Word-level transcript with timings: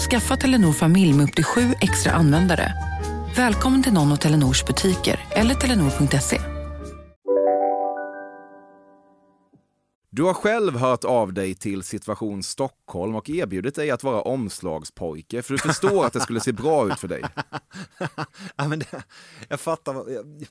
Skaffa 0.00 0.36
Telenor 0.36 0.72
familj 0.72 1.12
med 1.12 1.24
upp 1.24 1.34
till 1.34 1.44
sju 1.44 1.74
extra 1.80 2.12
användare. 2.12 2.72
Välkommen 3.36 3.82
till 3.82 3.92
någon 3.92 4.12
av 4.12 4.16
Telenors 4.16 4.64
butiker 4.64 5.20
eller 5.30 5.54
telenor.se. 5.54 6.40
Du 10.10 10.22
har 10.22 10.34
själv 10.34 10.76
hört 10.76 11.04
av 11.04 11.32
dig 11.32 11.54
till 11.54 11.82
Situation 11.82 12.42
Stockholm 12.42 13.14
och 13.14 13.30
erbjudit 13.30 13.74
dig 13.74 13.90
att 13.90 14.02
vara 14.02 14.22
omslagspojke 14.22 15.42
för 15.42 15.52
du 15.52 15.58
förstår 15.58 16.06
att 16.06 16.12
det 16.12 16.20
skulle 16.20 16.40
se 16.40 16.52
bra 16.52 16.92
ut 16.92 17.00
för 17.00 17.08
dig. 17.08 17.22
ja, 18.56 18.68
men 18.68 18.78
det, 18.78 18.86
jag 19.48 19.60
fattar. 19.60 20.10
Jag, 20.10 20.46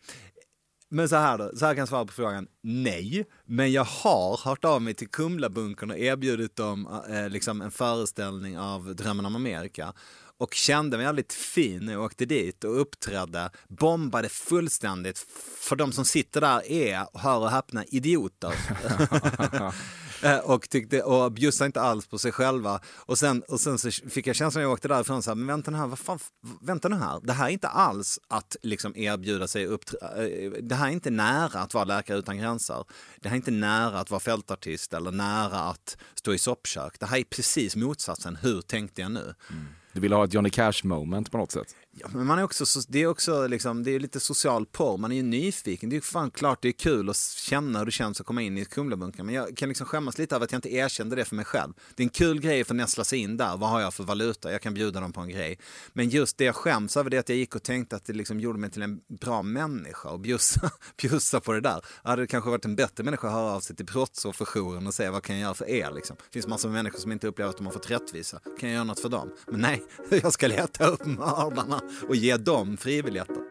men 0.89 1.09
så 1.09 1.16
här 1.16 1.38
då, 1.38 1.52
så 1.55 1.66
här 1.66 1.73
kan 1.73 1.79
jag 1.79 1.88
svara 1.88 2.05
på 2.05 2.13
frågan. 2.13 2.48
Nej, 2.61 3.25
men 3.45 3.71
jag 3.71 3.84
har 3.84 4.45
hört 4.45 4.66
av 4.66 4.81
mig 4.81 4.93
till 4.93 5.09
Kumlabunkern 5.09 5.91
och 5.91 5.98
erbjudit 5.98 6.55
dem 6.55 7.02
eh, 7.09 7.29
liksom 7.29 7.62
en 7.62 7.71
föreställning 7.71 8.59
av 8.59 8.95
Drömmen 8.95 9.25
om 9.25 9.35
Amerika 9.35 9.93
och 10.38 10.53
kände 10.53 10.98
mig 10.98 11.05
väldigt 11.05 11.34
fin 11.34 11.85
när 11.85 11.93
jag 11.93 12.03
åkte 12.03 12.25
dit 12.25 12.63
och 12.63 12.81
uppträdde. 12.81 13.49
Bombade 13.67 14.29
fullständigt, 14.29 15.25
för 15.59 15.76
de 15.76 15.91
som 15.91 16.05
sitter 16.05 16.41
där 16.41 16.71
är, 16.71 17.18
hör 17.20 17.40
och 17.40 17.51
häpna, 17.51 17.85
idioter. 17.85 18.53
Eh, 20.23 20.37
och, 20.37 20.70
tyckte, 20.70 21.01
och 21.01 21.31
bjussade 21.31 21.65
inte 21.65 21.81
alls 21.81 22.07
på 22.07 22.17
sig 22.17 22.31
själva. 22.31 22.79
Och 22.95 23.17
sen, 23.17 23.43
och 23.48 23.59
sen 23.59 23.77
så 23.77 23.91
fick 23.91 24.27
jag 24.27 24.35
känslan 24.35 24.62
när 24.62 24.65
jag 24.65 24.73
åkte 24.73 24.87
därifrån, 24.87 25.23
så 25.23 25.29
här, 25.29 25.35
men 25.35 25.48
vänta 25.48 25.71
nu 25.71 25.77
här, 25.77 25.87
vad 25.87 25.99
fan, 25.99 26.20
vänta 26.62 26.89
nu 26.89 26.95
här, 26.95 27.20
det 27.23 27.34
här 27.34 27.45
är 27.45 27.49
inte 27.49 27.67
alls 27.67 28.20
att 28.27 28.55
liksom 28.62 28.95
erbjuda 28.95 29.47
sig 29.47 29.65
upp, 29.65 29.84
eh, 30.01 30.51
det 30.62 30.75
här 30.75 30.87
är 30.87 30.91
inte 30.91 31.09
nära 31.09 31.59
att 31.59 31.73
vara 31.73 31.84
Läkare 31.84 32.17
utan 32.17 32.37
gränser. 32.37 32.85
Det 33.21 33.29
här 33.29 33.35
är 33.35 33.37
inte 33.37 33.51
nära 33.51 33.99
att 33.99 34.12
vara 34.12 34.20
fältartist 34.20 34.93
eller 34.93 35.12
nära 35.12 35.59
att 35.59 35.97
stå 36.15 36.34
i 36.34 36.37
soppkök. 36.37 36.99
Det 36.99 37.05
här 37.05 37.17
är 37.17 37.23
precis 37.23 37.75
motsatsen, 37.75 38.35
hur 38.35 38.62
tänkte 38.62 39.01
jag 39.01 39.12
nu? 39.12 39.34
Mm. 39.49 39.67
Du 39.93 39.99
vill 39.99 40.13
ha 40.13 40.25
ett 40.25 40.34
Johnny 40.34 40.49
Cash 40.49 40.84
moment 40.84 41.31
på 41.31 41.37
något 41.37 41.51
sätt? 41.51 41.75
Ja, 41.91 42.07
men 42.13 42.26
man 42.26 42.40
är 42.40 42.43
också, 42.43 42.65
det 42.87 42.99
är 42.99 43.07
också 43.07 43.48
liksom, 43.48 43.84
det 43.84 43.91
är 43.91 43.99
lite 43.99 44.20
social 44.20 44.65
porr, 44.65 44.98
man 44.98 45.12
är 45.12 45.15
ju 45.15 45.23
nyfiken. 45.23 45.90
Det 45.90 45.96
är 45.96 46.01
fan 46.01 46.31
klart 46.31 46.62
det 46.62 46.68
är 46.68 46.71
kul 46.71 47.09
att 47.09 47.18
känna 47.18 47.79
hur 47.79 47.85
det 47.85 47.91
känns 47.91 48.20
att 48.20 48.27
komma 48.27 48.41
in 48.41 48.57
i 48.57 48.65
Kumlabunkern, 48.65 49.26
Men 49.26 49.35
jag 49.35 49.57
kan 49.57 49.70
liksom 49.70 49.87
skämmas 49.87 50.18
lite 50.18 50.35
över 50.35 50.46
att 50.46 50.51
jag 50.51 50.57
inte 50.57 50.73
erkände 50.73 51.15
det 51.15 51.26
för 51.26 51.35
mig 51.35 51.46
själv. 51.46 51.73
Det 51.96 52.04
är 52.04 52.05
en 52.05 52.09
kul 52.09 52.41
grej 52.41 52.63
för 52.63 52.73
att 52.73 52.77
nästla 52.77 53.04
sig 53.04 53.20
in 53.20 53.37
där. 53.37 53.57
Vad 53.57 53.70
har 53.70 53.81
jag 53.81 53.93
för 53.93 54.04
valuta? 54.04 54.51
Jag 54.51 54.62
kan 54.62 54.73
bjuda 54.73 54.99
dem 54.99 55.13
på 55.13 55.21
en 55.21 55.29
grej. 55.29 55.59
Men 55.93 56.09
just 56.09 56.37
det 56.37 56.43
jag 56.43 56.55
skäms 56.55 56.98
över 56.98 57.09
det 57.09 57.18
är 57.18 57.20
att 57.20 57.29
jag 57.29 57.37
gick 57.37 57.55
och 57.55 57.63
tänkte 57.63 57.96
att 57.96 58.05
det 58.05 58.13
liksom 58.13 58.40
gjorde 58.40 58.59
mig 58.59 58.71
till 58.71 58.81
en 58.81 58.99
bra 59.07 59.41
människa 59.41 60.09
och 60.09 60.20
bjussa, 60.20 60.71
bjussa 61.01 61.40
på 61.40 61.51
det 61.51 61.62
där. 61.62 61.85
Jag 62.03 62.09
hade 62.09 62.27
kanske 62.27 62.49
varit 62.49 62.65
en 62.65 62.76
bättre 62.76 63.03
människa 63.03 63.27
att 63.27 63.34
höra 63.34 63.51
av 63.51 63.59
sig 63.59 63.76
till 63.76 63.85
brottsofferjouren 63.85 64.88
och 64.88 64.94
säga 64.94 65.12
vad 65.12 65.24
kan 65.24 65.35
jag 65.35 65.41
göra 65.41 65.53
för 65.53 65.69
er 65.69 65.91
liksom. 65.91 66.16
Det 66.16 66.34
finns 66.34 66.47
massor 66.47 66.69
med 66.69 66.74
människor 66.74 67.00
som 67.00 67.12
inte 67.12 67.28
upplever 67.28 67.50
att 67.50 67.57
de 67.57 67.66
har 67.66 67.74
fått 67.74 67.91
rättvisa. 67.91 68.40
Kan 68.59 68.69
jag 68.69 68.74
göra 68.74 68.84
något 68.84 69.00
för 69.00 69.09
dem? 69.09 69.31
Men 69.47 69.62
nej, 69.62 69.84
jag 70.09 70.34
ska 70.34 70.47
leta 70.47 70.85
upp 70.85 71.06
mördarna 71.06 71.78
och 72.08 72.16
ge 72.16 72.38
dem 72.38 72.78
fribiljetter. 72.78 73.50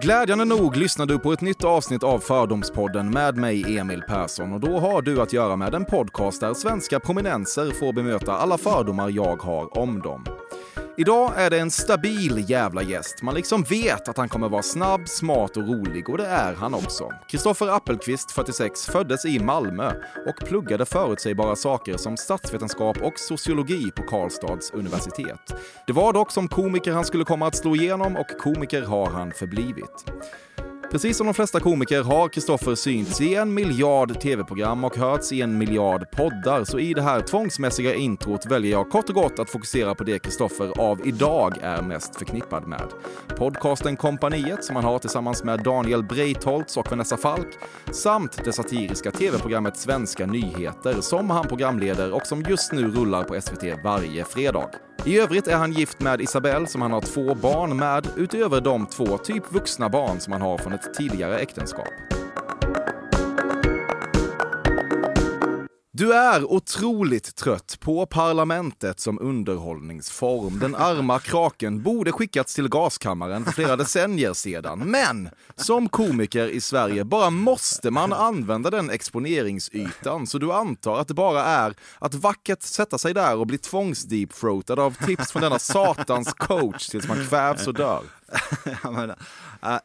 Glädjande 0.00 0.44
nog 0.44 0.76
lyssnar 0.76 1.06
du 1.06 1.18
på 1.18 1.32
ett 1.32 1.40
nytt 1.40 1.64
avsnitt 1.64 2.02
av 2.02 2.18
Fördomspodden 2.18 3.10
med 3.10 3.36
mig 3.36 3.78
Emil 3.78 4.02
Persson 4.02 4.52
och 4.52 4.60
då 4.60 4.78
har 4.78 5.02
du 5.02 5.20
att 5.20 5.32
göra 5.32 5.56
med 5.56 5.74
en 5.74 5.84
podcast 5.84 6.40
där 6.40 6.54
svenska 6.54 7.00
prominenser 7.00 7.70
får 7.70 7.92
bemöta 7.92 8.32
alla 8.32 8.58
fördomar 8.58 9.10
jag 9.10 9.36
har 9.42 9.78
om 9.78 10.00
dem. 10.00 10.24
Idag 11.00 11.32
är 11.36 11.50
det 11.50 11.58
en 11.58 11.70
stabil 11.70 12.50
jävla 12.50 12.82
gäst. 12.82 13.22
Man 13.22 13.34
liksom 13.34 13.62
vet 13.62 14.08
att 14.08 14.16
han 14.16 14.28
kommer 14.28 14.48
vara 14.48 14.62
snabb, 14.62 15.08
smart 15.08 15.56
och 15.56 15.68
rolig 15.68 16.08
och 16.08 16.18
det 16.18 16.26
är 16.26 16.54
han 16.54 16.74
också. 16.74 17.10
Kristoffer 17.28 17.68
Appelqvist, 17.68 18.32
46, 18.32 18.86
föddes 18.86 19.24
i 19.24 19.38
Malmö 19.38 19.92
och 20.26 20.46
pluggade 20.46 20.86
förutsägbara 20.86 21.56
saker 21.56 21.96
som 21.96 22.16
statsvetenskap 22.16 23.02
och 23.02 23.18
sociologi 23.18 23.90
på 23.90 24.02
Karlstads 24.02 24.70
universitet. 24.70 25.54
Det 25.86 25.92
var 25.92 26.12
dock 26.12 26.30
som 26.30 26.48
komiker 26.48 26.92
han 26.92 27.04
skulle 27.04 27.24
komma 27.24 27.46
att 27.46 27.56
slå 27.56 27.76
igenom 27.76 28.16
och 28.16 28.38
komiker 28.38 28.82
har 28.82 29.06
han 29.06 29.32
förblivit. 29.32 30.04
Precis 30.90 31.16
som 31.16 31.26
de 31.26 31.34
flesta 31.34 31.60
komiker 31.60 32.02
har 32.02 32.28
Kristoffer 32.28 32.74
synts 32.74 33.20
i 33.20 33.34
en 33.34 33.54
miljard 33.54 34.20
tv-program 34.20 34.84
och 34.84 34.96
hörts 34.96 35.32
i 35.32 35.42
en 35.42 35.58
miljard 35.58 36.10
poddar, 36.10 36.64
så 36.64 36.78
i 36.78 36.94
det 36.94 37.02
här 37.02 37.20
tvångsmässiga 37.20 37.94
introt 37.94 38.46
väljer 38.46 38.72
jag 38.72 38.90
kort 38.90 39.08
och 39.08 39.14
gott 39.14 39.38
att 39.38 39.50
fokusera 39.50 39.94
på 39.94 40.04
det 40.04 40.18
Kristoffer 40.18 40.80
av 40.80 41.06
idag 41.06 41.58
är 41.62 41.82
mest 41.82 42.16
förknippad 42.16 42.66
med. 42.66 42.88
Podcasten 43.36 43.96
Kompaniet 43.96 44.64
som 44.64 44.76
han 44.76 44.84
har 44.84 44.98
tillsammans 44.98 45.44
med 45.44 45.62
Daniel 45.62 46.02
Breitholtz 46.02 46.76
och 46.76 46.90
Vanessa 46.90 47.16
Falk, 47.16 47.58
samt 47.90 48.44
det 48.44 48.52
satiriska 48.52 49.10
tv-programmet 49.10 49.76
Svenska 49.76 50.26
nyheter 50.26 51.00
som 51.00 51.30
han 51.30 51.48
programleder 51.48 52.12
och 52.12 52.26
som 52.26 52.42
just 52.42 52.72
nu 52.72 52.90
rullar 52.90 53.24
på 53.24 53.40
SVT 53.40 53.84
varje 53.84 54.24
fredag. 54.24 54.87
I 55.04 55.18
övrigt 55.18 55.48
är 55.48 55.56
han 55.56 55.72
gift 55.72 56.00
med 56.00 56.20
Isabelle 56.20 56.66
som 56.66 56.82
han 56.82 56.92
har 56.92 57.00
två 57.00 57.34
barn 57.34 57.76
med, 57.76 58.08
utöver 58.16 58.60
de 58.60 58.86
två 58.86 59.18
typ 59.18 59.52
vuxna 59.52 59.88
barn 59.88 60.20
som 60.20 60.32
han 60.32 60.42
har 60.42 60.58
från 60.58 60.72
ett 60.72 60.94
tidigare 60.94 61.38
äktenskap. 61.38 61.88
Du 65.98 66.12
är 66.12 66.52
otroligt 66.52 67.36
trött 67.36 67.76
på 67.80 68.06
parlamentet 68.06 69.00
som 69.00 69.18
underhållningsform. 69.18 70.58
Den 70.58 70.74
arma 70.74 71.18
kraken 71.18 71.82
borde 71.82 72.12
skickats 72.12 72.54
till 72.54 72.68
gaskammaren 72.68 73.44
för 73.44 73.52
flera 73.52 73.76
decennier 73.76 74.32
sedan. 74.32 74.78
Men 74.78 75.28
som 75.56 75.88
komiker 75.88 76.48
i 76.48 76.60
Sverige 76.60 77.04
bara 77.04 77.30
måste 77.30 77.90
man 77.90 78.12
använda 78.12 78.70
den 78.70 78.90
exponeringsytan 78.90 80.26
så 80.26 80.38
du 80.38 80.52
antar 80.52 80.98
att 80.98 81.08
det 81.08 81.14
bara 81.14 81.44
är 81.44 81.74
att 81.98 82.14
vackert 82.14 82.62
sätta 82.62 82.98
sig 82.98 83.14
där 83.14 83.36
och 83.36 83.46
bli 83.46 83.58
tvångsdeepthroatad 83.58 84.78
av 84.78 85.06
tips 85.06 85.32
från 85.32 85.42
denna 85.42 85.58
satans 85.58 86.32
coach 86.32 86.88
tills 86.88 87.08
man 87.08 87.26
kvävs 87.26 87.66
och 87.66 87.74
dör. 87.74 88.02
Äh, 89.62 89.78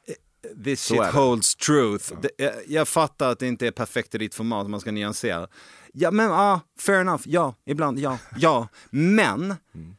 This 0.63 0.85
shit 0.85 1.03
holds 1.03 1.55
truth. 1.55 2.13
Ja. 2.37 2.51
Jag 2.67 2.87
fattar 2.87 3.31
att 3.31 3.39
det 3.39 3.47
inte 3.47 3.67
är 3.67 3.71
perfekt 3.71 4.15
i 4.15 4.17
ditt 4.17 4.35
format, 4.35 4.69
man 4.69 4.79
ska 4.79 4.91
nyansera. 4.91 5.47
Ja, 5.93 6.11
men 6.11 6.31
ah, 6.31 6.59
fair 6.79 7.01
enough. 7.01 7.23
Ja, 7.25 7.55
ibland, 7.65 7.99
ja, 7.99 8.17
ja. 8.37 8.67
Men, 8.89 9.55
mm 9.75 9.95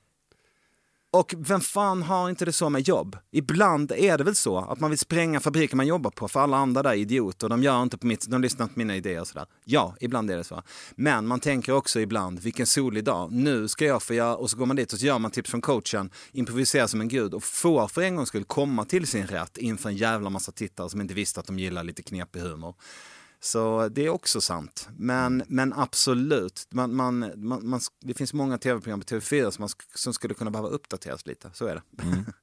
och 1.15 1.35
vem 1.39 1.61
fan 1.61 2.03
har 2.03 2.31
inte 2.31 2.45
det 2.45 2.53
så 2.53 2.71
med 2.71 2.89
jobb? 2.89 3.19
Ibland 3.31 3.93
är 3.93 4.19
det 4.19 4.25
väl 4.25 4.35
så 4.35 4.59
att 4.59 4.81
man 4.81 4.91
vill 4.91 4.99
spränga 4.99 5.41
fabriken 5.41 5.77
man 5.77 5.87
jobbar 5.87 6.11
på 6.11 6.29
för 6.29 6.41
alla 6.41 6.57
andra 6.57 6.83
där 6.83 6.91
är 6.91 6.95
idioter. 6.95 7.49
De 7.49 7.63
gör 7.63 7.83
inte 7.83 7.99
på 7.99 8.07
mitt, 8.07 8.31
de 8.31 8.43
lyssnar 8.43 8.65
inte 8.65 8.75
på 8.75 8.79
mina 8.79 8.97
idéer 8.97 9.21
och 9.21 9.27
sådär. 9.27 9.47
Ja, 9.65 9.97
ibland 10.01 10.31
är 10.31 10.37
det 10.37 10.45
så. 10.45 10.63
Men 10.97 11.27
man 11.27 11.41
tänker 11.41 11.73
också 11.73 12.01
ibland, 12.01 12.41
vilken 12.41 12.67
solig 12.67 13.05
dag. 13.05 13.33
Nu 13.33 13.69
ska 13.69 13.85
jag 13.85 14.03
få 14.03 14.15
göra, 14.15 14.37
och 14.37 14.51
så 14.51 14.57
går 14.57 14.67
man 14.67 14.77
dit 14.77 14.93
och 14.93 14.99
så 14.99 15.07
gör 15.07 15.19
man 15.19 15.31
tips 15.31 15.51
från 15.51 15.61
coachen, 15.61 16.11
improviserar 16.33 16.87
som 16.87 17.01
en 17.01 17.09
gud 17.09 17.35
och 17.35 17.45
får 17.45 17.89
för 17.89 18.03
en 18.03 18.17
gångs 18.17 18.29
skull 18.29 18.45
komma 18.45 18.85
till 18.85 19.07
sin 19.07 19.27
rätt 19.27 19.57
inför 19.57 19.89
en 19.89 19.97
jävla 19.97 20.31
massa 20.31 20.53
tittare 20.53 20.91
som 20.91 21.01
inte 21.01 21.15
visste 21.15 21.41
att 21.41 21.47
de 21.47 21.59
gillar 21.59 21.85
lite 21.85 22.03
knepig 22.03 22.41
humor. 22.41 22.75
Så 23.45 23.89
det 23.89 24.07
är 24.07 24.09
också 24.09 24.41
sant. 24.41 24.89
Men, 24.97 25.43
men 25.49 25.73
absolut, 25.73 26.67
man, 26.71 26.95
man, 26.95 27.19
man, 27.37 27.69
man 27.69 27.81
det 28.01 28.15
finns 28.15 28.33
många 28.33 28.59
tv-program 28.59 29.01
på 29.01 29.07
TV4 29.07 29.51
som, 29.51 29.63
man, 29.63 29.69
som 29.95 30.15
skulle 30.15 30.35
kunna 30.35 30.51
behöva 30.51 30.69
uppdateras 30.69 31.27
lite. 31.27 31.51
Så 31.55 31.67
är 31.67 31.75
det. 31.75 32.03
Mm. 32.03 32.25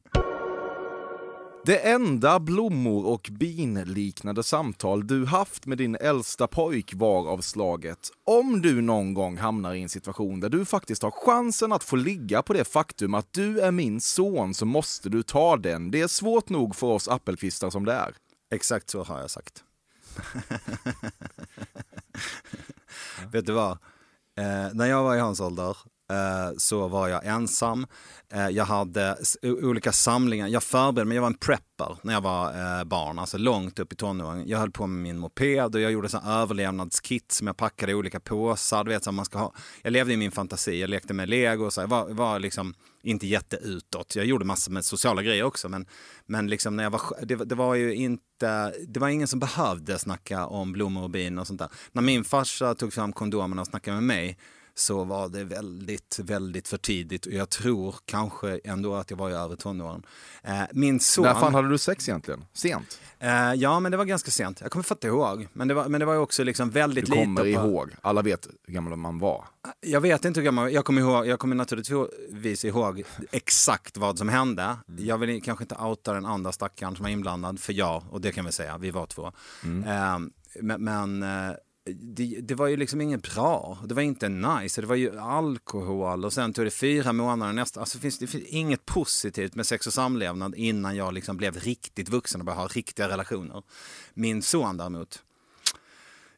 Det 1.66 1.78
enda 1.78 2.40
blommor 2.40 3.06
och 3.06 3.30
bin-liknande 3.32 4.44
samtal 4.44 5.08
du 5.08 5.26
haft 5.26 5.66
med 5.66 5.78
din 5.78 5.96
äldsta 5.96 6.48
pojk 6.48 6.94
var 6.96 7.28
av 7.28 7.42
slaget 7.42 8.10
om 8.26 8.62
du 8.62 8.82
någon 8.82 9.14
gång 9.14 9.38
hamnar 9.38 9.74
i 9.74 9.82
en 9.82 9.90
situation 9.90 10.40
där 10.40 10.50
du 10.50 10.66
faktiskt 10.66 11.04
har 11.04 11.12
chansen 11.12 11.72
att 11.72 11.84
få 11.84 11.96
ligga 11.96 12.42
på 12.42 12.54
det 12.54 12.66
faktum 12.66 13.14
att 13.14 13.34
du 13.34 13.60
är 13.60 13.72
min 13.72 14.02
son 14.02 14.54
så 14.54 14.66
måste 14.66 15.10
du 15.10 15.24
ta 15.24 15.58
den. 15.58 15.92
Det 15.92 16.02
är 16.02 16.08
svårt 16.08 16.50
nog 16.50 16.76
för 16.76 16.88
oss 16.88 17.08
appelkvistar 17.08 17.70
som 17.70 17.86
det 17.86 17.94
är. 17.94 18.16
Exakt 18.54 18.90
så 18.90 19.04
har 19.04 19.20
jag 19.20 19.30
sagt. 19.30 19.64
Vet 23.32 23.46
du 23.46 23.54
vad? 23.54 23.72
Eh, 24.38 24.68
när 24.74 24.86
jag 24.86 25.04
var 25.04 25.16
i 25.16 25.20
hans 25.20 25.40
ålder 25.40 25.78
eh, 26.12 26.58
så 26.58 26.88
var 26.88 27.08
jag 27.08 27.26
ensam. 27.26 27.88
Eh, 28.34 28.50
jag 28.50 28.66
hade 28.66 29.18
olika 29.44 29.92
samlingar. 29.92 30.48
Jag 30.48 30.64
förberedde 30.64 31.08
mig, 31.08 31.16
jag 31.16 31.22
var 31.22 31.30
en 31.30 31.38
prepper 31.38 31.98
när 32.02 32.14
jag 32.14 32.22
var 32.22 32.80
eh, 32.80 32.84
barn, 32.84 33.20
alltså 33.20 33.38
långt 33.38 33.80
upp 33.80 33.94
i 33.94 33.96
tonåren. 33.96 34.48
Jag 34.48 34.60
höll 34.60 34.72
på 34.72 34.88
med 34.88 35.04
min 35.04 35.18
moped 35.18 35.76
och 35.76 35.82
jag 35.82 35.92
gjorde 35.92 36.10
sån 36.10 36.24
överlevnadskit 36.24 37.32
som 37.32 37.48
jag 37.48 37.58
packade 37.58 37.92
i 37.92 37.96
olika 37.96 38.20
påsar. 38.20 38.84
Du 38.84 38.90
vet, 38.90 39.04
så 39.04 39.12
man 39.12 39.26
ska 39.26 39.40
ha. 39.40 39.54
Jag 39.82 39.92
levde 39.92 40.14
i 40.14 40.18
min 40.18 40.32
fantasi, 40.32 40.82
jag 40.82 40.90
lekte 40.90 41.14
med 41.14 41.30
lego 41.30 41.66
och 41.66 41.74
så. 41.74 41.82
Jag 41.82 41.88
var, 41.88 42.10
var 42.10 42.40
liksom 42.40 42.74
inte 43.04 43.28
jätteutåt. 43.28 44.16
Jag 44.16 44.26
gjorde 44.26 44.46
massor 44.46 44.72
med 44.72 44.86
sociala 44.86 45.24
grejer 45.24 45.44
också, 45.44 45.70
men, 45.70 45.86
men 46.26 46.48
liksom 46.48 46.76
när 46.76 46.84
jag 46.84 46.92
var, 46.92 47.02
det, 47.22 47.36
det, 47.36 47.56
var 47.56 47.76
ju 47.76 47.96
inte, 47.96 48.74
det 48.88 49.00
var 49.00 49.10
ingen 49.10 49.28
som 49.28 49.40
behövde 49.40 50.00
snacka 50.00 50.46
om 50.46 50.74
blommor 50.74 51.04
och 51.04 51.10
bin 51.10 51.40
och 51.40 51.48
sånt 51.48 51.60
där. 51.60 51.70
När 51.92 52.02
min 52.02 52.24
farsa 52.24 52.76
tog 52.76 52.94
fram 52.94 53.14
kondomerna 53.14 53.62
och 53.62 53.68
snackade 53.68 53.96
med 53.96 54.04
mig, 54.04 54.38
så 54.82 55.04
var 55.04 55.30
det 55.30 55.44
väldigt, 55.44 56.20
väldigt 56.20 56.68
för 56.68 56.78
tidigt 56.78 57.26
och 57.26 57.32
jag 57.34 57.50
tror 57.50 57.96
kanske 58.06 58.60
ändå 58.64 58.96
att 58.96 59.10
jag 59.10 59.18
var 59.18 59.30
i 59.30 59.34
över 59.34 59.56
tonåren. 59.56 60.06
Eh, 60.44 60.62
min 60.72 61.00
son... 61.00 61.26
När 61.26 61.34
fan 61.34 61.54
hade 61.54 61.70
du 61.70 61.78
sex 61.78 62.10
egentligen? 62.10 62.46
Sent? 62.54 63.00
Eh, 63.20 63.54
ja, 63.54 63.80
men 63.80 63.92
det 63.92 63.98
var 63.98 64.06
ganska 64.06 64.32
sent. 64.32 64.62
Jag 64.62 64.72
kommer 64.72 64.84
fatta 64.84 65.08
ihåg. 65.08 65.48
Men 65.54 65.68
det 65.68 65.74
var, 65.74 65.88
men 65.88 66.00
det 66.00 66.06
var 66.06 66.18
också 66.18 66.44
liksom 66.44 66.70
väldigt 66.70 67.10
lite. 67.10 67.20
Du 67.20 67.26
kommer 67.26 67.44
lite 67.44 67.60
på... 67.60 67.68
ihåg? 67.68 67.90
Alla 68.02 68.22
vet 68.22 68.48
hur 68.66 68.74
gammal 68.74 68.96
man 68.96 69.20
var? 69.20 69.46
Jag 69.82 70.02
vet 70.02 70.26
inte 70.26 70.40
hur 70.40 70.46
gammal 70.46 70.74
jag 70.74 70.86
kommer 70.86 71.02
ihåg. 71.02 71.28
Jag 71.28 71.40
kommer 71.40 71.56
naturligtvis 71.56 72.66
ihåg 72.66 73.04
exakt 73.32 73.98
vad 73.98 74.18
som 74.18 74.30
hände. 74.30 74.64
Mm. 74.64 75.06
Jag 75.06 75.18
vill 75.18 75.42
kanske 75.42 75.64
inte 75.64 75.76
outa 75.76 76.14
den 76.14 76.26
andra 76.26 76.52
stackaren 76.52 76.96
som 76.96 77.04
var 77.04 77.10
inblandad, 77.10 77.60
för 77.60 77.74
jag, 77.74 78.04
och 78.10 78.22
det 78.22 78.32
kan 78.32 78.46
vi 78.46 78.52
säga, 78.52 78.78
vi 78.78 78.92
var 78.92 79.06
två. 79.06 79.32
Mm. 79.64 79.84
Eh, 79.84 80.32
men, 80.62 80.84
men 80.84 81.24
eh, 81.24 81.56
det, 81.86 82.42
det, 82.42 82.56
var 82.56 82.68
ju 82.68 82.78
liksom 82.78 83.02
inget 83.02 83.34
bra. 83.34 83.78
Det 83.86 83.94
var 83.94 84.02
inte 84.02 84.30
nice. 84.30 84.82
Det 84.82 84.88
var 84.88 84.96
ju 84.96 85.20
alkohol 85.20 86.26
och 86.26 86.34
sen 86.34 86.54
tog 86.54 86.66
det 86.66 86.72
fyra 86.72 87.14
månader 87.14 87.54
nästa. 87.54 87.80
Alltså 87.80 88.00
finns, 88.00 88.18
det 88.18 88.28
finns 88.28 88.44
inget 88.44 88.86
positivt 88.86 89.56
med 89.56 89.66
sex 89.66 89.88
och 89.88 89.94
samlevnad 89.94 90.56
innan 90.56 90.96
jag 90.96 91.14
liksom 91.14 91.38
blev 91.38 91.60
riktigt 91.60 92.10
vuxen 92.10 92.42
och 92.42 92.46
började 92.46 92.62
ha 92.62 92.68
riktiga 92.68 93.10
relationer. 93.10 93.64
Min 94.14 94.42
son 94.42 94.78
däremot, 94.78 95.24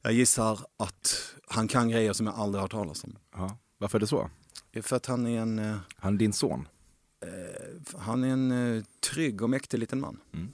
jag 0.01 0.13
gissar 0.13 0.59
att 0.77 1.33
han 1.47 1.67
kan 1.67 1.89
grejer 1.89 2.13
som 2.13 2.27
jag 2.27 2.35
aldrig 2.35 2.59
har 2.59 2.61
hört 2.61 2.71
talas 2.71 3.03
om. 3.03 3.15
Ja. 3.35 3.57
Varför 3.77 3.97
är 3.97 3.99
det 3.99 4.07
så? 4.07 4.29
För 4.81 4.95
att 4.95 5.05
han 5.05 5.27
är 5.27 5.41
en... 5.41 5.59
Eh, 5.59 5.77
han 5.95 6.13
är 6.13 6.17
din 6.17 6.33
son? 6.33 6.67
Eh, 7.21 7.99
han 7.99 8.23
är 8.23 8.27
en 8.27 8.51
eh, 8.51 8.83
trygg 9.11 9.41
och 9.41 9.49
mäktig 9.49 9.79
liten 9.79 9.99
man. 9.99 10.19
Mm. 10.33 10.51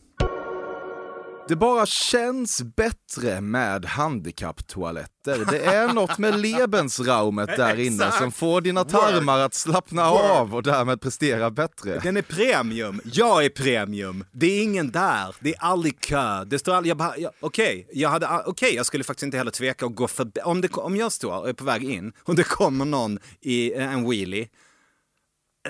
Det 1.49 1.55
bara 1.55 1.85
känns 1.85 2.61
bättre 2.61 3.41
med 3.41 3.85
handikapptoaletter. 3.85 5.45
Det 5.51 5.65
är 5.65 5.93
något 5.93 6.17
med 6.17 6.39
Lebensraumet 6.39 7.49
där 7.57 7.79
inne 7.79 8.11
som 8.11 8.31
får 8.31 8.61
dina 8.61 8.83
tarmar 8.83 9.39
att 9.39 9.53
slappna 9.53 10.05
av 10.09 10.55
och 10.55 10.63
därmed 10.63 11.01
prestera 11.01 11.51
bättre. 11.51 11.99
Den 12.03 12.17
är 12.17 12.21
premium. 12.21 13.01
Jag 13.03 13.45
är 13.45 13.49
premium. 13.49 14.25
Det 14.31 14.45
är 14.45 14.63
ingen 14.63 14.91
där. 14.91 15.35
Det 15.39 15.49
är 15.49 15.63
aldrig 15.63 16.01
kö. 16.01 16.43
Det 16.45 16.59
står 16.59 16.73
aldrig... 16.73 16.95
Okej, 17.01 17.31
okay. 17.41 17.85
jag, 17.91 18.09
hade, 18.09 18.43
okay, 18.45 18.75
jag 18.75 18.85
skulle 18.85 19.03
faktiskt 19.03 19.23
inte 19.23 19.37
heller 19.37 19.51
tveka 19.51 19.85
att 19.85 19.95
gå 19.95 20.07
förbi. 20.07 20.41
Om, 20.43 20.63
om 20.71 20.95
jag 20.95 21.11
står 21.11 21.39
och 21.39 21.49
är 21.49 21.53
på 21.53 21.63
väg 21.63 21.83
in 21.83 22.13
och 22.23 22.35
det 22.35 22.43
kommer 22.43 22.85
någon 22.85 23.19
i 23.41 23.73
en 23.73 24.09
wheelie 24.09 24.47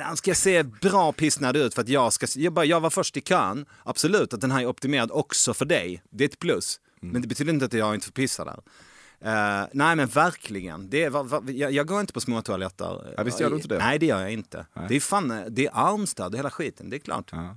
han 0.03 0.17
ska 0.17 0.35
se 0.35 0.63
bra 0.63 1.11
pissnödig 1.11 1.59
ut 1.59 1.73
för 1.73 1.81
att 1.81 1.89
jag 1.89 2.13
ska, 2.13 2.27
jag, 2.35 2.53
bara, 2.53 2.65
jag 2.65 2.79
var 2.79 2.89
först 2.89 3.17
i 3.17 3.21
kön. 3.21 3.65
Absolut 3.83 4.33
att 4.33 4.41
den 4.41 4.51
här 4.51 4.61
är 4.61 4.65
optimerad 4.65 5.11
också 5.11 5.53
för 5.53 5.65
dig. 5.65 6.03
Det 6.09 6.23
är 6.23 6.27
ett 6.27 6.39
plus. 6.39 6.79
Mm. 7.01 7.13
Men 7.13 7.21
det 7.21 7.27
betyder 7.27 7.53
inte 7.53 7.65
att 7.65 7.73
jag 7.73 7.95
inte 7.95 8.05
får 8.05 8.13
pissa 8.13 8.45
där. 8.45 8.61
Uh, 9.25 9.67
nej 9.73 9.95
men 9.95 10.07
verkligen. 10.07 10.89
Det 10.89 11.03
är, 11.03 11.09
va, 11.09 11.23
va, 11.23 11.43
jag, 11.47 11.71
jag, 11.71 11.87
går 11.87 11.99
inte 12.01 12.13
på 12.13 12.21
småtoaletter. 12.21 13.13
Ja, 13.17 13.23
visst 13.23 13.39
gör 13.39 13.49
du 13.49 13.55
inte 13.55 13.67
det? 13.67 13.77
Nej 13.77 13.99
det 13.99 14.05
gör 14.05 14.21
jag 14.21 14.33
inte. 14.33 14.65
Nej. 14.73 14.85
Det 14.89 14.95
är 14.95 14.99
fan, 14.99 15.43
det 15.49 15.65
är 15.65 15.71
armstöd 15.73 16.33
och 16.33 16.37
hela 16.37 16.51
skiten, 16.51 16.89
det 16.89 16.97
är 16.97 16.99
klart. 16.99 17.29
Ja. 17.31 17.55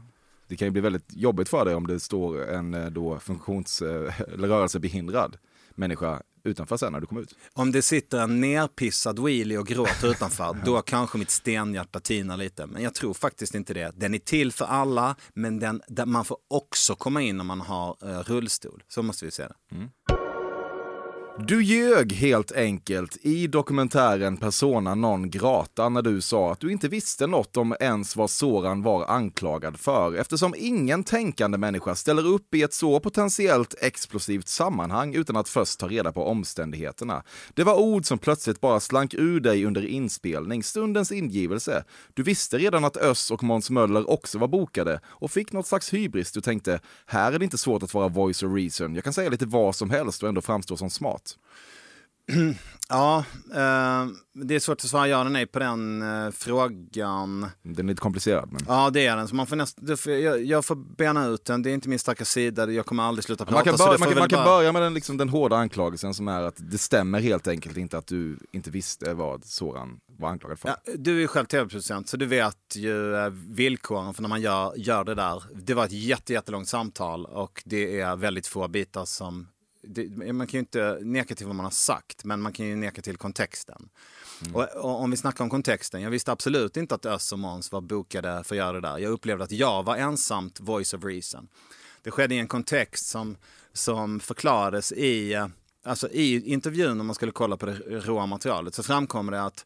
Det 0.48 0.56
kan 0.56 0.66
ju 0.66 0.70
bli 0.70 0.80
väldigt 0.80 1.06
jobbigt 1.08 1.48
för 1.48 1.64
dig 1.64 1.74
om 1.74 1.86
det 1.86 2.00
står 2.00 2.50
en 2.50 2.74
eh, 2.74 2.86
då 2.86 3.18
funktions 3.18 3.82
eh, 3.82 4.20
eller 4.20 4.48
rörelsebehindrad 4.48 5.36
människa 5.70 6.22
utanför 6.44 6.76
sen 6.76 6.92
när 6.92 7.00
du 7.00 7.06
kommer 7.06 7.22
ut. 7.22 7.34
Om 7.52 7.72
det 7.72 7.82
sitter 7.82 8.18
en 8.18 8.40
nerpissad 8.40 9.18
wheelie 9.18 9.58
och 9.58 9.66
gråter 9.66 10.10
utanför, 10.10 10.56
då 10.64 10.82
kanske 10.82 11.18
mitt 11.18 11.30
stenhjärta 11.30 12.00
tinar 12.00 12.36
lite. 12.36 12.66
Men 12.66 12.82
jag 12.82 12.94
tror 12.94 13.14
faktiskt 13.14 13.54
inte 13.54 13.74
det. 13.74 13.92
Den 13.96 14.14
är 14.14 14.18
till 14.18 14.52
för 14.52 14.64
alla, 14.64 15.16
men 15.34 15.58
den, 15.58 15.82
man 16.06 16.24
får 16.24 16.36
också 16.50 16.94
komma 16.94 17.22
in 17.22 17.40
om 17.40 17.46
man 17.46 17.60
har 17.60 17.96
uh, 18.04 18.18
rullstol. 18.18 18.82
Så 18.88 19.02
måste 19.02 19.24
vi 19.24 19.30
se 19.30 19.42
det. 19.42 19.54
Mm. 19.76 19.88
Du 21.36 21.64
ljög 21.64 22.12
helt 22.12 22.52
enkelt 22.52 23.16
i 23.22 23.46
dokumentären 23.46 24.36
Persona 24.36 24.94
non 24.94 25.30
grata 25.30 25.88
när 25.88 26.02
du 26.02 26.20
sa 26.20 26.52
att 26.52 26.60
du 26.60 26.72
inte 26.72 26.88
visste 26.88 27.26
något 27.26 27.56
om 27.56 27.76
ens 27.80 28.16
vad 28.16 28.30
Soran 28.30 28.82
var 28.82 29.06
anklagad 29.06 29.80
för 29.80 30.14
eftersom 30.14 30.54
ingen 30.58 31.04
tänkande 31.04 31.58
människa 31.58 31.94
ställer 31.94 32.26
upp 32.26 32.54
i 32.54 32.62
ett 32.62 32.74
så 32.74 33.00
potentiellt 33.00 33.74
explosivt 33.80 34.48
sammanhang 34.48 35.14
utan 35.14 35.36
att 35.36 35.48
först 35.48 35.80
ta 35.80 35.88
reda 35.88 36.12
på 36.12 36.26
omständigheterna. 36.26 37.22
Det 37.54 37.64
var 37.64 37.80
ord 37.80 38.06
som 38.06 38.18
plötsligt 38.18 38.60
bara 38.60 38.80
slank 38.80 39.14
ur 39.14 39.40
dig 39.40 39.64
under 39.64 39.86
inspelning, 39.86 40.62
stundens 40.62 41.12
ingivelse. 41.12 41.84
Du 42.14 42.22
visste 42.22 42.58
redan 42.58 42.84
att 42.84 42.96
Öss 42.96 43.30
och 43.30 43.42
Måns 43.42 43.70
Möller 43.70 44.10
också 44.10 44.38
var 44.38 44.48
bokade 44.48 45.00
och 45.06 45.30
fick 45.30 45.52
något 45.52 45.66
slags 45.66 45.94
hybris. 45.94 46.32
Du 46.32 46.40
tänkte, 46.40 46.80
här 47.06 47.32
är 47.32 47.38
det 47.38 47.44
inte 47.44 47.58
svårt 47.58 47.82
att 47.82 47.94
vara 47.94 48.08
voice 48.08 48.42
of 48.42 48.54
reason. 48.54 48.94
Jag 48.94 49.04
kan 49.04 49.12
säga 49.12 49.30
lite 49.30 49.46
vad 49.46 49.76
som 49.76 49.90
helst 49.90 50.22
och 50.22 50.28
ändå 50.28 50.40
framstå 50.40 50.76
som 50.76 50.90
smart. 50.90 51.21
Ja, 52.92 53.24
eh, 53.50 54.06
det 54.32 54.54
är 54.54 54.58
svårt 54.58 54.78
att 54.78 54.90
svara 54.90 55.08
ja 55.08 55.20
eller 55.20 55.30
nej 55.30 55.46
på 55.46 55.58
den 55.58 56.02
eh, 56.02 56.30
frågan. 56.30 57.46
Den 57.62 57.88
är 57.88 57.92
lite 57.92 58.00
komplicerad. 58.00 58.48
Men... 58.52 58.62
Ja, 58.68 58.90
det 58.90 59.06
är 59.06 59.16
den. 59.16 59.28
Så 59.28 59.34
man 59.34 59.46
får 59.46 59.56
näst, 59.56 59.78
jag, 60.06 60.44
jag, 60.44 60.64
får 60.64 60.74
bena 60.74 61.26
ut 61.26 61.44
den. 61.44 61.62
Det 61.62 61.70
är 61.70 61.74
inte 61.74 61.88
min 61.88 61.98
starka 61.98 62.24
sida. 62.24 62.70
Jag 62.70 62.86
kommer 62.86 63.02
aldrig 63.02 63.24
sluta 63.24 63.44
prata. 63.44 63.54
Man 63.54 63.64
kan, 63.64 63.86
börja, 63.86 63.98
man 63.98 64.08
kan, 64.08 64.18
man 64.18 64.28
kan 64.28 64.44
bara... 64.44 64.56
börja 64.56 64.72
med 64.72 64.82
den, 64.82 64.94
liksom, 64.94 65.16
den 65.16 65.28
hårda 65.28 65.56
anklagelsen 65.56 66.14
som 66.14 66.28
är 66.28 66.42
att 66.42 66.54
det 66.56 66.78
stämmer 66.78 67.20
helt 67.20 67.48
enkelt 67.48 67.76
inte 67.76 67.98
att 67.98 68.06
du 68.06 68.38
inte 68.52 68.70
visste 68.70 69.14
vad 69.14 69.44
Soran 69.44 70.00
var 70.18 70.28
anklagad 70.28 70.58
för. 70.58 70.68
Ja, 70.68 70.76
du 70.96 71.22
är 71.22 71.26
själv 71.26 71.46
tv-producent 71.46 72.08
så 72.08 72.16
du 72.16 72.26
vet 72.26 72.76
ju 72.76 73.16
eh, 73.16 73.28
villkoren 73.30 74.14
för 74.14 74.22
när 74.22 74.28
man 74.28 74.40
gör, 74.40 74.72
gör 74.76 75.04
det 75.04 75.14
där. 75.14 75.42
Det 75.54 75.74
var 75.74 75.84
ett 75.84 75.92
jätte, 75.92 76.32
jättelångt 76.32 76.68
samtal 76.68 77.26
och 77.26 77.62
det 77.64 78.00
är 78.00 78.16
väldigt 78.16 78.46
få 78.46 78.68
bitar 78.68 79.04
som 79.04 79.48
det, 79.82 80.32
man 80.32 80.46
kan 80.46 80.52
ju 80.52 80.58
inte 80.58 80.98
neka 81.02 81.34
till 81.34 81.46
vad 81.46 81.56
man 81.56 81.64
har 81.64 81.70
sagt, 81.70 82.24
men 82.24 82.40
man 82.40 82.52
kan 82.52 82.66
ju 82.66 82.76
neka 82.76 83.02
till 83.02 83.16
kontexten. 83.16 83.88
Mm. 84.42 84.54
Och, 84.54 84.62
och, 84.62 85.00
om 85.00 85.10
vi 85.10 85.16
snackar 85.16 85.44
om 85.44 85.50
kontexten, 85.50 86.02
jag 86.02 86.10
visste 86.10 86.32
absolut 86.32 86.76
inte 86.76 86.94
att 86.94 87.06
Öss 87.06 87.32
och 87.32 87.38
Måns 87.38 87.72
var 87.72 87.80
bokade 87.80 88.44
för 88.44 88.54
att 88.54 88.58
göra 88.58 88.72
det 88.72 88.80
där. 88.80 88.98
Jag 88.98 89.12
upplevde 89.12 89.44
att 89.44 89.52
jag 89.52 89.82
var 89.82 89.96
ensamt 89.96 90.60
voice 90.60 90.94
of 90.94 91.04
reason. 91.04 91.48
Det 92.02 92.10
skedde 92.10 92.34
i 92.34 92.38
en 92.38 92.48
kontext 92.48 93.06
som, 93.06 93.36
som 93.72 94.20
förklarades 94.20 94.92
i, 94.92 95.46
alltså 95.84 96.08
i 96.08 96.52
intervjun, 96.52 97.00
om 97.00 97.06
man 97.06 97.14
skulle 97.14 97.32
kolla 97.32 97.56
på 97.56 97.66
det 97.66 97.78
råa 97.88 98.26
materialet, 98.26 98.74
så 98.74 98.82
framkommer 98.82 99.32
det 99.32 99.42
att 99.42 99.64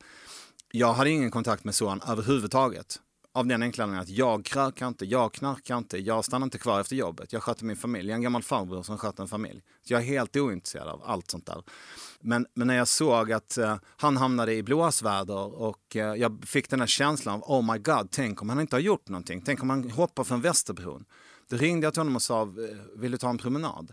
jag 0.70 0.92
hade 0.92 1.10
ingen 1.10 1.30
kontakt 1.30 1.64
med 1.64 1.74
Soran 1.74 2.00
överhuvudtaget. 2.08 3.00
Av 3.36 3.46
den 3.46 3.62
enkla 3.62 3.84
anledningen 3.84 4.02
att 4.02 4.18
jag 4.18 4.44
krökar 4.44 4.88
inte, 4.88 5.06
jag 5.06 5.32
knarkar 5.32 5.78
inte, 5.78 5.98
jag 5.98 6.24
stannar 6.24 6.44
inte 6.44 6.58
kvar 6.58 6.80
efter 6.80 6.96
jobbet. 6.96 7.32
Jag 7.32 7.42
sköter 7.42 7.64
min 7.64 7.76
familj. 7.76 8.08
Jag 8.08 8.12
är 8.12 8.16
en 8.16 8.22
gammal 8.22 8.42
farbror 8.42 8.82
som 8.82 8.98
sköter 8.98 9.22
en 9.22 9.28
familj. 9.28 9.62
Så 9.82 9.92
jag 9.92 10.02
är 10.02 10.06
helt 10.06 10.36
ointresserad 10.36 10.88
av 10.88 11.02
allt 11.04 11.30
sånt 11.30 11.46
där. 11.46 11.62
Men, 12.20 12.46
men 12.54 12.66
när 12.66 12.76
jag 12.76 12.88
såg 12.88 13.32
att 13.32 13.58
eh, 13.58 13.76
han 13.96 14.16
hamnade 14.16 14.54
i 14.54 14.62
blåsväder 14.62 15.54
och 15.54 15.96
eh, 15.96 16.14
jag 16.14 16.44
fick 16.46 16.70
den 16.70 16.80
här 16.80 16.86
känslan 16.86 17.34
av 17.34 17.50
oh 17.50 17.72
my 17.72 17.78
god, 17.78 18.08
tänk 18.10 18.42
om 18.42 18.48
han 18.48 18.60
inte 18.60 18.76
har 18.76 18.80
gjort 18.80 19.08
någonting. 19.08 19.42
Tänk 19.42 19.62
om 19.62 19.70
han 19.70 19.90
hoppar 19.90 20.24
från 20.24 20.40
Västerbron. 20.40 21.04
Då 21.48 21.56
ringde 21.56 21.86
jag 21.86 21.94
till 21.94 22.00
honom 22.00 22.16
och 22.16 22.22
sa, 22.22 22.44
vill 22.96 23.10
du 23.12 23.18
ta 23.18 23.30
en 23.30 23.38
promenad? 23.38 23.92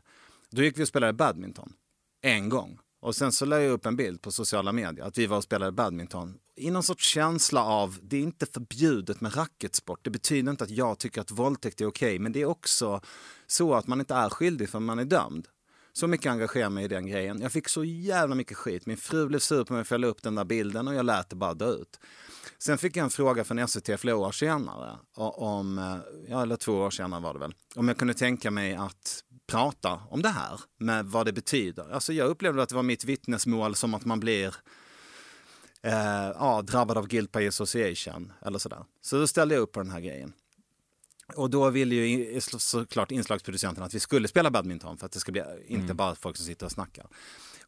Då 0.50 0.64
gick 0.64 0.80
vi 0.80 0.84
och 0.84 0.88
spelade 0.88 1.14
badminton. 1.14 1.74
En 2.22 2.50
gång. 2.50 2.80
Och 3.04 3.16
sen 3.16 3.32
så 3.32 3.46
la 3.46 3.62
jag 3.62 3.72
upp 3.72 3.86
en 3.86 3.96
bild 3.96 4.22
på 4.22 4.32
sociala 4.32 4.72
medier 4.72 5.06
att 5.06 5.18
vi 5.18 5.28
var 5.28 5.38
och 5.38 5.44
spelade 5.44 5.72
badminton. 5.72 6.38
I 6.56 6.72
någon 6.72 6.84
sorts 6.84 7.06
känsla 7.06 7.64
av, 7.64 7.98
det 8.02 8.18
är 8.18 8.22
inte 8.22 8.46
förbjudet 8.46 9.22
med 9.22 9.38
racketsport. 9.38 10.00
Det 10.04 10.10
betyder 10.10 10.52
inte 10.52 10.64
att 10.64 10.70
jag 10.70 11.00
tycker 11.00 11.22
att 11.22 11.32
våldtäkt 11.32 11.82
är 11.82 11.86
okej, 11.86 12.08
okay, 12.08 12.20
men 12.20 12.32
det 12.32 12.42
är 12.42 12.46
också 12.46 13.02
så 13.48 13.74
att 13.74 13.88
man 13.88 14.00
inte 14.00 14.14
är 14.14 14.30
skyldig 14.30 14.70
förrän 14.70 14.86
man 14.86 15.00
är 15.00 15.06
dömd. 15.06 15.48
Så 15.94 16.08
mycket 16.08 16.32
engagerar 16.32 16.70
mig 16.70 16.86
i 16.86 16.88
den 16.88 17.08
grejen. 17.08 17.42
Jag 17.42 17.52
fick 17.52 17.70
så 17.70 17.84
jävla 17.84 18.36
mycket 18.36 18.58
skit. 18.58 18.86
Min 18.86 18.98
fru 18.98 19.28
blev 19.28 19.40
sur 19.40 19.64
på 19.64 19.74
mig 19.74 19.84
för 19.84 19.96
att 19.96 20.02
jag 20.02 20.08
la 20.08 20.12
upp 20.12 20.24
den 20.24 20.36
där 20.36 20.46
bilden 20.46 20.88
och 20.88 20.96
jag 20.96 21.06
lät 21.06 21.30
det 21.30 21.36
bara 21.36 21.54
dö 21.54 21.72
ut. 21.74 22.00
Sen 22.66 22.78
fick 22.78 22.98
jag 22.98 23.04
en 23.04 23.10
fråga 23.10 23.44
från 23.44 23.68
SVT 23.68 24.00
flera 24.00 24.16
år 24.16 24.32
senare, 24.32 24.98
om, 25.16 25.78
eh, 25.78 25.98
ja, 26.30 26.42
eller 26.42 26.56
två 26.56 26.74
år 26.74 26.90
senare 26.90 27.22
var 27.22 27.34
det 27.34 27.40
väl, 27.40 27.54
om 27.76 27.88
jag 27.88 27.98
kunde 27.98 28.14
tänka 28.14 28.52
mig 28.52 28.76
att 28.76 29.24
prata 29.48 30.02
om 30.10 30.22
det 30.22 30.30
här 30.30 30.60
med 30.78 31.06
vad 31.06 31.26
det 31.26 31.34
betyder. 31.34 31.92
Alltså 31.92 32.14
jag 32.14 32.30
upplevde 32.30 32.64
att 32.64 32.70
det 32.70 32.76
var 32.76 32.84
mitt 32.84 33.04
vittnesmål 33.06 33.76
som 33.76 33.94
att 33.94 34.06
man 34.06 34.20
blir 34.20 34.56
eh, 35.82 36.32
ja, 36.36 36.62
drabbad 36.62 36.98
av 36.98 37.08
guilt 37.08 37.32
by 37.32 37.48
association 37.48 38.34
eller 38.42 38.60
sådär. 38.60 38.86
Så 39.02 39.18
då 39.18 39.28
ställde 39.28 39.56
jag 39.56 39.62
upp 39.62 39.72
på 39.72 39.80
den 39.80 39.92
här 39.92 40.00
grejen. 40.00 40.34
Och 41.36 41.50
då 41.50 41.70
ville 41.70 41.96
ju 41.96 42.42
såklart 42.42 43.12
inslagsproducenten 43.12 43.84
att 43.84 43.94
vi 43.94 44.00
skulle 44.00 44.28
spela 44.28 44.52
badminton 44.52 44.98
för 44.98 45.06
att 45.06 45.12
det 45.12 45.20
ska 45.20 45.32
bli 45.32 45.44
inte 45.68 45.84
mm. 45.84 45.98
bara 45.98 46.16
folk 46.16 46.38
som 46.38 46.46
sitter 46.46 46.66
och 46.66 46.72
snackar. 46.72 47.08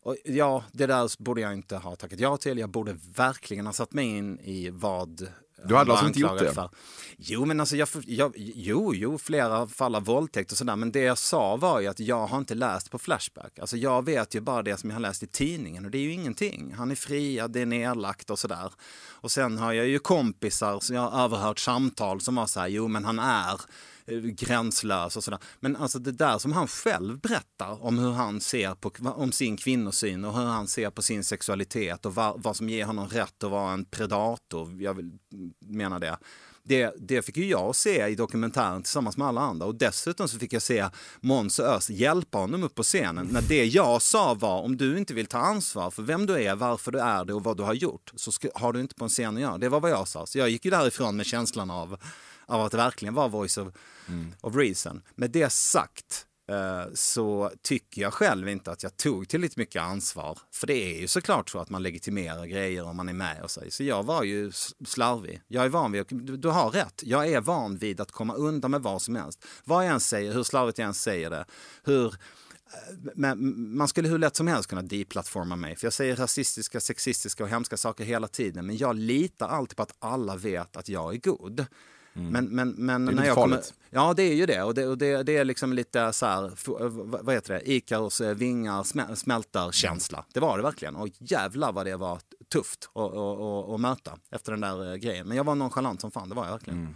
Och 0.05 0.17
ja, 0.24 0.63
det 0.71 0.85
där 0.85 1.24
borde 1.24 1.41
jag 1.41 1.53
inte 1.53 1.77
ha 1.77 1.95
tackat 1.95 2.19
ja 2.19 2.38
till. 2.38 2.57
Jag 2.57 2.69
borde 2.69 2.97
verkligen 3.15 3.65
ha 3.65 3.74
satt 3.74 3.93
mig 3.93 4.05
in 4.05 4.39
i 4.39 4.69
vad 4.69 5.27
Du 5.67 5.75
hade 5.75 5.91
alltså 5.91 6.07
inte 6.07 6.19
gjort 6.19 6.39
det? 6.39 6.53
För. 6.53 6.69
Jo, 7.17 7.45
men 7.45 7.59
alltså 7.59 7.75
jag, 7.75 7.88
jag, 8.05 8.33
jo, 8.35 8.93
jo, 8.95 9.17
flera 9.17 9.67
fall 9.67 9.95
av 9.95 10.03
våldtäkt 10.03 10.51
och 10.51 10.57
sådär. 10.57 10.75
Men 10.75 10.91
det 10.91 11.00
jag 11.00 11.17
sa 11.17 11.55
var 11.55 11.79
ju 11.79 11.88
att 11.88 12.00
jag 12.00 12.27
har 12.27 12.38
inte 12.38 12.55
läst 12.55 12.91
på 12.91 13.00
Flashback. 13.00 13.59
Alltså 13.59 13.77
jag 13.77 14.05
vet 14.05 14.35
ju 14.35 14.41
bara 14.41 14.63
det 14.63 14.77
som 14.77 14.89
jag 14.89 14.95
har 14.95 15.01
läst 15.01 15.24
i 15.24 15.27
tidningen 15.27 15.85
och 15.85 15.91
det 15.91 15.97
är 15.97 16.03
ju 16.03 16.13
ingenting. 16.13 16.74
Han 16.77 16.91
är 16.91 16.95
friad, 16.95 17.51
det 17.51 17.62
är 17.62 17.65
nedlagt 17.65 18.29
och 18.29 18.39
sådär. 18.39 18.74
Och 19.07 19.31
sen 19.31 19.57
har 19.57 19.74
jag 19.74 19.88
ju 19.88 20.00
kompisar 20.00 20.79
som 20.79 20.95
jag 20.95 21.09
har 21.09 21.24
överhört 21.24 21.59
samtal 21.59 22.21
som 22.21 22.35
var 22.35 22.45
så 22.45 22.59
här, 22.59 22.67
jo 22.67 22.88
men 22.88 23.05
han 23.05 23.19
är 23.19 23.62
Eh, 24.07 24.17
gränslös 24.17 25.17
och 25.17 25.24
sådär. 25.24 25.39
Men 25.59 25.75
alltså 25.75 26.00
det 26.00 26.12
där 26.12 26.38
som 26.38 26.51
han 26.51 26.67
själv 26.67 27.19
berättar 27.19 27.83
om 27.83 28.00
hur 28.00 28.12
han 28.12 28.41
ser 28.41 28.75
på 28.75 28.91
om 29.15 29.31
sin 29.31 29.57
kvinnosyn 29.57 30.25
och 30.25 30.33
hur 30.33 30.45
han 30.45 30.67
ser 30.67 30.89
på 30.89 31.01
sin 31.01 31.24
sexualitet 31.24 32.05
och 32.05 32.15
vad, 32.15 32.43
vad 32.43 32.55
som 32.55 32.69
ger 32.69 32.85
honom 32.85 33.07
rätt 33.07 33.43
att 33.43 33.51
vara 33.51 33.74
en 33.74 33.85
predator, 33.85 34.81
jag 34.81 34.93
vill 34.93 35.17
mm, 35.33 35.53
mena 35.59 36.00
det. 36.00 36.17
Det, 36.67 36.93
det 37.00 37.21
fick 37.21 37.38
ju 37.38 37.45
jag 37.45 37.75
se 37.75 38.07
i 38.07 38.15
dokumentären 38.15 38.83
tillsammans 38.83 39.17
med 39.17 39.27
alla 39.27 39.41
andra 39.41 39.65
och 39.65 39.75
dessutom 39.75 40.27
så 40.27 40.39
fick 40.39 40.53
jag 40.53 40.62
se 40.62 40.85
Måns 41.19 41.59
och 41.59 41.65
Öst 41.65 41.89
hjälpa 41.89 42.38
honom 42.38 42.63
upp 42.63 42.75
på 42.75 42.83
scenen. 42.83 43.27
När 43.31 43.41
det 43.41 43.65
jag 43.65 44.01
sa 44.01 44.33
var 44.33 44.62
om 44.62 44.77
du 44.77 44.97
inte 44.97 45.13
vill 45.13 45.25
ta 45.25 45.38
ansvar 45.38 45.91
för 45.91 46.03
vem 46.03 46.25
du 46.25 46.43
är, 46.43 46.55
varför 46.55 46.91
du 46.91 47.00
är 47.00 47.25
det 47.25 47.33
och 47.33 47.43
vad 47.43 47.57
du 47.57 47.63
har 47.63 47.74
gjort 47.74 48.12
så 48.15 48.31
ska, 48.31 48.50
har 48.55 48.74
du 48.74 48.79
inte 48.79 48.95
på 48.95 49.03
en 49.03 49.09
scen 49.09 49.35
att 49.35 49.41
göra. 49.41 49.57
Det 49.57 49.69
var 49.69 49.79
vad 49.79 49.91
jag 49.91 50.07
sa. 50.07 50.25
Så 50.25 50.38
jag 50.38 50.50
gick 50.50 50.65
ju 50.65 50.71
därifrån 50.71 51.15
med 51.15 51.25
känslan 51.25 51.71
av, 51.71 51.97
av 52.46 52.62
att 52.62 52.72
det 52.72 52.78
verkligen 52.78 53.14
var 53.14 53.30
voice 53.30 53.58
of, 53.58 53.74
of 54.42 54.56
reason. 54.56 55.02
Med 55.16 55.32
det 55.32 55.50
sagt 55.50 56.25
eh, 56.50 56.94
så 56.94 57.52
tycker 57.62 58.02
jag 58.02 58.14
själv 58.14 58.50
inte 58.50 58.72
att 58.72 58.84
jag 58.84 58.98
tog 58.98 59.28
tillräckligt 59.28 59.58
mycket 59.58 59.82
ansvar. 59.82 60.40
För 60.54 60.68
det 60.68 60.96
är 60.96 61.02
ju 61.02 61.08
såklart 61.08 61.50
så 61.50 61.60
att 61.60 61.70
man 61.70 61.84
legitimerar 61.84 62.46
grejer 62.46 62.84
om 62.84 62.98
man 62.98 63.10
är 63.10 63.14
med 63.14 63.44
och 63.44 63.52
så. 63.52 63.62
Så 63.70 63.84
jag 63.84 64.04
var 64.04 64.24
ju 64.24 64.52
slarvig. 64.86 65.42
Jag 65.48 65.66
är 65.66 65.70
van 65.70 65.92
vid, 65.92 66.06
du, 66.10 66.38
du 66.38 66.48
har 66.48 66.70
rätt, 66.70 67.02
jag 67.06 67.28
är 67.28 67.42
van 67.42 67.78
vid 67.78 68.02
att 68.02 68.12
komma 68.12 68.34
undan 68.34 68.72
med 68.72 68.82
vad 68.82 69.02
som 69.02 69.16
helst. 69.16 69.46
Vad 69.64 69.86
jag 69.86 69.94
än 69.94 70.00
säger, 70.00 70.34
hur 70.34 70.44
slarvigt 70.44 70.78
jag 70.78 70.88
än 70.88 70.94
säger 70.94 71.30
det, 71.30 71.46
hur 71.84 72.16
men 73.16 73.75
man 73.78 73.88
skulle 73.88 74.10
hur 74.10 74.18
lätt 74.18 74.36
som 74.36 74.48
helst 74.48 74.70
kunna 74.70 74.82
deplattforma 74.82 75.56
mig. 75.56 75.75
För 75.75 75.86
jag 75.86 75.94
säger 75.94 76.16
rasistiska, 76.16 76.80
sexistiska 76.80 77.44
och 77.44 77.50
hemska 77.50 77.78
saker 77.78 78.04
hela 78.04 78.28
tiden. 78.28 78.66
Men 78.66 78.78
jag 78.78 78.96
litar 78.96 79.48
alltid 79.48 79.78
på 79.78 79.84
att 79.84 79.96
alla 80.00 80.36
vet 80.36 80.78
att 80.78 80.90
jag 80.90 81.14
är 81.14 81.18
god. 81.20 81.66
Men, 82.17 82.45
men, 82.45 82.69
men 82.69 82.95
Mm. 83.01 83.05
Det 83.05 83.12
är 83.12 83.15
när 83.15 83.25
jag 83.25 83.36
kommer, 83.36 83.55
farligt. 83.55 83.74
Ja, 83.89 84.13
det 84.13 84.24
är 84.24 84.34
ju 84.36 84.45
det. 84.45 84.63
Och 84.63 84.74
det, 84.74 84.88
och 84.88 84.98
det, 84.98 85.24
det 85.24 85.38
är 85.38 85.45
liksom 85.45 85.74
lite 85.74 86.13
så 86.13 86.25
här, 86.25 86.51
f- 86.53 86.65
vad 87.22 87.36
heter 87.36 87.53
det, 87.53 87.72
Ikaros 87.72 88.22
eh, 88.22 88.36
vingar 88.36 88.84
smä- 88.84 89.15
smälter 89.15 89.72
känsla. 89.72 90.25
Det 90.34 90.39
var 90.39 90.57
det 90.57 90.63
verkligen. 90.63 90.95
Och 90.95 91.07
jävlar 91.19 91.72
vad 91.72 91.86
det 91.86 91.95
var 91.95 92.19
tufft 92.51 92.89
att, 93.74 93.79
möta 93.79 94.12
efter 94.31 94.51
den 94.51 94.62
där 94.62 94.91
eh, 94.91 94.95
grejen. 94.95 95.27
Men 95.27 95.38
jag 95.38 95.43
var 95.43 95.55
nonchalant 95.55 96.01
som 96.01 96.12
fan, 96.12 96.29
det 96.29 96.36
var 96.36 96.45
jag 96.45 96.51
verkligen. 96.51 96.79
Mm. 96.79 96.95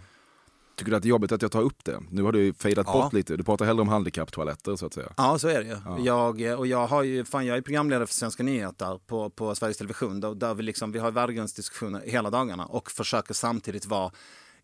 Tycker 0.76 0.90
du 0.90 0.96
att 0.96 1.02
det 1.02 1.06
är 1.06 1.10
jobbigt 1.10 1.32
att 1.32 1.42
jag 1.42 1.52
tar 1.52 1.62
upp 1.62 1.84
det? 1.84 2.00
Nu 2.10 2.22
har 2.22 2.32
du 2.32 2.52
fejdat 2.54 2.86
Ja. 2.86 2.92
bort 2.92 3.12
lite. 3.12 3.36
Du 3.36 3.44
pratar 3.44 3.64
hellre 3.64 3.82
om 3.82 3.88
handikapptoaletter 3.88 4.76
så 4.76 4.86
att 4.86 4.94
säga. 4.94 5.12
Ja, 5.16 5.38
så 5.38 5.48
är 5.48 5.64
det 5.64 5.68
ju. 5.98 6.04
Jag, 6.04 6.42
eh, 6.42 6.54
och 6.54 6.66
jag, 6.66 6.86
har 6.86 7.02
ju, 7.02 7.24
fan, 7.24 7.46
jag 7.46 7.56
är 7.56 7.60
programledare 7.62 8.06
för 8.06 8.14
Svenska 8.14 8.42
nyheter 8.42 9.00
på, 9.06 9.30
på 9.30 9.54
Sveriges 9.54 9.76
Television. 9.78 10.20
Där, 10.20 10.34
där 10.34 10.54
vi, 10.54 10.62
liksom, 10.62 10.92
vi 10.92 10.98
har 10.98 11.10
värdegrundsdiskussioner 11.10 12.00
hela 12.04 12.30
dagarna 12.30 12.66
och 12.66 12.90
försöker 12.90 13.34
samtidigt 13.34 13.86
vara 13.86 14.12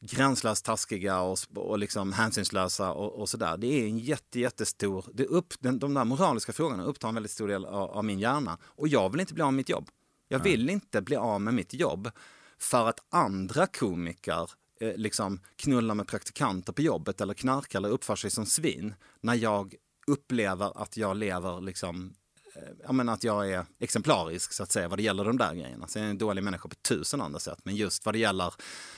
gränslöst 0.00 0.64
taskiga 0.64 1.20
och, 1.20 1.38
och 1.54 1.78
liksom 1.78 2.12
hänsynslösa 2.12 2.92
och, 2.92 3.20
och 3.20 3.28
sådär. 3.28 3.56
Det 3.56 3.66
är 3.66 3.86
en 3.86 3.98
jätte, 3.98 4.40
jättestor... 4.40 5.04
Det 5.14 5.24
upp, 5.24 5.54
den, 5.58 5.78
de 5.78 5.94
där 5.94 6.04
moraliska 6.04 6.52
frågorna 6.52 6.84
upptar 6.84 7.08
en 7.08 7.14
väldigt 7.14 7.32
stor 7.32 7.48
del 7.48 7.64
av, 7.64 7.90
av 7.90 8.04
min 8.04 8.18
hjärna. 8.18 8.58
Och 8.64 8.88
jag 8.88 9.10
vill 9.10 9.20
inte 9.20 9.34
bli 9.34 9.42
av 9.42 9.52
med 9.52 9.56
mitt 9.56 9.68
jobb. 9.68 9.88
Jag 10.28 10.38
vill 10.38 10.70
inte 10.70 11.02
bli 11.02 11.16
av 11.16 11.40
med 11.40 11.54
mitt 11.54 11.74
jobb 11.74 12.10
för 12.58 12.88
att 12.88 13.00
andra 13.10 13.66
komiker 13.66 14.50
eh, 14.80 14.96
liksom 14.96 15.40
knullar 15.56 15.94
med 15.94 16.06
praktikanter 16.08 16.72
på 16.72 16.82
jobbet 16.82 17.20
eller 17.20 17.34
knarkar 17.34 17.78
eller 17.78 17.88
uppför 17.88 18.16
sig 18.16 18.30
som 18.30 18.46
svin 18.46 18.94
när 19.20 19.34
jag 19.34 19.74
upplever 20.06 20.82
att 20.82 20.96
jag 20.96 21.16
lever 21.16 21.60
liksom 21.60 22.14
Eh, 22.56 22.72
ja, 22.82 22.92
men 22.92 23.08
att 23.08 23.25
jag 23.25 23.50
är 23.50 23.66
exemplarisk 23.78 24.52
så 24.52 24.62
att 24.62 24.72
säga 24.72 24.88
vad 24.88 24.98
det 24.98 25.02
gäller 25.02 25.25
de 25.25 25.38
där 25.38 25.54
grejerna. 25.54 25.86
Sen 25.86 26.02
är 26.02 26.06
jag 26.06 26.10
en 26.10 26.18
dålig 26.18 26.44
människa 26.44 26.68
på 26.68 26.75
tusen 26.75 27.20
andra 27.20 27.38
sätt. 27.38 27.58
Men 27.64 27.76
just 27.76 28.06
vad 28.06 28.14
det 28.14 28.18
gäller 28.18 28.54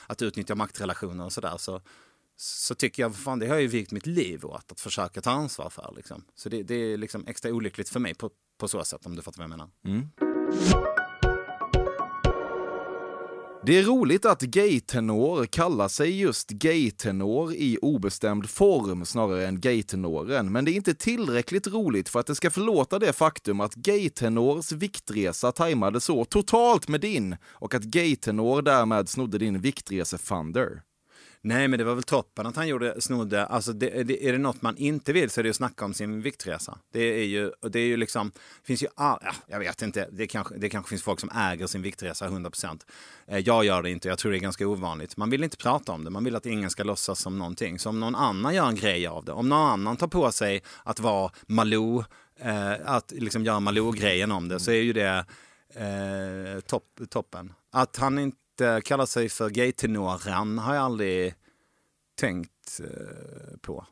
att 0.07 0.21
utnyttja 0.21 0.55
maktrelationer 0.55 1.25
och 1.25 1.33
sådär 1.33 1.57
så, 1.57 1.81
så 2.37 2.75
tycker 2.75 3.03
jag, 3.03 3.15
fan 3.15 3.39
det 3.39 3.47
har 3.47 3.55
jag 3.55 3.61
ju 3.61 3.67
vikt 3.67 3.91
mitt 3.91 4.05
liv 4.05 4.45
åt 4.45 4.71
att 4.71 4.79
försöka 4.79 5.21
ta 5.21 5.31
ansvar 5.31 5.69
för. 5.69 5.93
Liksom. 5.95 6.23
Så 6.35 6.49
det, 6.49 6.63
det 6.63 6.75
är 6.75 6.97
liksom 6.97 7.27
extra 7.27 7.51
olyckligt 7.51 7.89
för 7.89 7.99
mig 7.99 8.13
på, 8.13 8.29
på 8.57 8.67
så 8.67 8.83
sätt 8.83 9.05
om 9.05 9.15
du 9.15 9.21
fattar 9.21 9.37
vad 9.37 9.43
jag 9.43 9.49
menar. 9.49 9.69
Mm. 9.85 10.98
Det 13.69 13.77
är 13.77 13.83
roligt 13.83 14.25
att 14.25 14.41
gaytenor 14.41 15.45
kallar 15.45 15.87
sig 15.87 16.19
just 16.19 16.49
gaytenor 16.49 17.53
i 17.53 17.77
obestämd 17.81 18.49
form 18.49 19.05
snarare 19.05 19.47
än 19.47 19.59
gaytenoren, 19.59 20.51
men 20.51 20.65
det 20.65 20.71
är 20.71 20.73
inte 20.73 20.93
tillräckligt 20.93 21.67
roligt 21.67 22.09
för 22.09 22.19
att 22.19 22.27
det 22.27 22.35
ska 22.35 22.49
förlåta 22.49 22.99
det 22.99 23.13
faktum 23.13 23.59
att 23.59 23.75
gaytenors 23.75 24.71
viktresa 24.71 25.51
tajmade 25.51 26.01
så 26.01 26.25
totalt 26.25 26.87
med 26.87 27.01
din 27.01 27.35
och 27.45 27.73
att 27.73 27.83
gaytenor 27.83 28.61
därmed 28.61 29.09
snodde 29.09 29.37
din 29.37 29.61
viktresefunder. 29.61 30.81
Nej, 31.41 31.67
men 31.67 31.79
det 31.79 31.85
var 31.85 31.93
väl 31.95 32.03
toppen 32.03 32.45
att 32.45 32.55
han 32.55 32.67
gjorde, 32.67 33.01
snodde. 33.01 33.45
Alltså, 33.45 33.73
det, 33.73 34.03
det, 34.03 34.27
är 34.27 34.31
det 34.31 34.37
något 34.37 34.61
man 34.61 34.77
inte 34.77 35.13
vill 35.13 35.29
så 35.29 35.41
är 35.41 35.43
det 35.43 35.49
att 35.49 35.55
snacka 35.55 35.85
om 35.85 35.93
sin 35.93 36.21
viktresa. 36.21 36.77
Det 36.91 37.21
är 37.21 37.25
ju, 37.25 37.51
det 37.61 37.79
är 37.79 37.85
ju 37.85 37.97
liksom, 37.97 38.31
finns 38.63 38.83
ju, 38.83 38.87
all, 38.95 39.19
ja, 39.21 39.31
jag 39.47 39.59
vet 39.59 39.81
inte, 39.81 40.09
det 40.11 40.27
kanske, 40.27 40.55
det 40.57 40.69
kanske 40.69 40.89
finns 40.89 41.03
folk 41.03 41.19
som 41.19 41.29
äger 41.35 41.67
sin 41.67 41.81
viktresa 41.81 42.25
100 42.25 42.49
procent. 42.49 42.85
Eh, 43.27 43.37
jag 43.37 43.65
gör 43.65 43.83
det 43.83 43.89
inte, 43.89 44.07
jag 44.07 44.17
tror 44.17 44.31
det 44.31 44.37
är 44.37 44.39
ganska 44.39 44.67
ovanligt. 44.67 45.17
Man 45.17 45.29
vill 45.29 45.43
inte 45.43 45.57
prata 45.57 45.91
om 45.91 46.03
det, 46.03 46.09
man 46.09 46.23
vill 46.23 46.35
att 46.35 46.45
ingen 46.45 46.69
ska 46.69 46.83
låtsas 46.83 47.19
som 47.19 47.39
någonting. 47.39 47.79
Så 47.79 47.89
om 47.89 47.99
någon 47.99 48.15
annan 48.15 48.55
gör 48.55 48.67
en 48.67 48.75
grej 48.75 49.07
av 49.07 49.25
det, 49.25 49.31
om 49.31 49.49
någon 49.49 49.69
annan 49.69 49.97
tar 49.97 50.07
på 50.07 50.31
sig 50.31 50.63
att 50.83 50.99
vara 50.99 51.31
Malou, 51.47 52.03
eh, 52.39 52.73
att 52.85 53.11
liksom 53.11 53.45
göra 53.45 53.59
Malou-grejen 53.59 54.31
om 54.31 54.47
det, 54.47 54.59
så 54.59 54.71
är 54.71 54.81
ju 54.81 54.93
det 54.93 55.25
eh, 55.75 56.59
topp, 56.59 56.99
toppen. 57.09 57.53
Att 57.71 57.97
han 57.97 58.19
inte 58.19 58.37
Eh, 58.61 58.79
kalla 58.79 59.05
sig 59.05 59.29
för 59.29 59.49
gaytenoren 59.49 60.57
har 60.57 60.75
jag 60.75 60.83
aldrig 60.83 61.33
tänkt 62.19 62.79
eh, 62.79 63.57
på. 63.61 63.85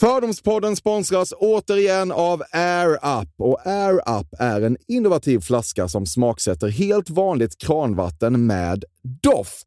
Fördomspodden 0.00 0.76
sponsras 0.76 1.32
återigen 1.36 2.12
av 2.12 2.42
Air 2.52 3.20
Up. 3.20 3.28
Och 3.38 3.66
Air 3.66 3.94
Up 4.20 4.26
är 4.38 4.60
en 4.60 4.76
innovativ 4.88 5.40
flaska 5.40 5.88
som 5.88 6.06
smaksätter 6.06 6.68
helt 6.68 7.10
vanligt 7.10 7.58
kranvatten 7.58 8.46
med 8.46 8.84
doft. 9.22 9.66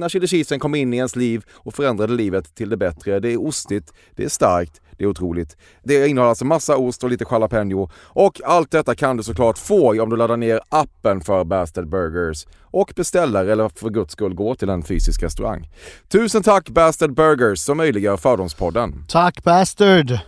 när 0.01 0.09
chili 0.09 0.27
cheesen 0.27 0.59
kom 0.59 0.75
in 0.75 0.93
i 0.93 0.97
ens 0.97 1.15
liv 1.15 1.43
och 1.51 1.73
förändrade 1.73 2.13
livet 2.13 2.55
till 2.55 2.69
det 2.69 2.77
bättre. 2.77 3.19
Det 3.19 3.33
är 3.33 3.47
ostigt, 3.47 3.93
det 4.15 4.23
är 4.23 4.29
starkt, 4.29 4.81
det 4.97 5.03
är 5.03 5.07
otroligt. 5.07 5.57
Det 5.83 6.07
innehåller 6.07 6.29
alltså 6.29 6.45
massa 6.45 6.77
ost 6.77 7.03
och 7.03 7.09
lite 7.09 7.25
jalapeno 7.31 7.89
och 7.95 8.41
allt 8.43 8.71
detta 8.71 8.95
kan 8.95 9.17
du 9.17 9.23
såklart 9.23 9.57
få 9.57 10.03
om 10.03 10.09
du 10.09 10.17
laddar 10.17 10.37
ner 10.37 10.59
appen 10.69 11.21
för 11.21 11.43
Bastard 11.43 11.89
Burgers 11.89 12.45
och 12.61 12.93
beställer 12.95 13.45
eller 13.45 13.69
för 13.69 13.89
guds 13.89 14.13
skull 14.13 14.33
gå 14.33 14.55
till 14.55 14.69
en 14.69 14.83
fysisk 14.83 15.23
restaurang. 15.23 15.69
Tusen 16.07 16.43
tack 16.43 16.69
Bastard 16.69 17.13
Burgers 17.13 17.59
som 17.59 17.77
möjliggör 17.77 18.17
Fördomspodden. 18.17 19.05
Tack 19.07 19.43
Bastard! 19.43 20.19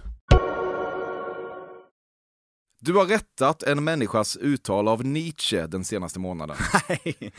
Du 2.79 2.93
har 2.93 3.05
rättat 3.05 3.63
en 3.63 3.83
människas 3.83 4.37
uttal 4.37 4.87
av 4.87 5.05
Nietzsche 5.05 5.67
den 5.67 5.83
senaste 5.83 6.19
månaden. 6.19 6.57
Nej. 6.89 7.31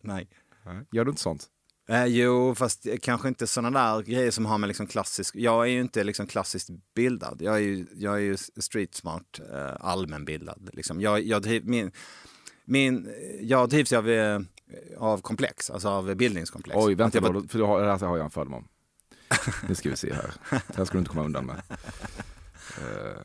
Nej. 0.00 0.28
Gör 0.92 1.04
du 1.04 1.10
inte 1.10 1.22
sånt? 1.22 1.46
Eh, 1.88 2.06
jo, 2.06 2.54
fast 2.54 2.86
kanske 3.02 3.28
inte 3.28 3.46
sådana 3.46 3.94
där 3.94 4.02
grejer 4.02 4.30
som 4.30 4.46
har 4.46 4.58
med 4.58 4.68
liksom 4.68 4.86
klassisk... 4.86 5.36
Jag 5.36 5.62
är 5.64 5.70
ju 5.70 5.80
inte 5.80 6.04
liksom 6.04 6.26
klassiskt 6.26 6.70
bildad. 6.94 7.42
Jag 7.42 7.54
är 7.54 7.58
ju, 7.60 7.86
jag 7.94 8.14
är 8.14 8.18
ju 8.18 8.36
street 8.36 8.94
smart, 8.94 9.40
eh, 9.52 9.76
allmänbildad. 9.80 10.70
Liksom. 10.72 11.00
Jag, 11.00 11.20
jag, 11.22 11.42
driv, 11.42 11.68
min, 11.68 11.92
min, 12.64 13.08
jag 13.40 13.68
drivs 13.68 13.92
av, 13.92 14.08
eh, 14.08 14.40
av 14.98 15.18
komplex, 15.20 15.70
alltså 15.70 15.88
av 15.88 16.14
bildningskomplex. 16.14 16.76
Oj, 16.80 16.94
vänta 16.94 17.18
jag 17.18 17.32
var- 17.32 17.48
för 17.48 17.58
du 17.58 17.64
har, 17.64 17.80
det 17.82 17.90
här 17.90 18.06
har 18.06 18.16
jag 18.16 18.24
en 18.24 18.30
fördom 18.30 18.54
om. 18.54 18.68
Nu 19.68 19.74
ska 19.74 19.90
vi 19.90 19.96
se 19.96 20.14
här. 20.14 20.34
Det 20.50 20.76
här 20.76 20.84
ska 20.84 20.92
du 20.92 20.98
inte 20.98 21.10
komma 21.10 21.24
undan 21.24 21.46
med. 21.46 21.62
Uh, 22.78 23.18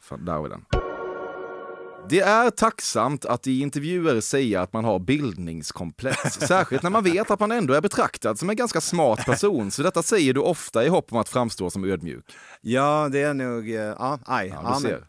fan, 0.00 0.24
där 0.24 0.32
har 0.32 0.42
vi 0.42 0.48
den. 0.48 0.64
Det 2.10 2.20
är 2.20 2.50
tacksamt 2.50 3.24
att 3.24 3.46
i 3.46 3.60
intervjuer 3.60 4.20
säga 4.20 4.62
att 4.62 4.72
man 4.72 4.84
har 4.84 4.98
bildningskomplex, 4.98 6.20
särskilt 6.40 6.82
när 6.82 6.90
man 6.90 7.04
vet 7.04 7.30
att 7.30 7.40
man 7.40 7.52
ändå 7.52 7.74
är 7.74 7.80
betraktad 7.80 8.38
som 8.38 8.50
en 8.50 8.56
ganska 8.56 8.80
smart 8.80 9.24
person, 9.26 9.70
så 9.70 9.82
detta 9.82 10.02
säger 10.02 10.34
du 10.34 10.40
ofta 10.40 10.84
i 10.84 10.88
hopp 10.88 11.12
om 11.12 11.18
att 11.18 11.28
framstå 11.28 11.70
som 11.70 11.84
ödmjuk. 11.84 12.24
Ja, 12.60 13.08
det 13.12 13.20
är 13.22 13.34
nog... 13.34 13.70
eh, 13.70 13.80
Ja, 13.80 14.18
aj. 14.24 14.48
Ja, 14.62 14.74
du 14.74 14.88
ser. 14.88 15.04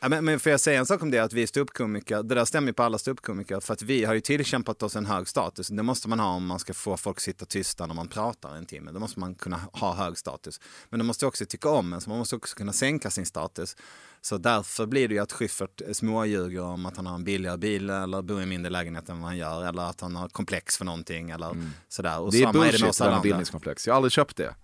Ja, 0.00 0.08
men, 0.08 0.24
men 0.24 0.40
får 0.40 0.50
jag 0.50 0.60
säga 0.60 0.78
en 0.78 0.86
sak 0.86 1.02
om 1.02 1.10
det, 1.10 1.18
att 1.18 1.32
vi 1.32 1.42
är 1.42 1.46
ståuppkomiker, 1.46 2.22
det 2.22 2.34
där 2.34 2.44
stämmer 2.44 2.68
ju 2.68 2.72
på 2.72 2.82
alla 2.82 2.98
ståuppkomiker, 2.98 3.60
för 3.60 3.72
att 3.72 3.82
vi 3.82 4.04
har 4.04 4.14
ju 4.14 4.20
tillkämpat 4.20 4.82
oss 4.82 4.96
en 4.96 5.06
hög 5.06 5.28
status. 5.28 5.68
Det 5.68 5.82
måste 5.82 6.08
man 6.08 6.20
ha 6.20 6.28
om 6.28 6.46
man 6.46 6.58
ska 6.58 6.74
få 6.74 6.96
folk 6.96 7.16
att 7.16 7.22
sitta 7.22 7.44
tysta 7.44 7.86
när 7.86 7.94
man 7.94 8.08
pratar 8.08 8.56
en 8.56 8.66
timme. 8.66 8.90
Då 8.92 9.00
måste 9.00 9.20
man 9.20 9.34
kunna 9.34 9.60
ha 9.72 9.94
hög 9.94 10.18
status. 10.18 10.60
Men 10.88 10.98
de 10.98 11.04
måste 11.04 11.26
också 11.26 11.46
tycka 11.46 11.68
om 11.68 11.92
en, 11.92 12.00
så 12.00 12.10
man 12.10 12.18
måste 12.18 12.36
också 12.36 12.56
kunna 12.56 12.72
sänka 12.72 13.10
sin 13.10 13.26
status. 13.26 13.76
Så 14.20 14.38
därför 14.38 14.86
blir 14.86 15.08
det 15.08 15.14
ju 15.14 15.20
att 15.20 15.32
Schyffert 15.32 15.82
småljuger 15.92 16.62
om 16.62 16.86
att 16.86 16.96
han 16.96 17.06
har 17.06 17.14
en 17.14 17.24
billigare 17.24 17.58
bil 17.58 17.90
eller 17.90 18.22
bor 18.22 18.40
i 18.40 18.42
en 18.42 18.48
mindre 18.48 18.70
lägenhet 18.70 19.08
än 19.08 19.20
vad 19.20 19.28
han 19.28 19.36
gör, 19.38 19.68
eller 19.68 19.82
att 19.82 20.00
han 20.00 20.16
har 20.16 20.28
komplex 20.28 20.76
för 20.76 20.84
någonting 20.84 21.30
eller 21.30 21.56
sådär. 21.88 22.20
Och 22.20 22.34
Mm. 22.34 22.52
Det 22.52 22.58
är 22.58 22.62
bullshit 22.62 22.88
oss 22.88 22.98
det 22.98 23.10
med 23.10 23.22
bildningskomplex. 23.22 23.86
Jag 23.86 23.94
har 23.94 23.96
aldrig 23.96 24.12
köpt 24.12 24.36
det. 24.36 24.54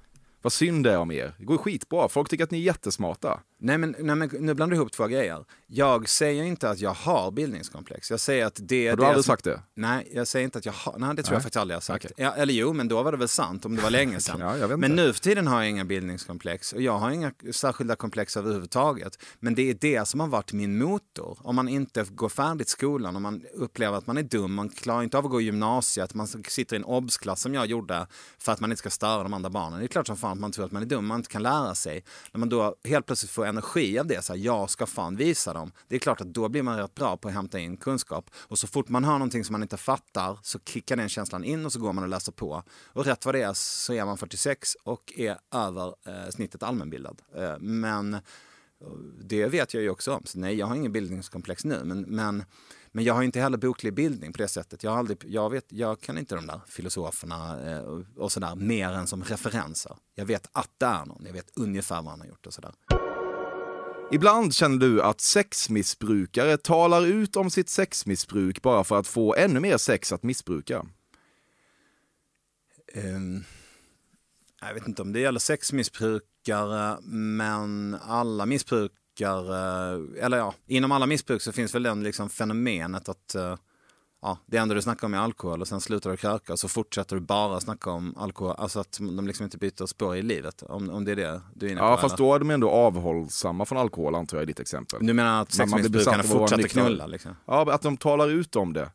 Vad 0.43 0.53
synd 0.53 0.85
det 0.85 0.93
är 0.93 0.99
om 0.99 1.11
er. 1.11 1.35
Det 1.39 1.45
går 1.45 1.59
skitbra. 1.59 2.09
Folk 2.09 2.29
tycker 2.29 2.45
att 2.45 2.51
ni 2.51 2.59
är 2.59 2.63
jättesmarta. 2.63 3.41
Nej 3.65 3.79
men, 3.79 3.95
nej 3.99 4.17
men 4.17 4.29
nu 4.41 4.55
blandar 4.55 4.67
du 4.67 4.77
ihop 4.77 4.93
två 4.93 5.07
grejer. 5.07 5.45
Jag 5.67 6.09
säger 6.09 6.45
inte 6.45 6.71
att 6.71 6.81
jag 6.81 6.95
har 6.95 7.31
bildningskomplex. 7.31 8.11
Jag 8.11 8.21
säger 8.21 8.47
att 8.47 8.59
det 8.63 8.89
Har 8.89 8.97
du 8.97 9.01
det 9.03 9.07
aldrig 9.09 9.25
som- 9.25 9.33
sagt 9.33 9.45
det? 9.45 9.61
Nej, 9.75 10.09
jag 10.15 10.27
säger 10.29 10.45
inte 10.45 10.59
att 10.59 10.67
jag 10.67 10.73
har. 10.73 10.99
Nej, 10.99 11.17
det 11.17 11.23
tror 11.23 11.33
jag 11.35 11.39
Nej. 11.39 11.43
faktiskt 11.43 11.57
aldrig 11.57 11.75
jag 11.75 11.77
har 11.77 11.83
sagt. 11.83 12.05
Okej. 12.05 12.15
Ja, 12.25 12.35
eller 12.35 12.55
jo, 12.55 12.73
men 12.73 12.89
då 12.89 13.03
var 13.03 13.13
det 13.13 13.19
väl 13.19 13.29
sant 13.29 13.65
om 13.67 13.77
det 13.77 13.83
var 13.83 13.91
länge 13.91 14.21
sedan. 14.21 14.41
Ja, 14.41 14.57
jag 14.57 14.79
men 14.79 14.93
nu 14.97 15.13
för 15.13 15.21
tiden 15.21 15.47
har 15.47 15.61
jag 15.61 15.71
inga 15.71 15.85
bildningskomplex 15.85 16.73
och 16.73 16.83
jag 16.83 16.99
har 16.99 17.11
inga 17.11 17.33
särskilda 17.53 17.97
komplex 17.97 18.37
överhuvudtaget. 18.37 19.19
Men 19.41 19.55
det 19.55 19.71
är 19.71 19.75
det 19.81 20.09
som 20.09 20.21
har 20.21 20.27
varit 20.27 20.53
min 20.53 20.79
motor. 20.79 21.39
Om 21.43 21.57
man 21.57 21.69
inte 21.69 22.05
går 22.11 22.29
färdigt 22.29 22.69
skolan, 22.69 23.17
om 23.17 23.23
man 23.23 23.43
upplever 23.55 23.99
att 23.99 24.07
man 24.07 24.17
är 24.19 24.23
dum, 24.23 24.55
man 24.55 24.69
klarar 24.69 25.03
inte 25.03 25.19
av 25.19 25.25
att 25.25 25.31
gå 25.31 25.41
i 25.41 25.45
gymnasiet, 25.45 26.15
man 26.15 26.27
sitter 26.27 26.77
i 26.77 26.79
en 26.79 26.85
obsklass 26.85 27.41
som 27.41 27.55
jag 27.55 27.67
gjorde 27.67 28.07
för 28.39 28.53
att 28.53 28.61
man 28.61 28.71
inte 28.71 28.79
ska 28.79 28.91
störa 28.91 29.23
de 29.23 29.35
andra 29.35 29.51
barnen. 29.51 29.79
Det 29.79 29.85
är 29.85 29.89
klart 29.89 30.07
som 30.07 30.17
fan 30.17 30.33
att 30.33 30.39
man 30.39 30.53
tror 30.53 30.65
att 30.67 30.73
man 30.73 30.83
är 30.83 30.87
dum, 30.87 31.07
man 31.07 31.17
inte 31.21 31.31
kan 31.31 31.43
lära 31.43 31.75
sig. 31.75 32.05
När 32.33 32.39
man 32.39 32.49
då 32.49 32.75
helt 32.85 33.07
plötsligt 33.07 33.31
får 33.31 33.47
energi 33.55 33.99
av 33.99 34.07
det, 34.07 34.25
så 34.25 34.33
här, 34.33 34.41
jag 34.41 34.71
ska 34.71 34.87
fan 34.87 35.17
visa 35.17 35.53
dem. 35.53 35.73
Det 35.89 35.95
är 35.95 35.99
klart 35.99 36.21
att 36.21 36.35
då 36.35 36.49
blir 36.49 36.63
man 36.63 36.79
rätt 36.79 36.95
bra 36.95 37.17
på 37.17 37.29
att 37.29 37.35
hämta 37.35 37.59
in 37.59 37.77
kunskap. 37.77 38.31
Och 38.35 38.59
så 38.59 38.67
fort 38.67 38.89
man 38.89 39.05
hör 39.05 39.13
någonting 39.13 39.45
som 39.45 39.53
man 39.53 39.63
inte 39.63 39.77
fattar 39.77 40.39
så 40.43 40.59
kickar 40.59 40.97
den 40.97 41.09
känslan 41.09 41.45
in 41.45 41.67
och 41.67 41.73
så 41.73 41.79
går 41.79 41.93
man 41.93 42.05
och 42.05 42.11
läser 42.11 42.33
på. 42.33 42.63
Och 42.87 43.05
rätt 43.05 43.25
vad 43.25 43.35
det 43.35 43.43
är 43.43 43.53
så 43.55 43.93
är 43.93 44.05
man 44.05 44.19
46 44.19 44.77
och 44.83 45.13
är 45.17 45.37
över 45.55 45.87
eh, 46.07 46.31
snittet 46.31 46.63
allmänbildad. 46.63 47.23
Eh, 47.37 47.59
men 47.59 48.15
eh, 48.15 48.21
det 49.25 49.47
vet 49.47 49.75
jag 49.75 49.83
ju 49.83 49.91
också 49.91 50.13
om. 50.13 50.23
Så 50.25 50.39
nej, 50.39 50.55
jag 50.55 50.67
har 50.67 50.77
ingen 50.77 50.93
bildningskomplex 50.93 51.65
nu. 51.65 51.85
Men, 51.85 52.01
men, 52.01 52.45
men 52.93 53.05
jag 53.05 53.15
har 53.15 53.23
inte 53.23 53.41
heller 53.41 53.59
boklig 53.59 53.95
bildning 53.95 54.33
på 54.33 54.39
det 54.39 54.49
sättet. 54.49 54.83
Jag, 54.83 54.91
har 54.91 54.99
aldrig, 54.99 55.25
jag, 55.27 55.51
vet, 55.51 55.67
jag 55.69 56.01
kan 56.01 56.19
inte 56.19 56.35
de 56.35 56.47
där 56.47 56.61
filosoferna 56.67 57.71
eh, 57.71 57.79
och, 57.79 58.05
och 58.17 58.33
sådär 58.33 58.55
mer 58.55 58.93
än 58.93 59.07
som 59.07 59.25
referenser. 59.25 59.97
Jag 60.15 60.27
vet 60.27 60.49
att 60.53 60.71
det 60.79 60.87
är 60.87 61.05
någon. 61.07 61.23
Jag 61.27 61.33
vet 61.33 61.51
ungefär 61.57 62.03
vad 62.03 62.11
han 62.11 62.21
har 62.21 62.27
gjort 62.27 62.47
och 62.47 62.55
sådär. 62.55 62.73
Ibland 64.13 64.55
känner 64.55 64.79
du 64.79 65.03
att 65.03 65.21
sexmissbrukare 65.21 66.57
talar 66.57 67.07
ut 67.07 67.37
om 67.37 67.51
sitt 67.51 67.69
sexmissbruk 67.69 68.63
bara 68.63 68.85
för 68.85 68.99
att 68.99 69.07
få 69.07 69.35
ännu 69.35 69.61
mer 69.61 69.77
sex 69.77 70.13
att 70.13 70.23
missbruka. 70.23 70.87
Ehm, 72.95 73.45
jag 74.61 74.75
vet 74.75 74.89
inte 74.89 75.03
om 75.03 75.13
det 75.13 75.21
gäller 75.21 75.41
sexmissbrukare, 75.41 76.99
men 77.03 77.95
alla 78.03 78.47
missbrukare, 78.47 79.93
eller 80.21 80.37
ja, 80.37 80.55
inom 80.67 80.93
alla 80.93 81.07
missbruk 81.07 81.43
så 81.43 81.53
finns 81.53 81.75
väl 81.75 81.83
den 81.83 82.03
liksom 82.03 82.31
fenomenet 82.31 83.09
att 83.09 83.35
eh, 83.35 83.57
ja, 84.25 84.39
det 84.47 84.57
enda 84.57 84.75
du 84.75 84.83
snackar 84.83 85.07
om 85.07 85.15
är 85.15 85.19
alkohol 85.19 85.61
och 85.61 85.69
sen 85.69 85.81
slutar 85.81 86.11
du 86.11 86.17
kröka 86.17 86.53
och 86.53 86.59
så 86.59 86.69
fortsätter 86.69 87.17
du 87.17 87.21
bara 87.23 87.61
snacka 87.61 87.91
om 87.91 88.15
alkohol, 88.19 88.55
alltså 88.59 88.81
att 88.81 88.99
de 89.01 89.27
liksom 89.27 89.45
inte 89.45 89.59
byter 89.59 89.87
spår 89.87 90.17
i 90.17 90.23
livet, 90.23 90.63
om, 90.63 90.91
om 90.91 91.05
det 91.05 91.13
är 91.13 91.17
det 91.17 91.41
du 91.55 91.67
är 91.67 91.71
inne 91.71 91.81
på. 91.81 91.87
Ja, 91.87 91.97
fast 91.97 92.19
eller? 92.19 92.29
då 92.29 92.35
är 92.35 92.39
de 92.39 92.51
ändå 92.51 92.71
avhållsamma 92.71 93.65
från 93.65 93.79
alkohol 93.79 94.15
antar 94.15 94.37
jag 94.37 94.43
i 94.43 94.47
ditt 94.47 94.61
exempel. 94.61 95.07
Du 95.07 95.13
menar 95.13 95.43
att 95.43 95.53
sexmissbrukarna 95.53 96.23
fortsätter 96.23 96.69
knulla? 96.69 97.07
Liksom. 97.07 97.37
Ja, 97.47 97.73
att 97.73 97.83
de 97.83 97.97
talar 97.97 98.29
ut 98.31 98.57
om 98.57 98.73
det. 98.73 98.91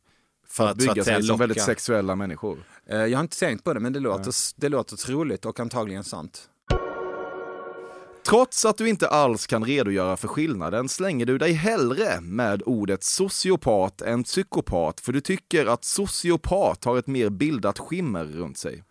För 0.47 0.67
att, 0.67 0.77
bygga 0.77 0.91
att 0.91 1.05
säga 1.05 1.17
sig 1.17 1.23
som 1.23 1.39
väldigt 1.39 1.61
sexuella 1.61 2.15
människor. 2.15 2.57
Eh, 2.85 2.97
Jag 2.97 3.17
har 3.17 3.23
inte 3.23 3.39
tänkt 3.39 3.63
på 3.63 3.73
det, 3.73 3.79
men 3.79 3.93
det 3.93 3.99
låter, 3.99 4.33
det 4.55 4.69
låter 4.69 4.95
troligt 4.97 5.45
och 5.45 5.59
antagligen 5.59 6.03
sant. 6.03 6.49
Trots 8.25 8.65
att 8.65 8.77
du 8.77 8.89
inte 8.89 9.07
alls 9.07 9.47
kan 9.47 9.65
redogöra 9.65 10.17
för 10.17 10.27
skillnaden 10.27 10.89
slänger 10.89 11.25
du 11.25 11.37
dig 11.37 11.53
hellre 11.53 12.21
med 12.21 12.63
ordet 12.65 13.03
sociopat 13.03 14.01
än 14.01 14.23
psykopat 14.23 14.99
för 14.99 15.13
du 15.13 15.21
tycker 15.21 15.65
att 15.65 15.83
sociopat 15.83 16.85
har 16.85 16.97
ett 16.97 17.07
mer 17.07 17.29
bildat 17.29 17.79
skimmer 17.79 18.25
runt 18.25 18.57
sig. 18.57 18.83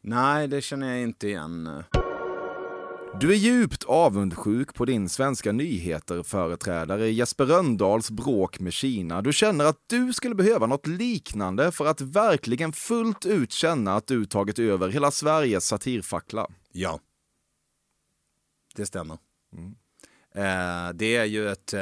Nej, 0.00 0.48
det 0.48 0.60
känner 0.60 0.88
jag 0.88 1.02
inte 1.02 1.28
igen. 1.28 1.82
Du 3.20 3.30
är 3.30 3.36
djupt 3.36 3.84
avundsjuk 3.84 4.74
på 4.74 4.84
din 4.84 5.08
svenska 5.08 5.52
nyheter-företrädare 5.52 7.10
Jesper 7.10 7.44
Rönndahls 7.44 8.10
bråk 8.10 8.60
med 8.60 8.72
Kina. 8.72 9.22
Du 9.22 9.32
känner 9.32 9.64
att 9.64 9.76
du 9.86 10.12
skulle 10.12 10.34
behöva 10.34 10.66
något 10.66 10.86
liknande 10.86 11.72
för 11.72 11.86
att 11.86 12.00
verkligen 12.00 12.72
fullt 12.72 13.26
ut 13.26 13.52
känna 13.52 13.94
att 13.94 14.06
du 14.06 14.26
tagit 14.26 14.58
över 14.58 14.88
hela 14.88 15.10
Sveriges 15.10 15.66
satirfackla. 15.66 16.46
Ja. 16.72 17.00
Det 18.80 18.86
stämmer. 18.86 19.18
Eh, 20.34 20.92
det 20.94 21.16
är 21.16 21.24
ju 21.24 21.48
ett... 21.48 21.74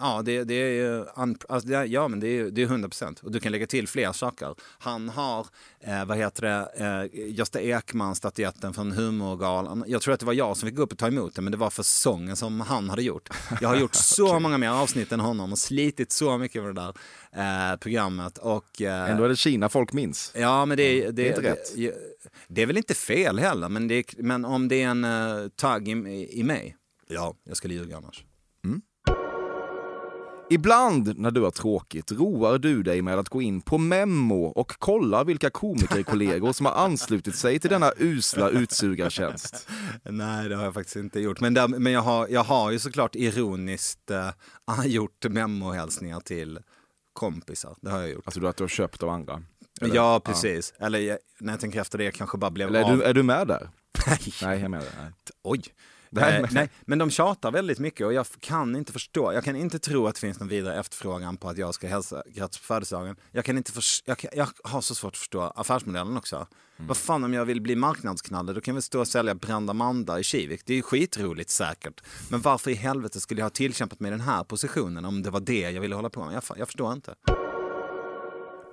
Ja, 0.00 0.22
det, 0.24 0.44
det 0.44 0.54
är 0.54 1.06
Alltså, 1.48 1.68
det 1.68 1.84
ja, 1.84 2.08
men 2.08 2.20
det 2.20 2.28
är, 2.28 2.50
det 2.50 2.62
är 2.62 2.66
100 2.66 2.88
procent. 2.88 3.20
Och 3.20 3.32
du 3.32 3.40
kan 3.40 3.52
lägga 3.52 3.66
till 3.66 3.88
fler 3.88 4.12
saker. 4.12 4.54
Han 4.78 5.08
har, 5.08 5.46
eh, 5.80 6.04
vad 6.04 6.16
heter 6.16 6.42
det, 6.42 6.68
eh, 7.12 7.30
Gösta 7.30 7.60
Ekman-statyetten 7.60 8.74
från 8.74 8.92
Humorgalan. 8.92 9.84
Jag 9.86 10.02
tror 10.02 10.14
att 10.14 10.20
det 10.20 10.26
var 10.26 10.32
jag 10.32 10.56
som 10.56 10.68
fick 10.68 10.76
gå 10.76 10.82
upp 10.82 10.92
och 10.92 10.98
ta 10.98 11.06
emot 11.06 11.34
den, 11.34 11.44
men 11.44 11.50
det 11.50 11.56
var 11.56 11.70
för 11.70 11.82
sången 11.82 12.36
som 12.36 12.60
han 12.60 12.90
hade 12.90 13.02
gjort. 13.02 13.28
Jag 13.60 13.68
har 13.68 13.76
gjort 13.76 13.94
så 14.16 14.40
många 14.40 14.58
mer 14.58 14.70
avsnitt 14.70 15.12
än 15.12 15.20
honom 15.20 15.52
och 15.52 15.58
slitit 15.58 16.12
så 16.12 16.38
mycket 16.38 16.62
med 16.62 16.74
det 16.74 16.80
där 16.82 17.72
eh, 17.72 17.76
programmet. 17.76 18.38
Och, 18.38 18.82
eh, 18.82 19.10
Ändå 19.10 19.24
är 19.24 19.28
det 19.28 19.36
Kina 19.36 19.68
folk 19.68 19.92
minns. 19.92 20.32
Ja, 20.34 20.64
men 20.66 20.76
det, 20.76 21.00
det, 21.00 21.10
det 21.10 21.22
är 21.22 21.28
inte 21.28 21.40
det, 21.40 21.50
rätt. 21.50 21.76
Det, 21.76 21.94
det 22.48 22.62
är 22.62 22.66
väl 22.66 22.76
inte 22.76 22.94
fel 22.94 23.38
heller, 23.38 23.68
men, 23.68 24.04
men 24.18 24.44
om 24.44 24.68
det 24.68 24.82
är 24.82 24.88
en 24.88 25.04
uh, 25.04 25.48
tagg 25.48 25.88
i, 25.88 26.28
i 26.40 26.42
mig, 26.42 26.76
ja, 27.08 27.34
jag 27.44 27.56
skulle 27.56 27.74
ljuga 27.74 27.96
annars. 27.96 28.25
Ibland 30.50 31.18
när 31.18 31.30
du 31.30 31.40
har 31.40 31.50
tråkigt 31.50 32.12
roar 32.12 32.58
du 32.58 32.82
dig 32.82 33.02
med 33.02 33.18
att 33.18 33.28
gå 33.28 33.42
in 33.42 33.60
på 33.60 33.78
Memmo 33.78 34.44
och 34.44 34.72
kolla 34.78 35.24
vilka 35.24 35.50
komikerkollegor 35.50 36.52
som 36.52 36.66
har 36.66 36.72
anslutit 36.72 37.36
sig 37.36 37.58
till 37.58 37.70
denna 37.70 37.92
usla 37.98 38.48
utsugartjänst. 38.48 39.68
Nej, 40.02 40.48
det 40.48 40.56
har 40.56 40.64
jag 40.64 40.74
faktiskt 40.74 40.96
inte 40.96 41.20
gjort. 41.20 41.40
Men, 41.40 41.54
där, 41.54 41.68
men 41.68 41.92
jag, 41.92 42.00
har, 42.00 42.28
jag 42.28 42.44
har 42.44 42.70
ju 42.70 42.78
såklart 42.78 43.14
ironiskt 43.14 44.10
uh, 44.10 44.86
gjort 44.86 45.24
memohälsningar 45.28 46.20
till 46.20 46.58
kompisar. 47.12 47.76
Det 47.80 47.90
har 47.90 48.00
jag 48.00 48.10
gjort. 48.10 48.26
Alltså 48.26 48.40
du 48.40 48.48
att 48.48 48.56
du 48.56 48.62
har 48.62 48.68
köpt 48.68 49.02
av 49.02 49.08
andra. 49.08 49.42
Eller? 49.80 49.94
ja, 49.94 50.20
precis. 50.20 50.74
Eller 50.78 50.98
jag, 50.98 51.18
när 51.40 51.52
jag 51.52 51.60
tänker 51.60 51.80
efter 51.80 51.98
det, 51.98 52.10
kanske 52.10 52.38
bara 52.38 52.50
blev 52.50 52.68
Eller 52.68 52.80
är 52.80 52.84
av. 52.84 52.96
du, 52.96 53.02
är 53.02 53.14
du 53.14 53.22
med 53.22 53.48
där? 53.48 53.68
Nej. 54.06 54.18
Nej, 54.42 54.60
jag 54.60 54.70
där. 54.70 54.78
Nej. 54.78 55.12
Oj. 55.42 55.62
Nej, 56.10 56.24
Nej, 56.32 56.40
men- 56.42 56.50
nej, 56.54 56.70
men 56.86 56.98
de 56.98 57.10
tjatar 57.10 57.50
väldigt 57.50 57.78
mycket 57.78 58.06
och 58.06 58.12
jag 58.12 58.26
kan 58.40 58.76
inte 58.76 58.92
förstå. 58.92 59.32
Jag 59.32 59.44
kan 59.44 59.56
inte 59.56 59.78
tro 59.78 60.06
att 60.06 60.14
det 60.14 60.20
finns 60.20 60.40
någon 60.40 60.48
vidare 60.48 60.80
efterfrågan 60.80 61.36
på 61.36 61.48
att 61.48 61.58
jag 61.58 61.74
ska 61.74 61.88
hälsa 61.88 62.22
grattis 62.26 62.58
på 62.58 62.64
födelsedagen. 62.64 63.16
Jag, 63.32 63.44
kan 63.44 63.56
inte 63.56 63.72
jag, 64.04 64.18
kan, 64.18 64.30
jag 64.34 64.48
har 64.64 64.80
så 64.80 64.94
svårt 64.94 65.12
att 65.12 65.18
förstå 65.18 65.40
affärsmodellen 65.42 66.16
också. 66.16 66.36
Mm. 66.36 66.88
Vad 66.88 66.96
fan 66.96 67.24
om 67.24 67.34
jag 67.34 67.44
vill 67.44 67.60
bli 67.60 67.76
marknadsknalle, 67.76 68.52
då 68.52 68.60
kan 68.60 68.74
vi 68.74 68.82
stå 68.82 69.00
och 69.00 69.08
sälja 69.08 69.34
brända 69.34 69.72
Manda 69.72 70.18
i 70.20 70.22
Kivik. 70.22 70.62
Det 70.66 70.72
är 70.72 70.76
ju 70.76 70.82
skitroligt 70.82 71.50
säkert. 71.50 72.02
Men 72.30 72.40
varför 72.40 72.70
i 72.70 72.74
helvete 72.74 73.20
skulle 73.20 73.40
jag 73.40 73.44
ha 73.44 73.50
tillkämpat 73.50 74.00
mig 74.00 74.10
den 74.10 74.20
här 74.20 74.44
positionen 74.44 75.04
om 75.04 75.22
det 75.22 75.30
var 75.30 75.40
det 75.40 75.60
jag 75.60 75.80
ville 75.80 75.94
hålla 75.94 76.10
på 76.10 76.24
med? 76.24 76.34
Jag, 76.34 76.42
jag 76.58 76.68
förstår 76.68 76.92
inte. 76.92 77.14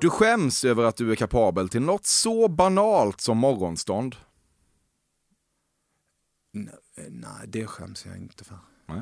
Du 0.02 0.10
skäms 0.10 0.65
över 0.65 0.84
att 0.84 0.96
du 0.96 1.12
är 1.12 1.15
kapabel 1.15 1.69
till 1.69 1.82
något 1.82 2.06
så 2.06 2.48
banalt 2.48 3.22
som 3.22 3.38
morgonstånd. 3.38 4.15
N- 6.98 7.06
nej, 7.10 7.48
det 7.48 7.68
skäms 7.68 8.06
jag 8.06 8.18
inte 8.18 8.44
för. 8.44 8.58
Nej. 8.86 9.02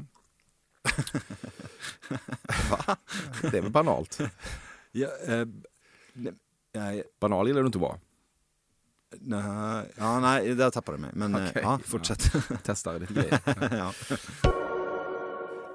Va? 2.72 2.98
Det 3.42 3.58
är 3.58 3.62
väl 3.62 3.72
banalt? 3.72 4.20
Ja, 4.92 5.08
eh, 5.28 5.46
nej, 6.74 7.04
Banal 7.20 7.48
gillar 7.48 7.62
du 7.62 7.66
inte 7.66 7.78
att 7.78 7.82
vara. 7.82 8.00
nej, 9.20 9.92
ja, 9.98 10.20
nej, 10.20 10.56
där 10.56 10.70
tappade 10.70 10.98
du 10.98 11.02
mig. 11.02 11.12
Men 11.14 11.36
eh, 11.36 11.50
Okej. 11.50 11.62
ja, 11.66 11.80
fortsätt. 11.86 12.32
Testar 12.64 13.00
lite 13.00 13.14
grejer. 13.14 13.40
ja. 13.78 13.94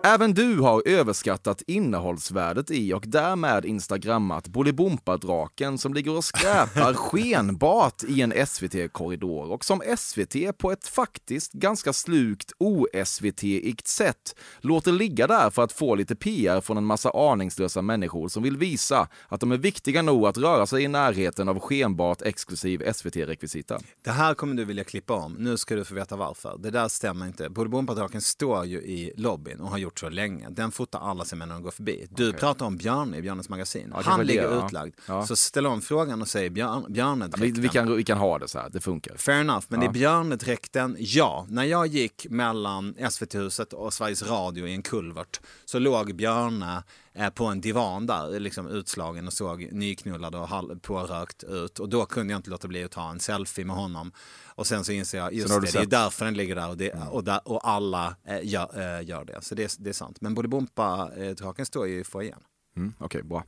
Även 0.06 0.34
du 0.34 0.58
har 0.60 0.82
överskattat 0.86 1.62
innehållsvärdet 1.66 2.70
i 2.70 2.92
och 2.92 3.04
därmed 3.06 3.64
instagrammat 3.64 4.48
Bolibompa-draken 4.48 5.78
som 5.78 5.94
ligger 5.94 6.16
och 6.16 6.24
skräpar 6.24 6.94
skenbart 7.10 8.02
i 8.04 8.20
en 8.20 8.46
SVT-korridor 8.46 9.52
och 9.52 9.64
som 9.64 9.82
SVT 9.98 10.58
på 10.58 10.72
ett 10.72 10.88
faktiskt 10.88 11.52
ganska 11.52 11.92
slukt 11.92 12.52
o-SVT-igt 12.58 13.86
sätt 13.86 14.36
låter 14.60 14.92
ligga 14.92 15.26
där 15.26 15.50
för 15.50 15.62
att 15.62 15.72
få 15.72 15.94
lite 15.94 16.16
PR 16.16 16.60
från 16.60 16.76
en 16.76 16.84
massa 16.84 17.10
aningslösa 17.10 17.82
människor 17.82 18.28
som 18.28 18.42
vill 18.42 18.56
visa 18.56 19.08
att 19.28 19.40
de 19.40 19.52
är 19.52 19.58
viktiga 19.58 20.02
nog 20.02 20.26
att 20.26 20.38
röra 20.38 20.66
sig 20.66 20.82
i 20.82 20.88
närheten 20.88 21.48
av 21.48 21.58
skenbart 21.58 22.22
exklusiv 22.22 22.92
SVT-rekvisita. 22.92 23.80
Det 24.04 24.10
här 24.10 24.34
kommer 24.34 24.54
du 24.54 24.64
vilja 24.64 24.84
klippa 24.84 25.14
om. 25.14 25.32
Nu 25.32 25.56
ska 25.56 25.74
du 25.76 25.84
få 25.84 25.94
veta 25.94 26.16
varför. 26.16 26.56
Det 26.58 26.70
där 26.70 26.88
stämmer 26.88 27.26
inte. 27.26 27.48
Bolibompa-draken 27.50 28.20
står 28.20 28.64
ju 28.64 28.78
i 28.78 29.12
lobbyn 29.16 29.60
och 29.60 29.68
har 29.68 29.78
gjort 29.78 29.95
gjort 30.02 30.10
så 30.10 30.14
länge. 30.14 30.48
Den 30.50 30.70
fotar 30.70 31.00
alla 31.00 31.24
sig 31.24 31.38
med 31.38 31.48
när 31.48 31.54
de 31.54 31.62
går 31.62 31.70
förbi. 31.70 32.06
Du 32.10 32.32
pratar 32.32 32.66
om 32.66 32.76
Bjarne 32.76 33.16
i 33.16 33.22
Bjarnes 33.22 33.48
magasin. 33.48 33.90
kanske 33.92 34.10
Han 34.10 34.20
det, 34.20 34.26
ligger 34.26 34.42
ja. 34.42 34.66
utlagd. 34.66 34.94
Ja. 35.08 35.26
Så 35.26 35.36
ställer 35.36 35.68
om 35.68 35.80
frågan 35.80 36.22
och 36.22 36.28
säger 36.28 36.50
Bjarne, 36.50 36.88
Bjarne 36.88 37.28
Vi, 37.38 37.50
vi, 37.50 37.68
kan, 37.68 37.96
vi 37.96 38.04
kan 38.04 38.18
ha 38.18 38.38
det 38.38 38.48
så 38.48 38.58
här, 38.58 38.70
det 38.70 38.80
funkar. 38.80 39.16
Fair 39.16 39.40
enough, 39.40 39.64
men 39.68 39.82
Ja. 39.82 39.86
i 39.90 39.92
björnedräkten, 39.92 40.96
ja. 40.98 41.46
När 41.48 41.64
jag 41.64 41.86
gick 41.86 42.26
mellan 42.30 42.94
SVT-huset 43.10 43.72
och 43.72 43.92
Sveriges 43.92 44.22
Radio 44.22 44.66
i 44.66 44.72
en 44.72 44.82
kulvert 44.82 45.40
så 45.64 45.78
låg 45.78 46.14
Björne 46.14 46.82
eh, 47.14 47.30
på 47.30 47.44
en 47.44 47.60
divan 47.60 48.06
där, 48.06 48.40
liksom 48.40 48.66
utslagen 48.68 49.26
och 49.26 49.32
såg 49.32 49.68
nyknullad 49.72 50.34
och 50.34 50.48
pårökt 50.82 51.44
ut. 51.44 51.78
Och 51.78 51.88
då 51.88 52.04
kunde 52.06 52.32
jag 52.32 52.38
inte 52.38 52.50
låta 52.50 52.68
bli 52.68 52.84
att 52.84 52.90
ta 52.90 53.10
en 53.10 53.20
selfie 53.20 53.64
med 53.64 53.76
honom. 53.76 54.12
Och 54.58 54.66
sen 54.66 54.84
så 54.84 54.92
inser 54.92 55.18
jag, 55.18 55.32
just 55.34 55.48
det, 55.48 55.60
du 55.60 55.66
det 55.72 55.78
är 55.78 55.86
därför 55.86 56.24
den 56.24 56.34
ligger 56.34 56.54
där 56.54 56.68
och, 56.68 56.76
det, 56.76 56.92
och, 57.10 57.24
där, 57.24 57.40
och 57.48 57.68
alla 57.68 58.16
eh, 58.24 58.40
gör, 58.42 58.98
eh, 58.98 59.06
gör 59.08 59.24
det. 59.24 59.38
Så 59.42 59.54
det, 59.54 59.76
det 59.78 59.88
är 59.88 59.92
sant. 59.94 60.20
Men 60.20 60.34
Bolibompa-draken 60.34 61.66
står 61.66 61.86
ju 61.86 62.00
i 62.00 62.04
foajén. 62.04 62.38
Mm, 62.76 62.92
Okej, 62.98 63.22
bra. 63.22 63.44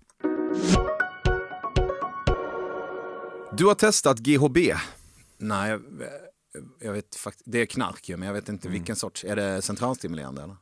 Du 3.53 3.67
har 3.67 3.75
testat 3.75 4.19
GHB. 4.19 4.57
Nej, 5.39 5.71
jag, 5.71 5.83
jag 6.81 6.93
vet 6.93 7.15
faktiskt, 7.17 7.45
det 7.53 7.59
är 7.59 7.67
knark 7.67 8.09
ju, 8.09 8.17
men 8.17 8.27
jag 8.27 8.35
vet 8.35 8.49
Mm. 8.49 8.57
inte 8.57 8.69
vilken 8.69 8.97
sorts. 8.97 9.25
Är 9.25 9.37
det 9.37 9.63
centralstimulerande 9.63 10.43
eller? 10.43 10.57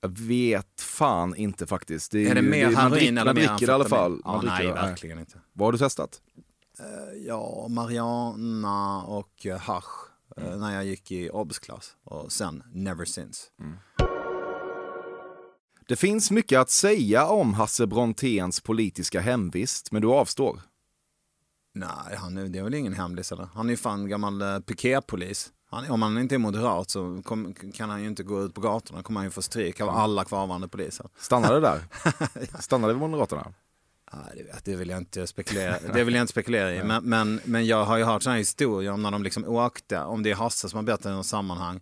Jag 0.00 0.18
vet 0.18 0.80
fan 0.80 1.34
inte 1.36 1.66
faktiskt. 1.66 2.12
Det 2.12 2.28
Är 2.28 2.34
det 2.34 2.40
ju- 2.40 2.50
mer 2.50 2.64
man 2.64 2.74
heroin 2.74 2.90
dricker, 2.92 3.08
eller 3.12 3.24
man 3.24 3.34
mer 3.34 3.40
dricker 3.48 3.66
det 3.66 3.70
i 3.70 3.74
alla 3.74 3.84
fall. 3.88 4.12
amfetamin? 4.12 4.22
Ja, 4.24 4.30
Man 4.32 4.40
dricker 4.40 4.56
nej, 4.74 4.82
det, 4.84 4.88
verkligen 4.90 5.18
inte. 5.18 5.38
Vad 5.52 5.66
har 5.66 5.72
du 5.72 5.78
testat? 5.78 6.20
Ja, 7.26 7.66
Mariana 7.70 9.02
och 9.02 9.46
eh, 9.46 9.58
hasch 9.58 10.10
Mm. 10.36 10.52
eh, 10.52 10.58
när 10.58 10.74
jag 10.74 10.84
gick 10.84 11.10
i 11.10 11.30
obsklass 11.30 11.96
och 12.04 12.32
sen 12.32 12.62
never 12.72 13.04
since. 13.04 13.42
Det 15.88 15.96
finns 15.96 16.30
mycket 16.30 16.58
att 16.60 16.70
säga 16.70 17.26
om 17.26 17.54
Hasse 17.54 17.86
Bronténs 17.86 18.60
politiska 18.60 19.20
hemvist, 19.20 19.92
men 19.92 20.02
du 20.02 20.08
avstår. 20.08 20.60
Nej, 21.74 22.16
han 22.18 22.36
är, 22.38 22.48
det 22.48 22.58
är 22.58 22.62
väl 22.62 22.74
ingen 22.74 22.92
hemlis 22.94 23.32
eller? 23.32 23.48
Han 23.54 23.66
är 23.66 23.70
ju 23.70 23.76
fan 23.76 24.08
gammal 24.08 24.42
eh, 24.42 24.58
piketpolis. 24.60 25.52
Han, 25.70 25.90
om 25.90 26.02
han 26.02 26.18
inte 26.18 26.34
är 26.34 26.38
moderat 26.38 26.90
så 26.90 27.22
kom, 27.24 27.54
kan 27.74 27.90
han 27.90 28.02
ju 28.02 28.06
inte 28.08 28.22
gå 28.22 28.42
ut 28.42 28.54
på 28.54 28.60
gatorna. 28.60 29.02
kommer 29.02 29.20
han 29.20 29.26
ju 29.26 29.30
få 29.30 29.42
stryk 29.42 29.80
av 29.80 29.88
alla 29.88 30.24
kvarvarande 30.24 30.68
poliser. 30.68 31.06
Stannade 31.18 31.60
där? 31.60 31.84
Stannade 32.62 32.92
vid 32.92 33.00
Moderaterna? 33.00 33.52
Det, 34.64 34.76
vill 34.76 34.88
jag 34.88 34.98
inte 34.98 35.26
spekulera, 35.26 35.76
det 35.94 36.04
vill 36.04 36.14
jag 36.14 36.22
inte 36.22 36.30
spekulera 36.30 36.74
i. 36.74 36.82
Men, 36.84 37.04
men, 37.04 37.40
men 37.44 37.66
jag 37.66 37.84
har 37.84 37.96
ju 37.96 38.04
hört 38.04 38.22
sådana 38.22 38.38
historier 38.38 38.90
om 38.92 39.02
när 39.02 39.10
de 39.10 39.22
liksom 39.22 39.44
åkte, 39.44 39.98
om 39.98 40.22
det 40.22 40.30
är 40.30 40.34
Hasse 40.34 40.68
som 40.68 40.76
har 40.76 40.82
berättat 40.82 41.06
i 41.06 41.08
något 41.08 41.26
sammanhang, 41.26 41.80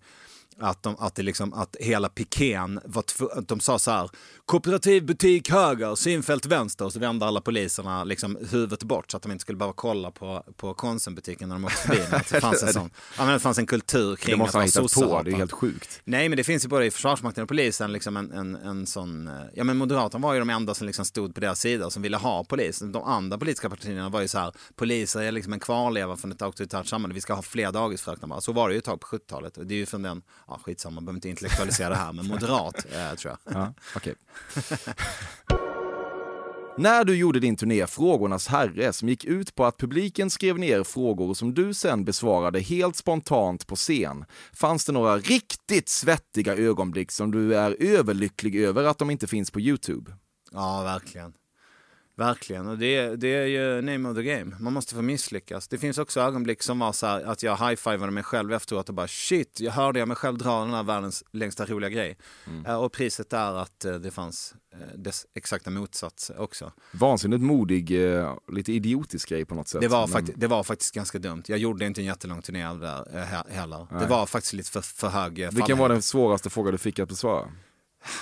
att, 0.58 0.82
de, 0.82 0.96
att, 0.98 1.14
det 1.14 1.22
liksom, 1.22 1.52
att 1.52 1.76
hela 1.80 2.08
pikén 2.08 2.80
var 2.84 3.04
att 3.32 3.48
de 3.48 3.60
sa 3.60 3.78
så 3.78 3.90
här, 3.90 4.10
kooperativ 4.46 5.06
butik 5.06 5.50
höger, 5.50 5.94
synfält 5.94 6.46
vänster, 6.46 6.84
och 6.84 6.92
så 6.92 6.98
vände 6.98 7.26
alla 7.26 7.40
poliserna 7.40 8.04
liksom 8.04 8.38
huvudet 8.50 8.82
bort 8.82 9.10
så 9.10 9.16
att 9.16 9.22
de 9.22 9.32
inte 9.32 9.42
skulle 9.42 9.58
behöva 9.58 9.72
kolla 9.72 10.10
på, 10.10 10.44
på 10.56 10.74
Konsumbutiken 10.74 11.48
när 11.48 11.56
de 11.56 11.64
åkte 11.64 11.76
förbi. 11.76 12.02
Att 12.10 12.28
det, 12.28 12.40
fanns 12.40 12.62
en 12.62 12.72
sån, 12.72 12.90
ja, 13.18 13.24
men 13.24 13.32
det 13.32 13.40
fanns 13.40 13.58
en 13.58 13.66
kultur 13.66 14.16
kring 14.16 14.32
Det 14.32 14.36
måste 14.36 14.58
att 14.58 14.96
vara 14.96 15.18
på, 15.18 15.22
det 15.22 15.30
är 15.30 15.36
helt 15.36 15.52
sjukt. 15.52 16.00
Nej, 16.04 16.28
men 16.28 16.36
det 16.36 16.44
finns 16.44 16.64
ju 16.64 16.68
både 16.68 16.86
i 16.86 16.90
Försvarsmakten 16.90 17.42
och 17.42 17.48
polisen 17.48 17.92
liksom 17.92 18.16
en, 18.16 18.32
en, 18.32 18.56
en 18.56 18.86
sån... 18.86 19.28
eh, 19.28 19.34
Ja, 19.54 19.64
men 19.64 19.76
Moderaterna 19.76 20.22
var 20.26 20.34
ju 20.34 20.38
de 20.38 20.50
enda 20.50 20.74
som 20.74 20.86
liksom 20.86 21.04
stod 21.04 21.34
på 21.34 21.40
deras 21.40 21.60
sida 21.60 21.90
som 21.90 22.02
ville 22.02 22.16
ha 22.16 22.44
polis. 22.44 22.78
De 22.78 23.02
andra 23.02 23.38
politiska 23.38 23.70
partierna 23.70 24.08
var 24.08 24.20
ju 24.20 24.28
så 24.28 24.38
här, 24.38 24.52
poliser 24.76 25.22
är 25.22 25.32
liksom 25.32 25.52
en 25.52 25.60
kvarleva 25.60 26.16
från 26.16 26.32
ett 26.32 26.42
auktoritärt 26.42 26.86
samhälle. 26.86 27.14
Vi 27.14 27.20
ska 27.20 27.34
ha 27.34 27.42
fler 27.42 27.72
dagisfröknar 27.72 28.28
bara. 28.28 28.40
Så 28.40 28.52
var 28.52 28.68
det 28.68 28.74
ju 28.74 28.78
ett 28.78 28.84
tag 28.84 29.00
på 29.00 29.06
70-talet. 29.06 29.58
Det 29.62 29.74
är 29.74 29.78
ju 29.78 29.86
från 29.86 30.02
den, 30.02 30.22
ja 30.52 30.58
skitsamma, 30.64 30.94
man 30.94 31.04
behöver 31.04 31.16
inte 31.16 31.28
intellektualisera 31.28 31.88
det 31.88 31.94
här, 31.94 32.12
men 32.12 32.26
moderat 32.26 32.86
eh, 32.92 33.14
tror 33.14 33.36
jag. 33.44 33.54
Ja, 33.54 33.74
okej. 33.96 34.14
När 36.78 37.04
du 37.04 37.16
gjorde 37.16 37.40
din 37.40 37.56
turné 37.56 37.86
Frågornas 37.86 38.46
Herre 38.46 38.92
som 38.92 39.08
gick 39.08 39.24
ut 39.24 39.54
på 39.54 39.64
att 39.64 39.78
publiken 39.78 40.30
skrev 40.30 40.58
ner 40.58 40.84
frågor 40.84 41.34
som 41.34 41.54
du 41.54 41.74
sen 41.74 42.04
besvarade 42.04 42.60
helt 42.60 42.96
spontant 42.96 43.66
på 43.66 43.76
scen, 43.76 44.24
fanns 44.52 44.84
det 44.84 44.92
några 44.92 45.18
riktigt 45.18 45.88
svettiga 45.88 46.56
ögonblick 46.56 47.10
som 47.10 47.30
du 47.30 47.56
är 47.56 47.76
överlycklig 47.80 48.56
över 48.56 48.84
att 48.84 48.98
de 48.98 49.10
inte 49.10 49.26
finns 49.26 49.50
på 49.50 49.60
Youtube? 49.60 50.16
Ja, 50.52 50.82
verkligen. 50.82 51.32
Verkligen, 52.26 52.66
och 52.68 52.78
det, 52.78 53.16
det 53.16 53.28
är 53.34 53.46
ju 53.46 53.82
name 53.82 54.08
of 54.08 54.16
the 54.16 54.22
game. 54.22 54.56
Man 54.60 54.72
måste 54.72 54.94
få 54.94 55.02
misslyckas. 55.02 55.68
Det 55.68 55.78
finns 55.78 55.98
också 55.98 56.20
ögonblick 56.20 56.62
som 56.62 56.78
var 56.78 56.92
så 56.92 57.06
här 57.06 57.24
att 57.24 57.42
jag 57.42 57.56
high-fivade 57.56 58.12
mig 58.12 58.22
själv 58.22 58.52
efteråt 58.52 58.88
och 58.88 58.94
bara 58.94 59.08
shit, 59.08 59.60
jag 59.60 59.72
hörde 59.72 59.98
jag 59.98 60.08
mig 60.08 60.16
själv 60.16 60.38
dra 60.38 60.60
den 60.60 60.74
här 60.74 60.82
världens 60.82 61.24
längsta 61.32 61.66
roliga 61.66 61.90
grej. 61.90 62.16
Eh, 62.66 62.76
Och 62.82 62.92
priset 62.92 63.32
är 63.32 63.52
att 63.62 63.84
eh, 63.84 63.94
det 63.94 64.10
fanns 64.10 64.54
eh, 64.74 64.98
dess 64.98 65.26
exakta 65.34 65.70
motsats 65.70 66.30
också. 66.38 66.72
Vansinnigt 66.92 67.42
modig, 67.42 67.90
lite 68.52 68.72
idiotisk 68.72 69.28
grej 69.28 69.44
på 69.44 69.54
något 69.54 69.68
sätt. 69.68 69.80
Det 69.80 69.88
var, 69.88 70.06
Men- 70.06 70.28
det 70.36 70.46
var 70.46 70.62
faktiskt 70.62 70.94
ganska 70.94 71.18
dumt. 71.18 71.42
Jag 71.46 71.58
gjorde 71.58 71.86
inte 71.86 72.00
en 72.00 72.04
jättelång 72.04 72.42
turné 72.42 72.64
av 72.64 72.80
det 72.80 72.86
där 72.86 73.04
he- 73.04 73.50
heller. 73.50 73.86
Det 74.00 74.06
var 74.06 74.26
faktiskt 74.26 74.52
lite 74.52 74.70
för, 74.70 74.80
för 74.80 75.08
hög 75.08 75.48
Vilken 75.52 75.78
var 75.78 75.88
den 75.88 76.02
svåraste 76.02 76.50
fråga 76.50 76.70
du 76.70 76.78
fick 76.78 76.98
att 76.98 77.08
besvara? 77.08 77.48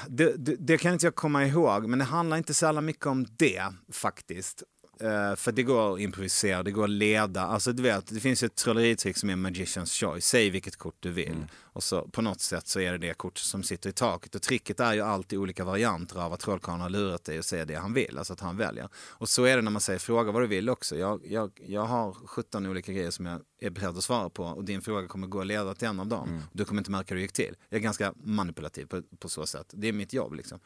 Det, 0.09 0.37
det, 0.37 0.57
det 0.57 0.79
kan 0.79 0.93
inte 0.93 1.07
jag 1.07 1.15
komma 1.15 1.47
ihåg, 1.47 1.89
men 1.89 1.99
det 1.99 2.05
handlar 2.05 2.37
inte 2.37 2.55
så 2.55 2.81
mycket 2.81 3.07
om 3.07 3.27
det 3.37 3.63
faktiskt. 3.93 4.63
Eh, 5.01 5.37
för 5.37 5.53
det 5.53 5.63
går 5.63 5.95
att 5.95 6.01
improvisera, 6.01 6.63
det 6.63 6.71
går 6.71 6.85
att 6.85 6.91
leda. 6.91 7.43
Alltså 7.43 7.73
du 7.73 7.83
vet, 7.83 8.07
det 8.07 8.21
finns 8.21 8.43
ett 8.43 8.55
trolleritrick 8.55 9.17
som 9.17 9.31
är 9.31 9.37
Magicians 9.37 9.93
choice. 9.93 10.27
Säg 10.27 10.51
vilket 10.51 10.77
kort 10.77 10.97
du 11.01 11.11
vill. 11.11 11.47
Och 11.73 11.83
så 11.83 12.09
på 12.09 12.23
något 12.23 12.41
sätt 12.41 12.69
så 12.69 12.81
är 12.81 12.93
det 12.93 12.99
det 12.99 13.15
kort 13.15 13.39
som 13.39 13.63
sitter 13.63 13.91
i 13.91 13.93
taket. 13.93 14.35
Och 14.35 14.43
tricket 14.43 14.81
är 14.81 14.95
ju 14.95 15.01
alltid 15.01 15.39
olika 15.39 15.65
varianter 15.65 16.21
av 16.21 16.33
att 16.33 16.41
trollkarlen 16.41 16.81
har 16.81 16.91
lurat 16.91 17.25
dig 17.25 17.39
och 17.39 17.45
säger 17.45 17.67
det 17.67 17.75
han 17.75 17.93
vill. 17.93 18.19
Alltså 18.19 18.33
att 18.33 18.41
han 18.41 18.57
väljer. 18.57 18.89
Och 18.95 19.29
så 19.29 19.45
är 19.45 19.57
det 19.57 19.63
när 19.63 19.71
man 19.71 19.81
säger 19.81 19.99
fråga 19.99 20.33
vad 20.33 20.43
du 20.43 20.47
vill 20.47 20.69
också. 20.69 20.97
Jag, 20.97 21.21
jag, 21.27 21.51
jag 21.67 21.85
har 21.85 22.13
17 22.13 22.67
olika 22.67 22.93
grejer 22.93 23.11
som 23.11 23.27
jag 23.27 23.41
är 23.61 23.71
beredd 23.71 23.97
att 23.97 24.05
svara 24.05 24.31
på. 24.31 24.45
Och 24.45 24.65
din 24.65 24.83
fråga 24.83 25.09
kommer 25.09 25.27
gå 25.27 25.41
att 25.41 25.47
leda 25.47 25.75
till 25.75 25.89
en 25.89 26.01
av 26.01 26.07
dem. 26.07 26.43
Du 26.53 26.65
kommer 26.65 26.81
inte 26.81 26.91
märka 26.91 27.15
hur 27.15 27.17
det 27.17 27.23
gick 27.23 27.33
till. 27.33 27.57
Jag 27.69 27.79
är 27.79 27.83
ganska 27.83 28.15
manipulativ 28.17 28.87
på, 28.87 29.03
på 29.19 29.29
så 29.29 29.47
sätt. 29.47 29.67
Det 29.73 29.89
är 29.89 29.93
mitt 29.93 30.13
jobb 30.13 30.35
liksom. 30.35 30.61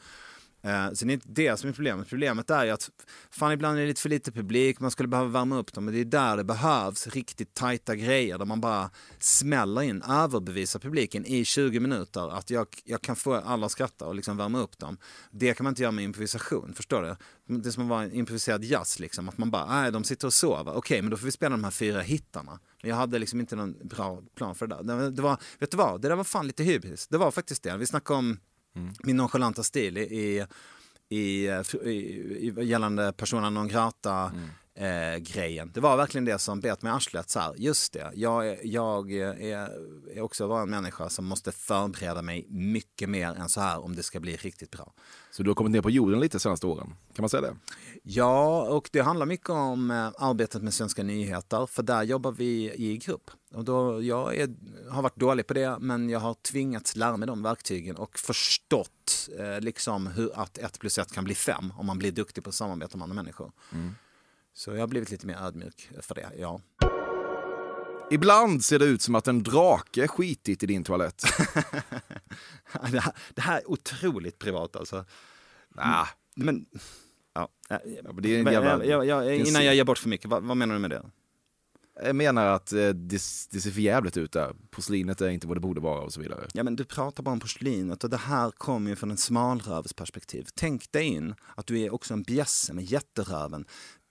Eh, 0.64 0.92
så 0.92 1.04
det 1.04 1.10
är 1.10 1.14
inte 1.14 1.28
det 1.28 1.56
som 1.56 1.68
är 1.68 1.72
problemet. 1.72 2.08
Problemet 2.08 2.50
är 2.50 2.64
ju 2.64 2.70
att 2.70 2.90
fan 3.30 3.52
ibland 3.52 3.78
är 3.78 3.82
det 3.82 3.88
lite 3.88 4.00
för 4.00 4.08
lite 4.08 4.32
publik, 4.32 4.80
man 4.80 4.90
skulle 4.90 5.08
behöva 5.08 5.28
värma 5.28 5.56
upp 5.56 5.72
dem. 5.72 5.84
Men 5.84 5.94
det 5.94 6.00
är 6.00 6.04
där 6.04 6.36
det 6.36 6.44
behövs 6.44 7.06
riktigt 7.06 7.54
tajta 7.54 7.96
grejer 7.96 8.38
där 8.38 8.44
man 8.44 8.60
bara 8.60 8.90
smäller 9.18 9.82
in, 9.82 10.02
överbevisar 10.02 10.80
publiken 10.80 11.26
i 11.26 11.44
20 11.44 11.80
minuter 11.80 12.38
att 12.38 12.50
jag, 12.50 12.66
jag 12.84 13.02
kan 13.02 13.16
få 13.16 13.34
alla 13.34 13.66
att 13.66 13.72
skratta 13.72 14.06
och 14.06 14.14
liksom 14.14 14.36
värma 14.36 14.60
upp 14.60 14.78
dem. 14.78 14.98
Det 15.30 15.54
kan 15.54 15.64
man 15.64 15.70
inte 15.70 15.82
göra 15.82 15.92
med 15.92 16.04
improvisation, 16.04 16.74
förstår 16.74 17.02
du? 17.02 17.16
Det 17.60 17.68
är 17.68 17.70
som 17.70 17.82
att 17.82 17.88
vara 17.88 18.06
improviserad 18.06 18.64
jazz, 18.64 19.00
liksom. 19.00 19.28
att 19.28 19.38
man 19.38 19.50
bara, 19.50 19.66
nej 19.66 19.92
de 19.92 20.04
sitter 20.04 20.26
och 20.26 20.34
sover, 20.34 20.72
okej 20.76 21.02
men 21.02 21.10
då 21.10 21.16
får 21.16 21.24
vi 21.24 21.32
spela 21.32 21.50
de 21.50 21.64
här 21.64 21.70
fyra 21.70 22.00
hittarna. 22.00 22.60
Men 22.82 22.90
jag 22.90 22.96
hade 22.96 23.18
liksom 23.18 23.40
inte 23.40 23.56
någon 23.56 23.88
bra 23.88 24.22
plan 24.36 24.54
för 24.54 24.66
det 24.66 24.82
där. 24.82 25.10
Det 25.10 25.22
var, 25.22 25.38
vet 25.58 25.70
du 25.70 25.76
vad, 25.76 26.02
det 26.02 26.08
där 26.08 26.16
var 26.16 26.24
fan 26.24 26.46
lite 26.46 26.62
hybris. 26.64 27.08
Det 27.08 27.18
var 27.18 27.30
faktiskt 27.30 27.62
det. 27.62 27.76
Vi 27.76 27.86
snackade 27.86 28.18
om 28.18 28.38
min 29.02 29.16
nonchalanta 29.16 29.62
stil 29.62 29.98
i, 29.98 30.44
i, 31.08 31.48
i, 31.84 32.54
gällande 32.58 33.12
persona 33.12 33.48
non 33.48 33.66
grata 33.66 34.32
eh, 34.76 35.16
grejen. 35.18 35.70
Det 35.74 35.80
var 35.80 35.96
verkligen 35.96 36.24
det 36.24 36.38
som 36.38 36.60
bet 36.60 36.82
mig 36.82 36.90
i 36.92 36.94
arslet. 36.96 37.30
Så 37.30 37.38
här, 37.40 37.54
just 37.56 37.92
det, 37.92 38.10
jag, 38.14 38.48
är- 38.48 38.58
jag 38.62 39.12
är, 39.12 39.70
är 40.16 40.20
också 40.20 40.48
bara 40.48 40.62
en 40.62 40.70
människa 40.70 41.08
som 41.08 41.24
måste 41.24 41.52
förbereda 41.52 42.22
mig 42.22 42.46
mycket 42.48 43.08
mer 43.08 43.28
än 43.34 43.48
så 43.48 43.60
här 43.60 43.84
om 43.84 43.96
det 43.96 44.02
ska 44.02 44.20
bli 44.20 44.36
riktigt 44.36 44.70
bra. 44.70 44.92
Så 45.30 45.42
du 45.42 45.50
har 45.50 45.54
kommit 45.54 45.72
ner 45.72 45.82
på 45.82 45.90
jorden 45.90 46.20
lite 46.20 46.40
senaste 46.40 46.66
åren, 46.66 46.86
kan 47.14 47.22
man 47.22 47.28
säga 47.28 47.40
det? 47.40 47.56
Ja, 48.02 48.62
och 48.62 48.88
det 48.92 49.00
handlar 49.00 49.26
mycket 49.26 49.50
om 49.50 49.90
eh, 49.90 50.10
arbetet 50.18 50.62
med 50.62 50.74
Svenska 50.74 51.02
nyheter, 51.02 51.66
för 51.66 51.82
där 51.82 52.02
jobbar 52.02 52.32
vi 52.32 52.72
i 52.74 52.96
grupp. 52.96 53.30
Och 53.54 53.64
då, 53.64 54.02
jag 54.02 54.36
är, 54.36 54.54
har 54.90 55.02
varit 55.02 55.16
dålig 55.16 55.46
på 55.46 55.54
det, 55.54 55.76
men 55.80 56.10
jag 56.10 56.20
har 56.20 56.34
tvingats 56.34 56.96
lära 56.96 57.16
mig 57.16 57.26
de 57.26 57.42
verktygen 57.42 57.96
och 57.96 58.18
förstått 58.18 59.28
eh, 59.38 59.60
liksom 59.60 60.06
hur 60.06 60.38
att 60.40 60.58
ett 60.58 60.78
plus 60.78 60.98
ett 60.98 61.12
kan 61.12 61.24
bli 61.24 61.34
fem 61.34 61.72
om 61.76 61.86
man 61.86 61.98
blir 61.98 62.12
duktig 62.12 62.44
på 62.44 62.48
att 62.50 62.54
samarbeta 62.54 62.96
med 62.96 63.02
andra 63.02 63.14
människor. 63.14 63.52
Så 64.54 64.70
jag 64.70 64.80
har 64.80 64.86
blivit 64.86 65.10
lite 65.10 65.26
mer 65.26 65.36
ödmjuk 65.36 65.90
för 66.00 66.14
det, 66.14 66.30
ja. 66.38 66.60
Ibland 68.10 68.64
ser 68.64 68.78
det 68.78 68.84
ut 68.84 69.02
som 69.02 69.14
att 69.14 69.28
en 69.28 69.42
drake 69.42 70.08
skitit 70.08 70.62
i 70.62 70.66
din 70.66 70.84
toalett. 70.84 71.22
det, 72.90 73.00
här, 73.00 73.14
det 73.34 73.42
här 73.42 73.58
är 73.58 73.70
otroligt 73.70 74.38
privat 74.38 74.76
alltså. 74.76 75.04
nah, 75.68 76.08
Men, 76.34 76.66
ja. 77.34 77.48
men 78.02 78.22
det 78.22 78.34
är 78.34 78.38
en 78.38 78.52
jävla- 78.52 78.84
jag, 78.84 79.06
jag, 79.06 79.26
jag, 79.26 79.36
innan 79.36 79.64
jag 79.64 79.74
ger 79.74 79.84
bort 79.84 79.98
för 79.98 80.08
mycket, 80.08 80.30
vad, 80.30 80.42
vad 80.42 80.56
menar 80.56 80.74
du 80.74 80.80
med 80.80 80.90
det? 80.90 81.02
jag 82.02 82.16
menar 82.16 82.46
att 82.46 82.72
eh, 82.72 82.78
det, 82.78 83.22
det 83.50 83.60
ser 83.60 83.70
för 83.70 83.80
jävligt 83.80 84.16
ut 84.16 84.32
där. 84.32 84.54
Porslinet 84.70 85.20
är 85.20 85.28
inte 85.28 85.46
vad 85.46 85.56
det 85.56 85.60
borde 85.60 85.80
vara 85.80 86.00
och 86.00 86.12
så 86.12 86.20
vidare. 86.20 86.46
Ja 86.52 86.62
men 86.62 86.76
du 86.76 86.84
pratar 86.84 87.22
bara 87.22 87.32
om 87.32 87.40
porslinet 87.40 88.04
och 88.04 88.10
det 88.10 88.16
här 88.16 88.50
kommer 88.50 88.90
ju 88.90 88.96
från 88.96 89.10
en 89.10 89.16
smalrövsperspektiv. 89.16 90.46
Tänk 90.54 90.92
dig 90.92 91.04
in 91.04 91.34
att 91.54 91.66
du 91.66 91.80
är 91.80 91.94
också 91.94 92.14
en 92.14 92.22
bjässe 92.22 92.72
med 92.72 92.84
jätteröven. 92.84 93.64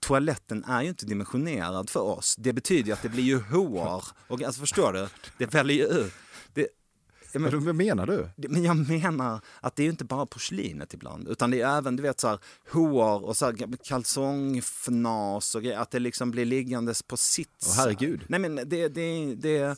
Toaletten 0.06 0.64
är 0.64 0.82
ju 0.82 0.88
inte 0.88 1.06
dimensionerad 1.06 1.90
för 1.90 2.00
oss. 2.00 2.36
Det 2.38 2.52
betyder 2.52 2.86
ju 2.86 2.92
att 2.92 3.02
det 3.02 3.08
blir 3.08 3.24
ju 3.24 3.40
hår. 3.40 4.04
Och, 4.28 4.42
alltså 4.42 4.60
förstår 4.60 4.92
du? 4.92 5.08
Det 5.38 5.46
väljer 5.46 5.76
ju 5.76 6.00
ut. 6.00 6.12
Det, 6.54 6.68
Ja, 7.32 7.40
men, 7.40 7.64
Vad 7.64 7.74
menar 7.74 8.06
du? 8.06 8.28
det- 8.36 8.48
men 8.48 8.64
jag 8.64 8.76
menar 8.88 9.40
att 9.60 9.76
det 9.76 9.82
är 9.82 9.84
ju 9.84 9.90
inte 9.90 10.04
bara 10.04 10.26
porslinet 10.26 10.94
ibland, 10.94 11.28
utan 11.28 11.50
det 11.50 11.60
är 11.60 11.78
även 11.78 11.96
du 11.96 12.02
vet 12.02 12.20
så 12.20 12.28
här 12.28 12.38
hår 12.72 13.24
och 13.24 13.36
så 13.36 13.44
här 13.44 13.76
kalsongfnas 13.84 15.54
och 15.54 15.62
grejer, 15.62 15.78
att 15.78 15.90
det 15.90 15.98
liksom 15.98 16.30
blir 16.30 16.44
liggandes 16.44 17.02
på 17.02 17.16
sitt. 17.16 17.48
Åh, 17.66 17.74
herregud. 17.76 18.24
Nej 18.28 18.40
men 18.40 18.54
det, 18.56 18.88
det, 18.88 19.34
det, 19.34 19.76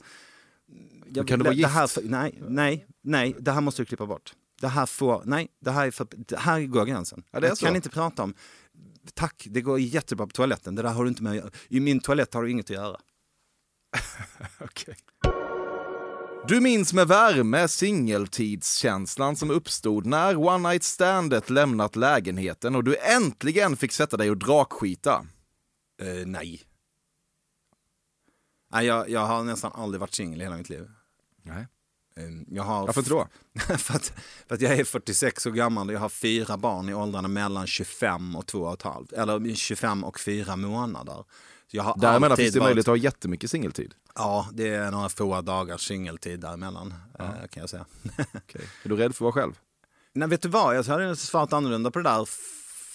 jag, 1.13 1.29
kan 1.29 1.39
du 1.39 1.45
vara 1.45 1.55
det 1.55 1.67
här, 1.67 1.83
gift? 1.83 1.99
Nej, 2.05 2.43
nej, 2.49 2.87
nej, 3.03 3.37
det 3.39 3.53
här 3.53 3.61
måste 3.61 3.83
du 3.83 3.87
klippa 3.87 4.07
bort. 4.07 4.35
Det 4.61 4.69
här 4.69 4.87
får, 4.87 5.23
nej, 5.25 5.49
det 5.61 5.71
här, 5.71 5.87
är 5.87 5.91
för, 5.91 6.07
det 6.11 6.37
här 6.39 6.61
går 6.61 6.85
gränsen. 6.85 7.23
Ja, 7.31 7.41
det 7.41 7.49
jag 7.49 7.59
så. 7.59 7.67
kan 7.67 7.77
inte 7.77 7.89
prata 7.91 8.23
om, 8.23 8.35
tack, 9.15 9.47
det 9.51 9.61
går 9.61 9.81
jättebra 9.81 10.27
på 10.27 10.33
toaletten, 10.33 10.75
det 10.75 10.83
där 10.83 10.93
har 10.93 11.05
du 11.05 11.09
inte 11.09 11.23
med. 11.23 11.55
I 11.69 11.81
min 11.81 12.01
toalett 12.01 12.35
har 12.35 12.43
du 12.43 12.51
inget 12.51 12.67
att 12.67 12.77
göra. 12.77 13.01
Okej. 14.61 14.97
Du 16.49 16.61
minns 16.61 16.93
med 16.93 17.09
värme 17.09 17.69
singeltidskänslan 17.69 19.37
som 19.37 19.51
uppstod 19.51 20.07
när 20.07 20.37
One 20.37 20.69
Night 20.69 20.83
Standet 20.83 21.51
lämnat 21.51 21.97
lägenheten 21.97 22.77
och 22.77 22.85
du 22.85 22.97
äntligen 22.97 23.77
fick 23.77 23.93
sätta 23.93 24.17
dig 24.17 24.31
och 24.31 24.37
drakskita. 24.37 25.27
Eh, 26.03 26.27
nej. 26.27 26.63
nej 28.73 28.87
jag, 28.87 29.11
jag 29.11 29.27
har 29.27 29.45
nästan 29.45 29.73
aldrig 29.75 30.01
varit 30.01 30.15
singel 30.15 30.41
i 30.41 30.45
hela 30.45 30.57
mitt 30.57 30.69
liv. 30.69 30.91
Nej. 31.43 31.67
Eh, 32.17 32.25
Jag 32.49 32.63
har 32.63 32.87
Varför 32.87 33.01
inte 33.01 33.11
då? 33.11 33.29
för, 33.79 33.95
att, 33.95 34.13
för 34.49 34.55
att 34.55 34.61
jag 34.61 34.79
är 34.79 34.85
46 34.85 35.47
år 35.47 35.51
gammal 35.51 35.89
och 35.89 35.95
jag 35.95 36.01
har 36.01 36.09
fyra 36.09 36.57
barn 36.57 36.89
i 36.89 36.95
åldrarna 36.95 37.29
mellan 37.29 37.67
25 37.67 38.37
och 38.37 38.47
2 38.47 38.61
och 38.63 38.73
ett 38.73 38.83
halvt. 38.83 39.13
Eller 39.13 39.55
25 39.55 40.05
och 40.05 40.21
4 40.21 40.57
månader. 40.57 41.25
Så 41.71 41.77
jag 41.77 41.83
har 41.83 41.97
Däremellan 42.01 42.37
finns 42.37 42.53
det 42.55 42.59
varit- 42.61 42.67
möjlighet 42.67 42.89
att 42.89 42.93
ha 42.93 42.97
jättemycket 42.97 43.51
singeltid. 43.51 43.95
Ja, 44.15 44.49
det 44.53 44.69
är 44.69 44.91
några 44.91 45.09
få 45.09 45.41
dagars 45.41 45.87
singeltid 45.89 46.41
däremellan 46.41 46.95
eh, 47.19 47.27
kan 47.51 47.61
jag 47.61 47.71
säga. 47.71 47.87
Okay. 48.35 48.63
Är 48.85 48.89
du 48.89 48.97
rädd 48.97 49.15
för 49.15 49.29
att 49.29 49.35
vara 49.35 49.45
själv? 49.45 49.59
Nej, 50.13 50.29
vet 50.29 50.43
du 50.43 50.49
vad? 50.49 50.77
Jag 50.77 50.85
hade 50.85 51.17
svarat 51.17 51.53
annorlunda 51.53 51.91
på 51.91 51.99
det 51.99 52.09
där 52.11 52.25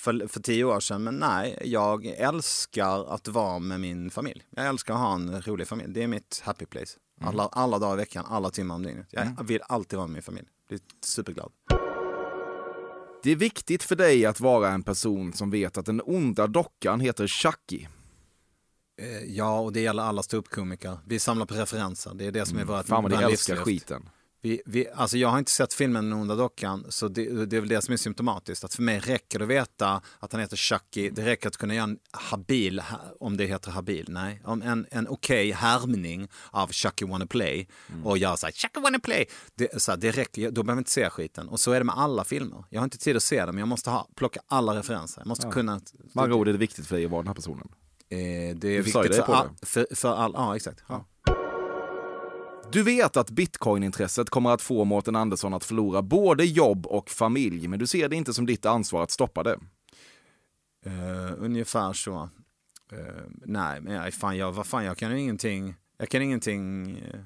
för, 0.04 0.28
för 0.28 0.40
tio 0.40 0.64
år 0.64 0.80
sedan. 0.80 1.04
Men 1.04 1.16
nej, 1.16 1.62
jag 1.66 2.06
älskar 2.06 3.14
att 3.16 3.28
vara 3.28 3.60
med 3.60 3.80
min 3.80 4.12
familj. 4.12 4.44
Jag 4.50 4.66
älskar 4.66 4.94
att 4.94 5.00
ha 5.00 5.14
en 5.16 5.42
rolig 5.42 5.68
familj. 5.68 5.94
Det 5.94 6.04
är 6.04 6.08
mitt 6.08 6.42
happy 6.46 6.66
place. 6.66 6.92
Alla, 7.24 7.48
alla 7.48 7.80
dagar 7.80 7.94
i 7.94 7.98
veckan, 7.98 8.26
alla 8.30 8.50
timmar 8.50 8.76
om 8.76 8.84
dygnet. 8.84 9.08
Jag 9.10 9.44
vill 9.44 9.62
alltid 9.68 9.98
vara 9.98 10.08
med 10.08 10.14
min 10.14 10.22
familj. 10.24 10.48
Jag 10.68 10.76
är 10.76 10.82
superglad. 11.02 11.52
Det 13.24 13.32
är 13.32 13.36
viktigt 13.36 13.84
för 13.84 13.96
dig 13.96 14.26
att 14.26 14.40
vara 14.40 14.70
en 14.70 14.84
person 14.84 15.34
som 15.34 15.50
vet 15.52 15.78
att 15.78 15.86
den 15.86 16.02
onda 16.06 16.48
dockan 16.48 17.00
heter 17.00 17.28
Chucky. 17.28 17.88
Eh, 19.02 19.24
Ja, 19.24 19.60
och 19.60 19.74
det 19.74 19.82
gäller 19.82 20.04
alla 20.04 20.24
ståuppkomiker. 20.24 20.98
Vi 21.06 21.20
samlar 21.20 21.46
på 21.46 21.54
referenser. 21.54 22.12
Det 22.16 22.26
är 22.26 22.32
det 22.32 22.46
som 22.46 22.58
är 22.58 22.62
vårt 22.66 22.70
Mm. 22.74 22.84
Fan 22.84 23.04
vad 23.04 23.12
ni 23.12 23.18
älskar 23.18 23.30
livsluft. 23.56 23.62
skiten. 23.64 24.10
Vi, 24.44 24.62
vi, 24.66 24.88
alltså 24.96 25.18
jag 25.18 25.30
har 25.30 25.40
inte 25.40 25.52
sett 25.52 25.74
filmen 25.74 26.10
Den 26.10 26.20
onda 26.20 26.36
dockan, 26.36 26.86
så 26.90 27.08
det, 27.08 27.46
det 27.46 27.56
är 27.58 27.60
väl 27.60 27.70
det 27.70 27.82
som 27.82 27.94
är 27.94 27.98
symptomatiskt. 27.98 28.64
Att 28.64 28.74
för 28.74 28.84
mig 28.84 29.00
räcker 29.00 29.40
det 29.40 29.46
att 29.46 29.52
veta 29.52 30.02
att 30.20 30.32
han 30.32 30.42
heter 30.42 30.58
Chucky. 30.58 31.10
Det 31.10 31.26
räcker 31.26 31.48
att 31.48 31.58
kunna 31.58 31.76
göra 31.76 31.84
en 31.84 32.00
habil, 32.12 32.80
ha- 32.80 33.00
om 33.20 33.38
det 33.38 33.46
heter 33.46 33.72
habil, 33.72 34.06
nej, 34.10 34.42
om 34.46 34.62
en, 34.62 34.88
en 34.92 35.08
okej 35.08 35.52
härmning 35.52 36.28
av 36.52 36.72
Chucky 36.72 37.06
wanna 37.06 37.26
play 37.28 37.68
och 38.04 38.18
göra 38.18 38.38
så 38.38 38.46
här, 38.46 38.54
Chucky 38.54 38.80
wanna 38.82 39.00
play. 39.00 39.26
Det, 39.56 39.82
så 39.82 39.92
här, 39.92 39.98
det 39.98 40.12
räcker, 40.12 40.52
då 40.52 40.64
behöver 40.64 40.78
jag 40.78 40.82
inte 40.82 40.92
se 40.92 41.10
skiten. 41.10 41.48
Och 41.50 41.60
så 41.60 41.72
är 41.72 41.80
det 41.80 41.84
med 41.86 41.98
alla 41.98 42.24
filmer. 42.24 42.66
Jag 42.70 42.80
har 42.82 42.84
inte 42.84 42.98
tid 42.98 43.16
att 43.16 43.24
se 43.24 43.46
dem, 43.46 43.58
jag 43.58 43.68
måste 43.68 43.90
ha, 43.90 44.08
plocka 44.16 44.40
alla 44.48 44.76
referenser. 44.76 45.22
Jag 45.22 45.28
måste 45.28 45.48
kunna... 45.48 45.82
Med 46.14 46.24
andra 46.24 46.36
ord 46.36 46.48
är 46.48 46.52
det 46.52 46.60
viktigt 46.60 46.88
för 46.88 46.96
dig 46.96 47.06
att 47.06 47.12
vara 47.12 47.22
den 47.22 47.28
här 47.28 47.36
personen. 47.36 47.68
Eh, 48.10 48.18
det 48.56 48.68
är 48.68 48.82
viktigt 48.82 49.04
det 49.04 49.14
för, 49.26 49.34
all, 49.34 49.50
för, 49.62 49.88
för 49.96 50.16
all, 50.16 50.32
ja 50.36 50.56
exakt. 50.56 50.84
Ja. 50.88 51.06
Du 52.72 52.84
vet 52.84 53.18
att 53.18 53.30
bitcoinintresset 53.30 54.30
kommer 54.30 54.50
att 54.50 54.62
få 54.62 54.84
Mårten 54.84 55.16
Andersson 55.16 55.54
att 55.54 55.64
förlora 55.64 56.02
både 56.02 56.46
jobb 56.46 56.86
och 56.86 57.10
familj, 57.10 57.68
men 57.68 57.80
du 57.80 57.88
ser 57.88 58.10
det 58.10 58.16
inte 58.16 58.34
som 58.34 58.46
ditt 58.46 58.66
ansvar 58.66 59.04
att 59.04 59.12
stoppa 59.12 59.44
det. 59.44 59.60
Uh, 60.88 61.34
ungefär 61.38 61.94
så. 61.94 62.30
Uh, 62.94 63.00
nej, 63.46 63.82
men 63.82 63.94
jag, 63.94 64.14
fan, 64.14 64.38
jag, 64.38 64.52
vad 64.52 64.66
fan, 64.66 64.86
jag 64.86 64.98
kan 64.98 65.18
ingenting, 65.18 65.76
jag 65.98 66.10
kan 66.10 66.22
ingenting 66.22 66.92
eh, 66.98 67.20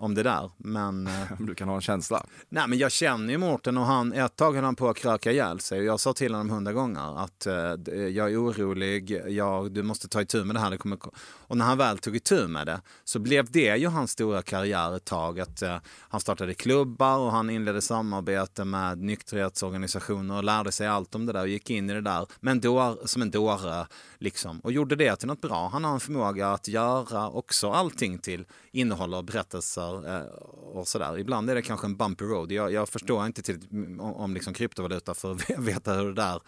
om 0.00 0.14
det 0.14 0.22
där. 0.22 0.50
Men, 0.56 1.06
eh, 1.06 1.12
Du 1.38 1.54
kan 1.54 1.68
ha 1.68 1.74
en 1.74 1.80
känsla. 1.80 2.26
nej, 2.48 2.64
men 2.68 2.78
jag 2.78 2.92
känner 2.92 3.32
ju 3.32 3.38
Mårten 3.38 3.78
och 3.78 3.84
han, 3.86 4.12
ett 4.12 4.36
tag 4.36 4.54
höll 4.54 4.64
han 4.64 4.76
på 4.76 4.88
att 4.88 4.96
kröka 4.96 5.32
ihjäl 5.32 5.60
sig. 5.60 5.78
Och 5.78 5.84
jag 5.84 6.00
sa 6.00 6.12
till 6.12 6.34
honom 6.34 6.50
hundra 6.50 6.72
gånger 6.72 7.18
att 7.24 7.46
eh, 7.46 7.72
d- 7.72 8.08
jag 8.08 8.32
är 8.32 8.42
orolig, 8.44 9.10
jag, 9.28 9.72
du 9.72 9.82
måste 9.82 10.08
ta 10.08 10.22
itu 10.22 10.44
med 10.44 10.56
det 10.56 10.60
här. 10.60 10.70
Det 10.70 10.78
kommer, 10.78 10.96
ko- 10.96 11.10
och 11.46 11.56
när 11.56 11.64
han 11.64 11.78
väl 11.78 11.98
tog 11.98 12.16
itu 12.16 12.48
med 12.48 12.66
det 12.66 12.80
så 13.04 13.18
blev 13.18 13.50
det 13.50 13.76
ju 13.76 13.86
hans 13.88 14.10
stora 14.10 14.42
karriär 14.42 14.96
ett 14.96 15.04
tag. 15.04 15.40
Att, 15.40 15.62
eh, 15.62 15.76
han 16.08 16.20
startade 16.20 16.54
klubbar 16.54 17.18
och 17.18 17.32
han 17.32 17.50
inledde 17.50 17.80
samarbete 17.82 18.64
med 18.64 18.98
nykterhetsorganisationer 18.98 20.36
och 20.36 20.44
lärde 20.44 20.72
sig 20.72 20.86
allt 20.86 21.14
om 21.14 21.26
det 21.26 21.32
där 21.32 21.40
och 21.40 21.48
gick 21.48 21.70
in 21.70 21.90
i 21.90 21.92
det 21.94 22.00
där 22.00 22.26
men 22.40 22.60
då, 22.60 22.98
som 23.04 23.22
en 23.22 23.30
dåre. 23.30 23.86
Liksom, 24.18 24.60
och 24.60 24.72
gjorde 24.72 24.96
det 24.96 25.16
till 25.16 25.26
något 25.28 25.40
bra. 25.40 25.68
Han 25.72 25.84
har 25.84 25.92
en 25.94 26.00
förmåga 26.00 26.52
att 26.52 26.68
göra 26.68 27.28
också 27.30 27.70
allting 27.72 28.18
till 28.18 28.44
innehåll 28.72 29.14
och 29.14 29.24
berättelser 29.24 29.89
där 29.92 30.20
eh, 30.20 30.26
och 30.50 30.88
sådär. 30.88 31.18
Ibland 31.18 31.50
är 31.50 31.54
det 31.54 31.62
kanske 31.62 31.86
en 31.86 31.96
bumpy 31.96 32.24
road. 32.24 32.52
Jag, 32.52 32.72
jag 32.72 32.88
förstår 32.88 33.26
inte 33.26 33.42
till, 33.42 33.60
om, 33.70 34.00
om 34.00 34.34
liksom 34.34 34.54
kryptovaluta 34.54 35.14
för 35.14 35.32
att 35.32 35.50
veta 35.58 35.94
hur 35.94 36.06
det 36.06 36.22
där 36.22 36.40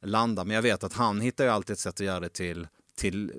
landar. 0.00 0.44
Men 0.44 0.54
jag 0.54 0.62
vet 0.62 0.84
att 0.84 0.92
han 0.92 1.20
hittar 1.20 1.44
ju 1.44 1.50
alltid 1.50 1.74
ett 1.74 1.80
sätt 1.80 1.94
att 1.94 2.06
göra 2.06 2.20
det 2.20 2.28
till, 2.28 2.68
till 2.96 3.32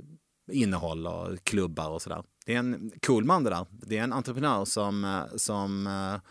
innehåll 0.51 1.07
och 1.07 1.43
klubbar 1.43 1.89
och 1.89 2.01
sådär. 2.01 2.23
Det 2.45 2.55
är 2.55 2.59
en 2.59 2.91
cool 3.01 3.23
man 3.23 3.43
det 3.43 3.49
där. 3.49 3.65
Det 3.71 3.97
är 3.97 4.03
en 4.03 4.13
entreprenör 4.13 4.65
som, 4.65 5.05
eh, 5.05 5.37
som 5.37 5.87
eh, 5.87 6.21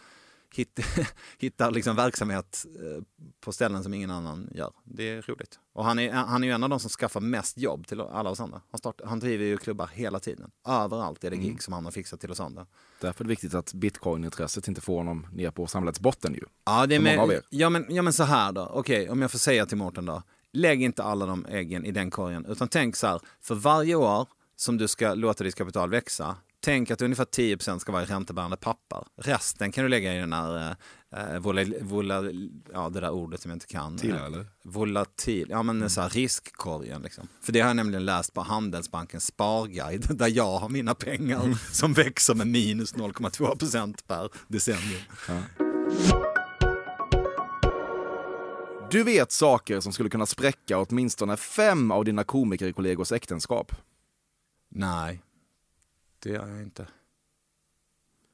eh, 0.52 0.56
hitt, 0.56 0.80
hittar 1.38 1.70
liksom 1.70 1.96
verksamhet 1.96 2.66
eh, 2.76 3.02
på 3.40 3.52
ställen 3.52 3.82
som 3.82 3.94
ingen 3.94 4.10
annan 4.10 4.48
gör. 4.54 4.72
Det 4.84 5.08
är 5.10 5.22
roligt. 5.22 5.58
Och 5.72 5.84
han 5.84 5.98
är, 5.98 6.12
han 6.12 6.42
är 6.42 6.48
ju 6.48 6.52
en 6.52 6.62
av 6.62 6.70
de 6.70 6.80
som 6.80 6.90
skaffar 6.90 7.20
mest 7.20 7.58
jobb 7.58 7.86
till 7.86 8.00
alla 8.00 8.30
oss 8.30 8.40
andra. 8.40 8.60
Han, 8.70 8.78
start, 8.78 9.00
han 9.04 9.20
driver 9.20 9.44
ju 9.44 9.56
klubbar 9.56 9.90
hela 9.92 10.20
tiden. 10.20 10.50
Överallt 10.68 11.24
är 11.24 11.30
det 11.30 11.36
gig 11.36 11.62
som 11.62 11.72
han 11.72 11.84
har 11.84 11.92
fixat 11.92 12.20
till 12.20 12.30
oss 12.30 12.40
andra. 12.40 12.66
Därför 13.00 13.24
är 13.24 13.26
det 13.26 13.28
viktigt 13.28 13.54
att 13.54 13.72
bitcoinintresset 13.72 14.68
inte 14.68 14.80
får 14.80 14.96
honom 14.96 15.26
ner 15.32 15.50
på 15.50 15.66
samhällets 15.66 16.00
botten 16.00 16.34
ju. 16.34 16.44
Ja, 16.64 16.86
det 16.86 16.94
är 16.94 17.00
med, 17.00 17.42
ja, 17.50 17.70
men, 17.70 17.86
ja 17.88 18.02
men 18.02 18.12
så 18.12 18.24
här 18.24 18.52
då, 18.52 18.66
okej 18.74 19.10
om 19.10 19.22
jag 19.22 19.30
får 19.30 19.38
säga 19.38 19.66
till 19.66 19.76
Mårten 19.76 20.06
då. 20.06 20.22
Lägg 20.52 20.82
inte 20.82 21.02
alla 21.02 21.26
de 21.26 21.46
äggen 21.46 21.84
i 21.84 21.90
den 21.90 22.10
korgen, 22.10 22.46
utan 22.46 22.68
tänk 22.68 22.96
så 22.96 23.06
här, 23.06 23.20
för 23.40 23.54
varje 23.54 23.94
år 23.94 24.28
som 24.56 24.78
du 24.78 24.88
ska 24.88 25.14
låta 25.14 25.44
ditt 25.44 25.54
kapital 25.54 25.90
växa, 25.90 26.36
tänk 26.60 26.90
att 26.90 27.02
ungefär 27.02 27.24
10% 27.24 27.78
ska 27.78 27.92
vara 27.92 28.02
i 28.02 28.06
räntebärande 28.06 28.56
papper. 28.56 29.04
Resten 29.16 29.72
kan 29.72 29.84
du 29.84 29.88
lägga 29.88 30.14
i 30.14 30.18
den 30.18 30.32
här, 30.32 30.76
eh, 31.16 31.38
vola, 31.38 31.64
vola, 31.80 32.22
ja 32.72 32.88
det 32.90 33.00
där 33.00 33.10
ordet 33.10 33.40
som 33.40 33.50
jag 33.50 33.56
inte 33.56 33.66
kan. 33.66 33.96
Till, 33.98 34.10
Eh, 34.14 34.24
eller? 34.24 34.46
Volatil, 34.64 35.46
ja 35.50 35.62
men 35.62 35.90
så 35.90 36.00
här 36.00 36.08
riskkorgen 36.08 37.02
liksom. 37.02 37.28
För 37.42 37.52
det 37.52 37.60
har 37.60 37.68
jag 37.68 37.76
nämligen 37.76 38.04
läst 38.04 38.34
på 38.34 38.40
Handelsbankens 38.40 39.26
sparguide, 39.26 40.06
där 40.18 40.28
jag 40.28 40.58
har 40.58 40.68
mina 40.68 40.94
pengar 40.94 41.58
som 41.72 41.92
växer 41.92 42.34
med 42.34 42.46
minus 42.46 42.94
0,2% 42.94 43.98
per 44.06 44.28
decennium. 44.48 45.00
Du 48.90 49.02
vet 49.02 49.32
saker 49.32 49.80
som 49.80 49.92
skulle 49.92 50.08
kunna 50.10 50.26
spräcka 50.26 50.78
åtminstone 50.78 51.36
fem 51.36 51.90
av 51.90 52.04
dina 52.04 52.24
komikerkollegors 52.24 53.12
äktenskap. 53.12 53.72
Nej, 54.70 55.22
det 56.20 56.30
gör 56.30 56.48
jag 56.48 56.62
inte. 56.62 56.86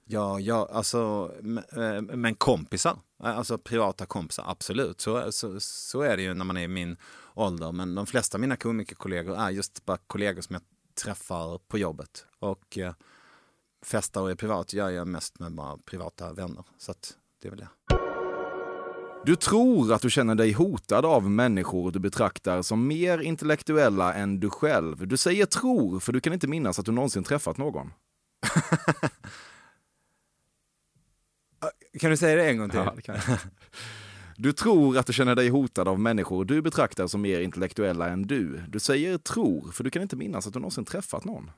Ja, 0.05 0.41
ja 0.41 0.69
alltså, 0.73 1.33
eh, 1.73 2.03
men 2.03 2.35
kompisar, 2.35 2.99
alltså 3.19 3.59
privata 3.59 4.07
kompisar, 4.07 4.45
absolut. 4.47 5.01
Så, 5.01 5.33
så, 5.33 5.61
så 5.61 6.01
är 6.01 6.17
det 6.17 6.23
ju 6.23 6.35
när 6.35 6.45
man 6.45 6.57
är 6.57 6.63
i 6.63 6.69
min 6.69 6.97
ålder. 7.35 7.73
Men 7.73 7.95
de 7.95 8.07
flesta 8.07 8.37
av 8.37 8.41
mina 8.41 8.57
komikerkollegor 8.57 9.37
är 9.37 9.51
just 9.51 9.85
bara 9.85 9.97
kollegor 9.97 10.43
som 10.43 10.55
jag 10.55 10.63
träffar 11.05 11.59
på 11.59 11.79
jobbet. 11.79 12.27
Och 12.39 12.79
eh, 12.79 12.95
festar 13.83 14.21
och 14.21 14.31
är 14.31 14.35
privat 14.35 14.73
gör 14.73 14.91
jag 14.91 15.09
mest 15.09 15.39
med 15.39 15.53
bara 15.53 15.77
privata 15.77 16.33
vänner. 16.33 16.65
Så 16.79 16.91
att 16.91 17.17
det 17.43 17.49
är 17.49 17.51
väl 17.51 17.61
det. 17.61 18.06
Du 19.27 19.37
tror 19.37 19.93
att 19.93 20.03
du 20.03 20.11
känner 20.11 20.35
dig 20.35 20.53
hotad 20.53 21.05
av 21.05 21.31
människor 21.31 21.91
du 21.91 21.99
betraktar 21.99 22.63
som 22.63 22.87
mer 22.87 23.19
intellektuella 23.19 24.15
än 24.15 24.41
du 24.41 24.51
själv. 24.51 25.09
Du 25.09 25.17
säger 25.17 25.47
tror, 25.47 26.01
för 26.01 26.13
du 26.13 26.21
kan 26.21 26.33
inte 26.33 26.49
minnas 26.49 26.79
att 26.79 26.87
du 26.87 26.93
någonsin 26.93 27.25
träffat 27.25 27.57
någon. 27.57 27.93
Kan 32.01 32.11
du 32.11 32.17
säga 32.17 32.37
det 32.37 32.51
en 32.51 32.59
gång 32.59 32.71
till? 32.71 32.79
Ja, 32.79 32.93
det 32.97 33.03
kan 33.03 33.15
jag. 33.15 33.39
Du 34.37 34.53
tror 34.53 34.99
att 34.99 35.07
du 35.07 35.13
känner 35.13 35.35
dig 35.35 35.49
hotad 35.49 35.89
av 35.89 36.01
människor 36.01 36.45
du 36.45 36.63
betraktar 36.63 37.07
som 37.07 37.21
mer 37.21 37.41
intellektuella 37.41 38.09
än 38.09 38.23
du. 38.23 38.63
Du 38.69 38.79
säger 38.79 39.19
tror, 39.19 39.71
för 39.71 39.85
du 39.85 39.91
kan 39.91 40.03
inte 40.03 40.17
minnas 40.17 40.47
att 40.47 40.53
du 40.53 40.59
någonsin 40.59 40.85
träffat 40.85 41.25
någon. 41.25 41.51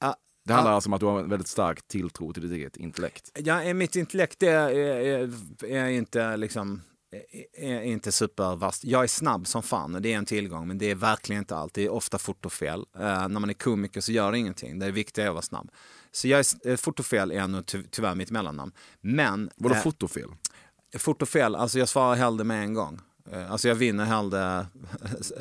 Ah, 0.00 0.14
Det 0.46 0.52
handlar 0.52 0.72
ah. 0.72 0.74
alltså 0.74 0.88
om 0.88 0.94
att 0.94 1.00
du 1.00 1.06
har 1.06 1.20
en 1.20 1.28
väldigt 1.28 1.48
stark 1.48 1.88
tilltro 1.88 2.32
till 2.32 2.42
ditt 2.42 2.52
eget 2.52 2.76
intellekt. 2.76 3.30
Ja, 3.34 3.74
mitt 3.74 3.96
intellekt 3.96 4.42
är, 4.42 4.70
är, 4.70 5.32
är, 5.64 5.88
inte 5.88 6.36
liksom 6.36 6.82
är 7.52 7.82
inte 7.82 8.12
supervast. 8.12 8.84
Jag 8.84 9.02
är 9.02 9.06
snabb 9.06 9.46
som 9.46 9.62
fan 9.62 9.94
och 9.94 10.02
det 10.02 10.12
är 10.12 10.18
en 10.18 10.24
tillgång 10.24 10.68
men 10.68 10.78
det 10.78 10.90
är 10.90 10.94
verkligen 10.94 11.42
inte 11.42 11.56
allt. 11.56 11.74
Det 11.74 11.84
är 11.84 11.88
ofta 11.88 12.18
fotofel. 12.18 12.80
Uh, 12.80 13.02
när 13.02 13.28
man 13.28 13.50
är 13.50 13.54
komiker 13.54 14.00
så 14.00 14.12
gör 14.12 14.32
det 14.32 14.38
ingenting. 14.38 14.78
Det 14.78 14.90
viktiga 14.90 15.24
är 15.24 15.28
att 15.28 15.34
vara 15.34 15.42
snabb. 15.42 15.70
Så 16.12 16.28
jag 16.28 16.40
är, 16.40 16.70
eh, 16.70 16.76
fotofel 16.76 17.32
är 17.32 17.48
nog 17.48 17.66
ty 17.66 17.82
tyvärr 17.90 18.14
mitt 18.14 18.30
mellannamn. 18.30 18.72
Men... 19.00 19.50
Vadå 19.56 19.74
eh, 19.74 19.82
fotofel? 19.82 20.28
Fotofel, 20.98 21.54
alltså 21.54 21.78
jag 21.78 21.88
svarar 21.88 22.14
hellre 22.14 22.44
med 22.44 22.62
en 22.62 22.74
gång. 22.74 23.00
Eh, 23.32 23.52
Alltså 23.52 23.68
jag 23.68 23.74
vinner 23.74 24.04
hellre 24.04 24.66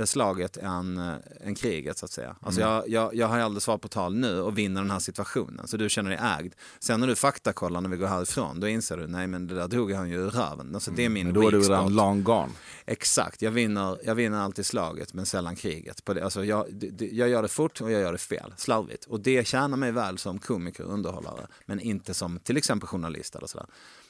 slaget 0.05 0.57
än, 0.57 0.97
eh, 0.97 1.13
än 1.41 1.55
kriget 1.55 1.97
så 1.97 2.05
att 2.05 2.11
säga. 2.11 2.35
Alltså 2.41 2.61
Mm. 2.61 2.73
jag, 2.73 2.89
jag, 2.89 3.15
jag 3.15 3.27
har 3.27 3.37
hellre 3.39 3.59
svar 3.59 3.77
på 3.77 3.87
tal 3.87 4.15
nu 4.15 4.41
och 4.41 4.57
vinner 4.57 4.81
den 4.81 4.91
här 4.91 4.99
situationen. 4.99 5.67
Så 5.67 5.77
du 5.77 5.89
känner 5.89 6.09
dig 6.09 6.19
ägd. 6.39 6.53
Sen 6.79 6.99
när 6.99 7.07
du 7.07 7.15
faktakollar 7.15 7.81
när 7.81 7.89
vi 7.89 7.97
går 7.97 8.07
härifrån, 8.07 8.59
då 8.59 8.67
inser 8.67 8.97
du 8.97 9.07
nej 9.07 9.27
men 9.27 9.47
det 9.47 9.55
där 9.55 9.67
drog 9.67 9.91
han 9.91 10.09
ju 10.09 10.15
ur 10.15 10.29
röven. 10.29 10.75
Alltså 10.75 10.91
det 10.91 11.05
är 11.05 11.09
min 11.09 11.25
Mm. 11.25 11.41
Då 11.41 11.47
är 11.47 11.51
du 11.51 11.59
redan 11.59 11.93
long 11.95 12.23
gone. 12.23 12.51
Exakt, 12.85 13.41
jag 13.41 13.51
vinner, 13.51 13.97
jag 14.03 14.15
vinner 14.15 14.37
alltid 14.37 14.65
slaget 14.65 15.13
men 15.13 15.25
sällan 15.25 15.55
kriget. 15.55 16.05
På 16.05 16.13
det, 16.13 16.23
alltså 16.23 16.45
jag, 16.45 16.65
det, 16.73 17.05
jag 17.11 17.29
gör 17.29 17.41
det 17.41 17.47
fort 17.47 17.81
och 17.81 17.91
jag 17.91 18.01
gör 18.01 18.11
det 18.11 18.17
fel, 18.17 18.53
slarvigt. 18.57 19.05
Och 19.05 19.19
det 19.19 19.47
tjänar 19.47 19.77
mig 19.77 19.91
väl 19.91 20.17
som 20.17 20.39
komiker 20.39 20.83
och 20.85 20.93
underhållare, 20.93 21.47
men 21.65 21.79
inte 21.79 22.13
som 22.13 22.39
till 22.39 22.57
exempel 22.57 22.87
journalist 22.87 23.35
eller 23.35 23.47
sådär. 23.47 23.67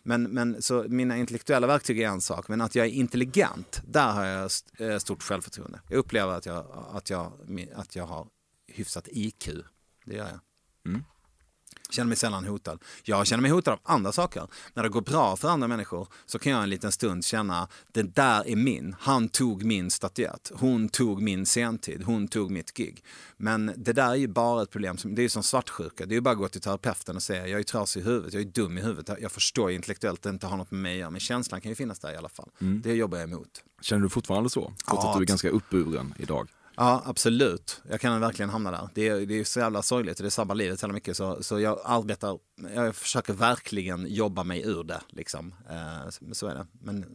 Men, 0.07 0.23
men 0.23 0.61
så 0.61 0.85
mina 0.89 1.17
intellektuella 1.17 1.67
verktyg 1.67 1.99
är 2.01 2.07
en 2.07 2.21
sak, 2.21 2.47
men 2.47 2.61
att 2.61 2.75
jag 2.75 2.85
är 2.85 2.89
intelligent, 2.89 3.81
där 3.87 4.11
har 4.11 4.25
jag 4.25 4.45
st- 4.45 4.85
eh, 4.85 4.97
stort 4.97 5.23
självförtroende. 5.23 5.79
Jag 5.89 5.97
upplever 5.97 6.33
att 6.33 6.45
jag, 6.45 6.65
att 6.93 7.09
jag, 7.09 7.31
att 7.75 7.95
jag 7.95 8.05
har 8.05 8.27
hyfsat 8.67 9.07
IQ, 9.11 9.49
det 10.05 10.15
gör 10.15 10.27
jag. 10.27 10.39
Mm. 10.85 11.03
Känner 11.95 12.07
mig 12.07 12.17
sällan 12.17 12.45
hotad. 12.45 12.79
Jag 13.03 13.27
känner 13.27 13.41
mig 13.41 13.51
hotad 13.51 13.73
av 13.73 13.79
andra 13.83 14.11
saker. 14.11 14.47
När 14.73 14.83
det 14.83 14.89
går 14.89 15.01
bra 15.01 15.35
för 15.35 15.47
andra 15.49 15.67
människor 15.67 16.07
så 16.25 16.39
kan 16.39 16.51
jag 16.51 16.63
en 16.63 16.69
liten 16.69 16.91
stund 16.91 17.25
känna 17.25 17.67
det 17.91 18.03
där 18.03 18.47
är 18.47 18.55
min. 18.55 18.95
Han 18.99 19.29
tog 19.29 19.63
min 19.63 19.91
statyett. 19.91 20.51
Hon 20.55 20.89
tog 20.89 21.21
min 21.21 21.45
sentid. 21.45 22.03
Hon 22.03 22.27
tog 22.27 22.51
mitt 22.51 22.73
gig. 22.77 23.03
Men 23.37 23.73
det 23.77 23.93
där 23.93 24.09
är 24.09 24.15
ju 24.15 24.27
bara 24.27 24.63
ett 24.63 24.69
problem. 24.69 24.97
Som, 24.97 25.15
det 25.15 25.21
är 25.21 25.23
ju 25.23 25.29
som 25.29 25.43
svartsjuka. 25.43 26.05
Det 26.05 26.13
är 26.13 26.15
ju 26.15 26.21
bara 26.21 26.31
att 26.31 26.37
gå 26.37 26.47
till 26.47 26.61
terapeuten 26.61 27.15
och 27.15 27.23
säga 27.23 27.47
jag 27.47 27.59
är 27.59 27.63
trasig 27.63 28.01
i 28.01 28.03
huvudet, 28.03 28.33
jag 28.33 28.41
är 28.41 28.45
dum 28.45 28.77
i 28.77 28.81
huvudet. 28.81 29.17
Jag 29.21 29.31
förstår 29.31 29.71
intellektuellt 29.71 30.19
att 30.19 30.23
det 30.23 30.29
inte 30.29 30.47
har 30.47 30.57
något 30.57 30.71
med 30.71 30.81
mig 30.81 30.93
att 30.93 30.99
göra. 30.99 31.09
Men 31.09 31.19
känslan 31.19 31.61
kan 31.61 31.69
ju 31.69 31.75
finnas 31.75 31.99
där 31.99 32.13
i 32.13 32.17
alla 32.17 32.29
fall. 32.29 32.49
Det 32.59 32.93
jobbar 32.93 33.17
jag 33.17 33.29
emot. 33.29 33.63
Känner 33.81 34.03
du 34.03 34.09
fortfarande 34.09 34.49
så? 34.49 34.61
Trots 34.61 35.03
Ja, 35.03 35.11
att 35.11 35.17
du 35.17 35.23
är 35.23 35.27
ganska 35.27 35.49
uppburen 35.49 36.13
idag. 36.17 36.47
Ja, 36.77 37.01
absolut. 37.05 37.81
Jag 37.89 38.01
kan 38.01 38.19
verkligen 38.21 38.49
hamna 38.49 38.71
där. 38.71 38.89
Det 38.95 39.07
är, 39.07 39.25
det 39.25 39.39
är 39.39 39.43
så 39.43 39.59
jävla 39.59 39.81
sorgligt 39.81 40.19
och 40.19 40.23
det 40.23 40.31
sabbar 40.31 40.55
livet 40.55 40.79
så 40.79 40.87
mycket. 40.87 41.17
Så, 41.17 41.43
så 41.43 41.59
jag 41.59 41.79
arbetar, 41.85 42.39
jag 42.75 42.95
försöker 42.95 43.33
verkligen 43.33 44.07
jobba 44.07 44.43
mig 44.43 44.61
ur 44.65 44.83
det. 44.83 45.01
Liksom. 45.09 45.55
Eh, 45.69 46.09
så- 46.09 46.25
så 46.35 46.47
är 46.47 46.55
det. 46.55 46.67
Men 46.81 47.05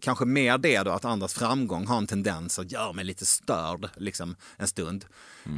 kanske 0.00 0.24
mer 0.24 0.58
det 0.58 0.82
då, 0.82 0.90
att 0.90 1.04
andras 1.04 1.34
framgång 1.34 1.86
har 1.86 1.98
en 1.98 2.06
tendens 2.06 2.58
att 2.58 2.72
göra 2.72 2.92
mig 2.92 3.04
lite 3.04 3.26
störd 3.26 3.88
liksom, 3.96 4.36
en 4.56 4.66
stund. 4.68 5.04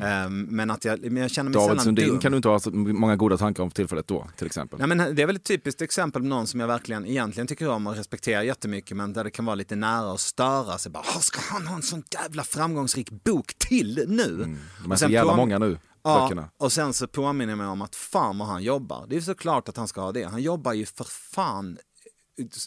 Eh, 0.02 0.30
men 0.30 0.70
att 0.70 0.84
jag, 0.84 1.12
men 1.12 1.22
jag 1.22 1.30
känner 1.30 1.50
mig 1.50 1.54
David 1.54 1.68
sällan 1.68 1.84
Sundin 1.84 2.08
dum. 2.08 2.18
kan 2.18 2.32
du 2.32 2.36
inte 2.36 2.48
ha 2.48 2.60
så 2.60 2.70
många 2.70 3.16
goda 3.16 3.36
tankar 3.36 3.62
om 3.62 3.70
för 3.70 3.74
tillfället 3.76 4.06
då, 4.08 4.28
till 4.36 4.46
exempel. 4.46 4.78
Nej, 4.78 4.88
men 4.88 5.14
det 5.16 5.22
är 5.22 5.26
väl 5.26 5.36
ett 5.36 5.44
typiskt 5.44 5.82
exempel 5.82 6.22
på 6.22 6.28
någon 6.28 6.46
som 6.46 6.60
jag 6.60 6.66
verkligen 6.66 7.06
egentligen 7.06 7.46
tycker 7.46 7.68
om 7.68 7.86
och 7.86 7.96
respekterar 7.96 8.42
jättemycket 8.42 8.96
men 8.96 9.12
där 9.12 9.24
det 9.24 9.30
kan 9.30 9.44
vara 9.44 9.54
lite 9.54 9.76
nära 9.76 10.12
att 10.12 10.20
störa 10.20 10.78
sig. 10.78 10.92
Bara, 10.92 11.04
"Ah, 11.16 11.20
ska 11.20 11.40
han 11.52 11.66
ha 11.66 11.76
en 11.76 11.82
sån 11.82 12.02
jävla 12.22 12.44
framgångsrik 12.44 13.10
bok 13.10 13.54
till 13.58 14.04
nu? 14.08 14.56
De 14.82 14.92
är 14.92 14.96
så 14.96 15.08
jävla 15.08 15.36
många 15.36 15.58
nu, 15.58 15.78
Ja, 16.02 16.20
böckerna. 16.22 16.48
och 16.58 16.72
sen 16.72 16.92
så 16.94 17.06
påminner 17.08 17.50
jag 17.52 17.58
mig 17.58 17.66
om 17.66 17.82
att 17.82 17.96
fan 17.96 18.38
vad 18.38 18.48
han 18.48 18.62
jobbar. 18.62 19.06
Det 19.08 19.16
är 19.16 19.20
såklart 19.20 19.68
att 19.68 19.76
han 19.76 19.88
ska 19.88 20.00
ha 20.00 20.12
det. 20.12 20.24
Han 20.24 20.42
jobbar 20.42 20.72
ju 20.72 20.86
för 20.86 21.04
fan 21.04 21.78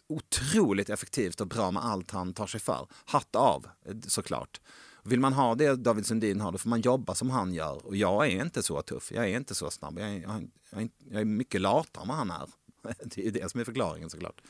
otroligt 0.07 0.89
effektivt 0.89 1.41
och 1.41 1.47
bra 1.47 1.71
med 1.71 1.85
allt 1.85 2.11
han 2.11 2.33
tar 2.33 2.47
sig 2.47 2.59
för. 2.59 2.87
Hatt 3.05 3.35
av, 3.35 3.65
såklart. 4.07 4.61
Vill 5.03 5.19
man 5.19 5.33
ha 5.33 5.55
det 5.55 5.75
David 5.75 6.05
Sundin 6.05 6.41
har, 6.41 6.51
då 6.51 6.57
får 6.57 6.69
man 6.69 6.81
jobba 6.81 7.15
som 7.15 7.29
han 7.29 7.53
gör. 7.53 7.85
Och 7.85 7.95
jag 7.95 8.27
är 8.27 8.41
inte 8.41 8.63
så 8.63 8.81
tuff, 8.81 9.11
jag 9.11 9.29
är 9.29 9.37
inte 9.37 9.55
så 9.55 9.71
snabb. 9.71 9.99
Jag 9.99 10.09
är, 10.09 10.21
jag 10.21 10.35
är, 10.81 10.89
jag 11.11 11.21
är, 11.21 11.25
mycket 11.25 11.61
latare 11.61 12.01
än 12.01 12.07
vad 12.07 12.17
han 12.17 12.31
är. 12.31 12.49
Det 13.03 13.27
är 13.27 13.31
det 13.31 13.51
som 13.51 13.59
är 13.59 13.65
förklaringen 13.65 14.09
såklart. 14.09 14.41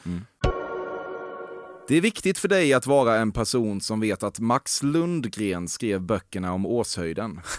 Det 1.87 1.95
är 1.95 2.01
viktigt 2.01 2.37
för 2.37 2.47
dig 2.47 2.73
att 2.73 2.85
vara 2.85 3.17
en 3.17 3.31
person 3.31 3.81
som 3.81 3.99
vet 3.99 4.23
att 4.23 4.39
Max 4.39 4.83
Lundgren 4.83 5.67
skrev 5.67 6.01
böckerna 6.01 6.53
om 6.53 6.65
Åshöjden. 6.65 7.41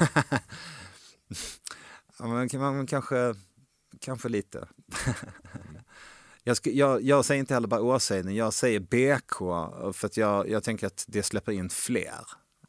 Ja, 2.18 2.28
men, 2.28 2.48
man, 2.60 2.86
kanske, 2.86 3.34
kanske 4.00 4.28
lite. 4.28 4.68
jag, 6.44 6.56
ska, 6.56 6.70
jag, 6.70 7.02
jag 7.02 7.24
säger 7.24 7.38
inte 7.40 7.54
heller 7.54 7.68
bara 7.68 7.82
Åshöjden, 7.82 8.34
jag 8.34 8.52
säger 8.52 8.80
BK 8.80 9.38
för 9.96 10.06
att 10.06 10.16
jag, 10.16 10.48
jag 10.48 10.64
tänker 10.64 10.86
att 10.86 11.04
det 11.08 11.22
släpper 11.22 11.52
in 11.52 11.70
fler. 11.70 12.20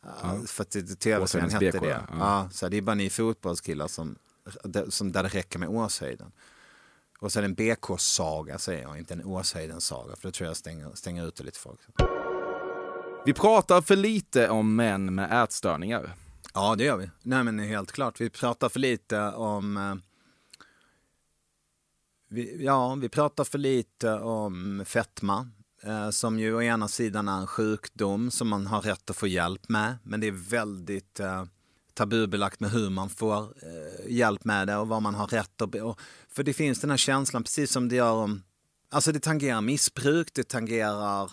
Ja. 0.03 0.41
För 0.47 0.61
att 0.61 0.99
tv-serien 0.99 1.49
hette 1.49 1.71
BK, 1.71 1.81
det. 1.81 1.89
ja. 1.89 2.03
Ja. 2.19 2.49
så 2.51 2.69
det 2.69 2.77
är 2.77 2.81
bara 2.81 2.95
ni 2.95 3.09
fotbollskillar 3.09 3.87
som, 3.87 4.15
som, 4.89 5.11
där 5.11 5.23
det 5.23 5.29
räcker 5.29 5.59
med 5.59 5.69
Åshöjden. 5.69 6.31
Och 7.19 7.31
det 7.31 7.39
en 7.39 7.53
BK-saga 7.53 8.57
säger 8.59 8.81
jag, 8.81 8.97
inte 8.97 9.13
en 9.13 9.25
Åshöjden-saga. 9.25 10.15
För 10.15 10.27
då 10.27 10.31
tror 10.31 10.47
jag 10.47 10.57
stänger, 10.57 10.91
stänger 10.93 11.27
ute 11.27 11.43
lite 11.43 11.59
folk. 11.59 11.79
Vi 13.25 13.33
pratar 13.33 13.81
för 13.81 13.95
lite 13.95 14.49
om 14.49 14.75
män 14.75 15.15
med 15.15 15.43
ätstörningar. 15.43 16.15
Ja, 16.53 16.75
det 16.75 16.83
gör 16.83 16.97
vi. 16.97 17.09
Nej, 17.21 17.43
men 17.43 17.59
helt 17.59 17.91
klart. 17.91 18.21
Vi 18.21 18.29
pratar 18.29 18.69
för 18.69 18.79
lite 18.79 19.21
om... 19.21 20.01
Vi, 22.33 22.65
ja, 22.65 22.95
vi 22.95 23.09
pratar 23.09 23.43
för 23.43 23.57
lite 23.57 24.13
om 24.13 24.83
fetma. 24.85 25.49
Eh, 25.83 26.09
som 26.09 26.39
ju 26.39 26.55
å 26.55 26.61
ena 26.61 26.87
sidan 26.87 27.27
är 27.27 27.37
en 27.37 27.47
sjukdom 27.47 28.31
som 28.31 28.47
man 28.47 28.67
har 28.67 28.81
rätt 28.81 29.09
att 29.09 29.15
få 29.15 29.27
hjälp 29.27 29.69
med. 29.69 29.95
Men 30.03 30.19
det 30.19 30.27
är 30.27 30.49
väldigt 30.49 31.19
eh, 31.19 31.45
tabubelagt 31.93 32.59
med 32.59 32.71
hur 32.71 32.89
man 32.89 33.09
får 33.09 33.37
eh, 33.41 34.11
hjälp 34.11 34.45
med 34.45 34.67
det 34.67 34.77
och 34.77 34.87
vad 34.87 35.01
man 35.01 35.15
har 35.15 35.27
rätt 35.27 35.61
att... 35.61 35.71
be- 35.71 35.81
Och, 35.81 35.99
för 36.29 36.43
det 36.43 36.53
finns 36.53 36.81
den 36.81 36.89
här 36.89 36.97
känslan, 36.97 37.43
precis 37.43 37.71
som 37.71 37.89
det 37.89 37.95
gör 37.95 38.13
om... 38.13 38.43
Alltså 38.91 39.11
det 39.11 39.19
tangerar 39.19 39.61
missbruk, 39.61 40.33
det 40.33 40.47
tangerar 40.47 41.31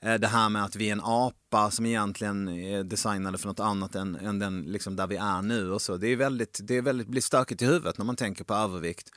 eh, 0.00 0.14
det 0.14 0.28
här 0.28 0.48
med 0.48 0.64
att 0.64 0.76
vi 0.76 0.88
är 0.88 0.92
en 0.92 1.00
apa 1.04 1.70
som 1.70 1.86
egentligen 1.86 2.48
är 2.48 2.84
designade 2.84 3.38
för 3.38 3.48
något 3.48 3.60
annat 3.60 3.94
än, 3.94 4.16
än 4.16 4.38
den 4.38 4.62
liksom 4.62 4.96
där 4.96 5.06
vi 5.06 5.16
är 5.16 5.42
nu 5.42 5.72
och 5.72 5.82
så. 5.82 5.96
Det 5.96 6.08
är 6.08 6.16
väldigt, 6.16 6.60
det 6.62 6.76
är 6.76 6.82
väldigt, 6.82 7.08
blir 7.08 7.22
stökigt 7.22 7.62
i 7.62 7.66
huvudet 7.66 7.98
när 7.98 8.04
man 8.04 8.16
tänker 8.16 8.44
på 8.44 8.54
övervikt. 8.54 9.10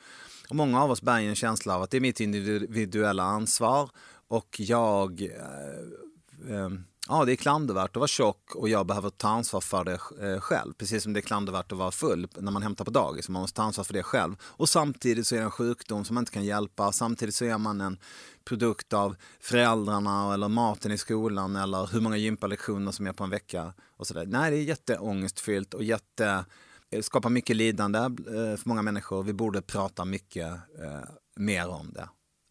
Och 0.52 0.56
många 0.56 0.82
av 0.82 0.90
oss 0.90 1.02
bär 1.02 1.18
ju 1.18 1.28
en 1.28 1.34
känsla 1.34 1.76
av 1.76 1.82
att 1.82 1.90
det 1.90 1.96
är 1.96 2.00
mitt 2.00 2.20
individuella 2.20 3.22
ansvar 3.22 3.90
och 4.28 4.56
jag 4.58 5.22
eh, 5.22 6.56
eh, 6.56 6.68
Ja, 7.08 7.24
det 7.24 7.32
är 7.32 7.36
klandervärt 7.36 7.90
att 7.90 7.96
vara 7.96 8.08
tjock 8.08 8.54
och 8.54 8.68
jag 8.68 8.86
behöver 8.86 9.10
ta 9.10 9.28
ansvar 9.28 9.60
för 9.60 9.84
det 9.84 9.92
eh, 9.92 10.40
själv. 10.40 10.72
Precis 10.72 11.02
som 11.02 11.12
det 11.12 11.20
är 11.20 11.22
klandervärt 11.22 11.72
att 11.72 11.78
vara 11.78 11.90
full 11.90 12.28
när 12.36 12.52
man 12.52 12.62
hämtar 12.62 12.84
på 12.84 12.90
dagis. 12.90 13.28
Man 13.28 13.42
måste 13.42 13.56
ta 13.56 13.62
ansvar 13.62 13.84
för 13.84 13.92
det 13.92 14.02
själv. 14.02 14.36
Och 14.42 14.68
samtidigt 14.68 15.26
så 15.26 15.34
är 15.34 15.38
det 15.38 15.44
en 15.44 15.50
sjukdom 15.50 16.04
som 16.04 16.14
man 16.14 16.22
inte 16.22 16.32
kan 16.32 16.44
hjälpa. 16.44 16.92
Samtidigt 16.92 17.34
så 17.34 17.44
är 17.44 17.58
man 17.58 17.80
en 17.80 17.98
produkt 18.44 18.92
av 18.92 19.16
föräldrarna 19.40 20.34
eller 20.34 20.48
maten 20.48 20.92
i 20.92 20.98
skolan 20.98 21.56
eller 21.56 21.86
hur 21.92 22.00
många 22.00 22.16
gympalektioner 22.16 22.92
som 22.92 23.06
är 23.06 23.12
på 23.12 23.24
en 23.24 23.30
vecka. 23.30 23.72
Och 23.96 24.06
så 24.06 24.14
där. 24.14 24.26
Nej, 24.26 24.50
det 24.50 24.56
är 24.56 24.62
jätteångestfyllt 24.62 25.74
och 25.74 25.84
jätte, 25.84 26.44
skapar 27.00 27.30
mycket 27.30 27.56
lidande 27.56 27.98
eh, 27.98 28.56
för 28.56 28.68
många 28.68 28.82
människor. 28.82 29.22
Vi 29.22 29.32
borde 29.32 29.62
prata 29.62 30.04
mycket 30.04 30.46
eh, 30.52 31.08
mer 31.36 31.68
om 31.68 31.92
det. 31.92 32.08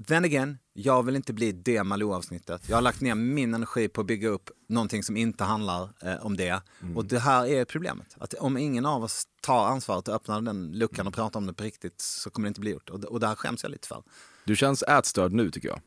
Then 0.07 0.25
again, 0.25 0.57
jag 0.73 1.03
vill 1.03 1.15
inte 1.15 1.33
bli 1.33 1.51
det 1.51 1.83
Malou-avsnittet. 1.83 2.69
Jag 2.69 2.77
har 2.77 2.81
lagt 2.81 3.01
ner 3.01 3.15
min 3.15 3.53
energi 3.53 3.87
på 3.87 4.01
att 4.01 4.07
bygga 4.07 4.29
upp 4.29 4.49
någonting 4.69 5.03
som 5.03 5.17
inte 5.17 5.43
handlar 5.43 5.89
eh, 6.01 6.25
om 6.25 6.37
det. 6.37 6.61
Och 6.95 7.05
det 7.05 7.19
här 7.19 7.45
är 7.47 7.65
problemet. 7.65 8.15
Att 8.19 8.33
om 8.33 8.57
ingen 8.57 8.85
av 8.85 9.03
oss 9.03 9.23
tar 9.41 9.65
ansvaret 9.65 10.07
och 10.07 10.15
öppnar 10.15 10.41
den 10.41 10.71
luckan 10.71 11.07
och 11.07 11.13
pratar 11.13 11.39
om 11.39 11.45
det 11.45 11.53
på 11.53 11.63
riktigt 11.63 12.01
så 12.01 12.29
kommer 12.29 12.45
det 12.45 12.47
inte 12.47 12.59
bli 12.59 12.71
gjort. 12.71 12.89
Och, 12.89 13.03
och 13.03 13.19
det 13.19 13.27
här 13.27 13.35
skäms 13.35 13.63
jag 13.63 13.69
lite 13.69 13.87
för. 13.87 14.03
Du 14.45 14.55
känns 14.55 14.83
ätstörd 14.83 15.33
nu 15.33 15.51
tycker 15.51 15.67
jag. 15.67 15.81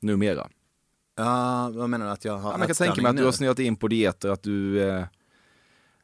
Numera. 0.00 0.48
Ja, 1.16 1.70
vad 1.74 1.90
menar 1.90 2.06
du 2.06 2.12
att 2.12 2.24
jag 2.24 2.38
har 2.38 2.52
Ja, 2.52 2.58
jag 2.58 2.66
kan 2.66 2.76
tänka 2.76 3.02
mig 3.02 3.10
att 3.10 3.16
du 3.16 3.24
har 3.24 3.32
snöat 3.32 3.58
in 3.58 3.76
på 3.76 3.88
dieter, 3.88 4.28
att 4.28 4.42
du, 4.42 4.82
eh, 4.82 5.06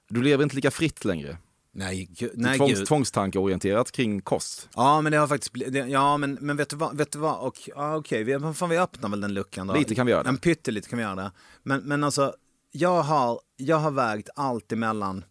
du 0.08 0.22
lever 0.22 0.44
inte 0.44 0.56
lika 0.56 0.70
fritt 0.70 1.04
längre. 1.04 1.38
Nej, 1.74 2.08
Nej, 2.34 2.56
tvångs, 2.58 2.78
gud. 2.78 2.86
tvångstankeorienterat 2.86 3.92
kring 3.92 4.20
kost. 4.22 4.68
Ja, 4.74 5.00
men 5.00 5.12
det 5.12 5.18
har 5.18 5.26
faktiskt 5.26 5.52
blivit, 5.52 5.72
det- 5.74 5.86
ja 5.88 6.16
men, 6.16 6.38
men 6.40 6.56
vet 6.56 6.68
du 6.70 6.76
vad, 6.76 6.96
vet 6.96 7.12
du 7.12 7.18
vad, 7.18 7.40
och, 7.40 7.54
ja, 7.66 7.96
okej, 7.96 8.24
vi, 8.24 8.54
fan, 8.54 8.68
vi 8.70 8.78
öppnar 8.78 9.08
väl 9.10 9.20
den 9.20 9.34
luckan 9.34 9.66
då. 9.66 9.74
Lite 9.74 9.94
kan 9.94 10.06
vi 10.06 10.12
göra 10.12 10.22
det. 10.22 10.28
En 10.28 10.38
pyttelite 10.38 10.88
kan 10.88 10.96
vi 10.96 11.02
göra 11.02 11.14
det. 11.14 11.32
Men, 11.62 11.80
men 11.80 12.04
alltså, 12.04 12.34
jag 12.70 13.02
har, 13.02 13.40
jag 13.56 13.76
har 13.76 13.90
vägt 13.90 14.28
allt 14.36 14.72
emellan, 14.72 15.24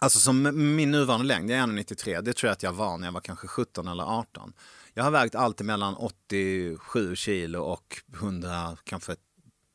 alltså 0.00 0.18
som 0.18 0.42
min 0.76 0.90
nuvarande 0.90 1.26
längd, 1.26 1.50
jag 1.50 1.58
är 1.58 1.62
1,93, 1.66 2.22
det 2.22 2.32
tror 2.32 2.48
jag 2.48 2.52
att 2.52 2.62
jag 2.62 2.72
var 2.72 2.98
när 2.98 3.06
jag 3.06 3.12
var 3.12 3.20
kanske 3.20 3.46
17 3.48 3.88
eller 3.88 4.04
18. 4.04 4.52
Jag 4.94 5.04
har 5.04 5.10
vägt 5.10 5.34
allt 5.34 5.60
emellan 5.60 5.94
87 5.94 7.16
kilo 7.16 7.60
och 7.60 7.96
100, 8.14 8.76
kanske 8.84 9.16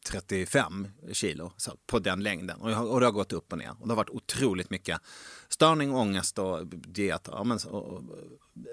35 0.04 0.88
kilo 1.12 1.52
så, 1.58 1.78
på 1.88 2.00
den 2.00 2.24
längden. 2.24 2.62
Och, 2.62 2.72
jag, 2.72 2.88
och 2.88 3.00
det 3.00 3.06
har 3.06 3.12
gått 3.12 3.34
upp 3.34 3.52
och 3.52 3.58
ner. 3.58 3.72
Och 3.80 3.88
det 3.88 3.92
har 3.92 3.96
varit 3.96 4.10
otroligt 4.10 4.70
mycket 4.70 5.02
störning, 5.50 5.94
ångest 5.94 6.40
och 6.40 6.68
diet 6.68 7.30
ja, 7.32 7.44
men, 7.44 7.60
och, 7.68 7.84
och, 7.84 8.04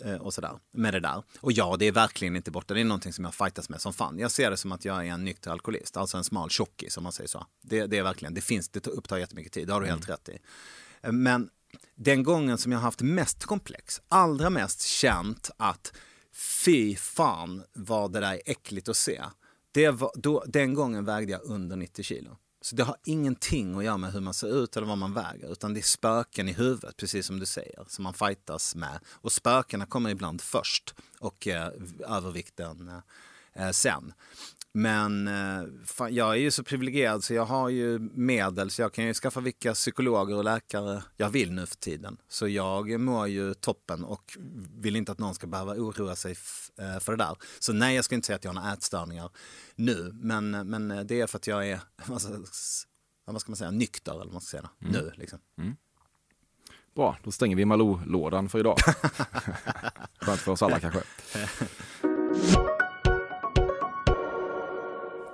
eh, 0.04 0.16
och 0.16 0.34
sådär 0.34 0.58
med 0.70 0.94
det 0.94 1.00
där. 1.00 1.22
Och 1.40 1.52
ja, 1.52 1.76
det 1.78 1.84
är 1.84 1.92
verkligen 1.92 2.36
inte 2.36 2.50
borta. 2.50 2.74
Det 2.74 2.80
är 2.80 2.84
någonting 2.84 3.12
som 3.12 3.24
jag 3.24 3.34
fightas 3.34 3.68
med 3.68 3.80
som 3.80 3.92
fan. 3.92 4.18
Jag 4.18 4.30
ser 4.30 4.50
det 4.50 4.56
som 4.56 4.72
att 4.72 4.84
jag 4.84 5.06
är 5.06 5.10
en 5.10 5.24
nykter 5.24 5.50
alkoholist, 5.50 5.96
alltså 5.96 6.16
en 6.16 6.24
smal 6.24 6.50
tjockis 6.50 6.96
om 6.96 7.02
man 7.02 7.12
säger 7.12 7.28
så. 7.28 7.46
Det, 7.62 7.86
det 7.86 7.98
är 7.98 8.02
verkligen, 8.02 8.34
det 8.34 8.40
finns, 8.40 8.68
det 8.68 8.86
upptar 8.86 9.18
jättemycket 9.18 9.52
tid, 9.52 9.66
det 9.66 9.72
har 9.72 9.80
du 9.80 9.86
helt 9.86 10.08
rätt 10.08 10.28
i. 10.28 10.38
Men 11.02 11.50
den 11.94 12.22
gången 12.22 12.58
som 12.58 12.72
jag 12.72 12.78
har 12.78 12.84
haft 12.84 13.00
mest 13.00 13.44
komplex, 13.44 14.00
allra 14.08 14.50
mest 14.50 14.82
känt 14.82 15.50
att 15.56 15.92
fy 16.64 16.96
fan 16.96 17.62
vad 17.72 18.12
det 18.12 18.20
där 18.20 18.32
är 18.32 18.40
äckligt 18.46 18.88
att 18.88 18.96
se. 18.96 19.22
Det 19.72 19.90
var, 19.90 20.12
då, 20.14 20.44
den 20.46 20.74
gången 20.74 21.04
vägde 21.04 21.32
jag 21.32 21.42
under 21.44 21.76
90 21.76 22.02
kilo. 22.02 22.36
Så 22.62 22.76
det 22.76 22.82
har 22.82 22.96
ingenting 23.04 23.78
att 23.78 23.84
göra 23.84 23.96
med 23.96 24.12
hur 24.12 24.20
man 24.20 24.34
ser 24.34 24.62
ut 24.62 24.76
eller 24.76 24.86
vad 24.86 24.98
man 24.98 25.14
väger, 25.14 25.52
utan 25.52 25.74
det 25.74 25.80
är 25.80 25.82
spöken 25.82 26.48
i 26.48 26.52
huvudet, 26.52 26.96
precis 26.96 27.26
som 27.26 27.38
du 27.38 27.46
säger, 27.46 27.84
som 27.88 28.02
man 28.02 28.14
fightas 28.14 28.74
med. 28.74 29.00
Och 29.06 29.32
spökena 29.32 29.86
kommer 29.86 30.10
ibland 30.10 30.40
först 30.40 30.94
och 31.20 31.46
eh, 31.48 31.72
övervikten 32.08 33.02
eh, 33.52 33.70
sen. 33.70 34.12
Men 34.72 35.28
eh, 35.28 35.68
fan, 35.84 36.14
jag 36.14 36.30
är 36.30 36.38
ju 36.38 36.50
så 36.50 36.64
privilegierad 36.64 37.24
så 37.24 37.34
jag 37.34 37.44
har 37.44 37.68
ju 37.68 37.98
medel 37.98 38.70
så 38.70 38.82
jag 38.82 38.92
kan 38.92 39.04
ju 39.04 39.14
skaffa 39.14 39.40
vilka 39.40 39.74
psykologer 39.74 40.36
och 40.36 40.44
läkare 40.44 41.02
jag 41.16 41.30
vill 41.30 41.52
nu 41.52 41.66
för 41.66 41.76
tiden. 41.76 42.16
Så 42.28 42.48
jag 42.48 43.00
mår 43.00 43.28
ju 43.28 43.54
toppen 43.54 44.04
och 44.04 44.38
vill 44.80 44.96
inte 44.96 45.12
att 45.12 45.18
någon 45.18 45.34
ska 45.34 45.46
behöva 45.46 45.72
oroa 45.72 46.16
sig 46.16 46.36
eh, 46.78 46.98
för 47.00 47.16
det 47.16 47.24
där. 47.24 47.36
Så 47.58 47.72
nej, 47.72 47.96
jag 47.96 48.04
ska 48.04 48.14
inte 48.14 48.26
säga 48.26 48.36
att 48.36 48.44
jag 48.44 48.52
har 48.52 48.60
några 48.60 48.72
ätstörningar 48.72 49.30
nu, 49.74 50.10
men, 50.14 50.50
men 50.50 51.06
det 51.06 51.20
är 51.20 51.26
för 51.26 51.38
att 51.38 51.46
jag 51.46 51.68
är, 51.68 51.80
alltså, 52.06 52.28
vad 53.24 53.40
ska 53.40 53.50
man 53.50 53.56
säga, 53.56 53.70
nykter 53.70 54.12
eller 54.12 54.24
vad 54.24 54.32
man 54.32 54.42
ska 54.42 54.58
säga, 54.58 54.70
mm. 54.80 54.92
nu 54.92 55.12
liksom. 55.14 55.38
Mm. 55.58 55.76
Bra, 56.94 57.18
då 57.24 57.30
stänger 57.30 57.56
vi 57.56 57.64
Malou-lådan 57.64 58.48
för 58.48 58.58
idag. 58.58 58.76
Skönt 60.20 60.40
för 60.40 60.52
oss 60.52 60.62
alla 60.62 60.80
kanske. 60.80 61.02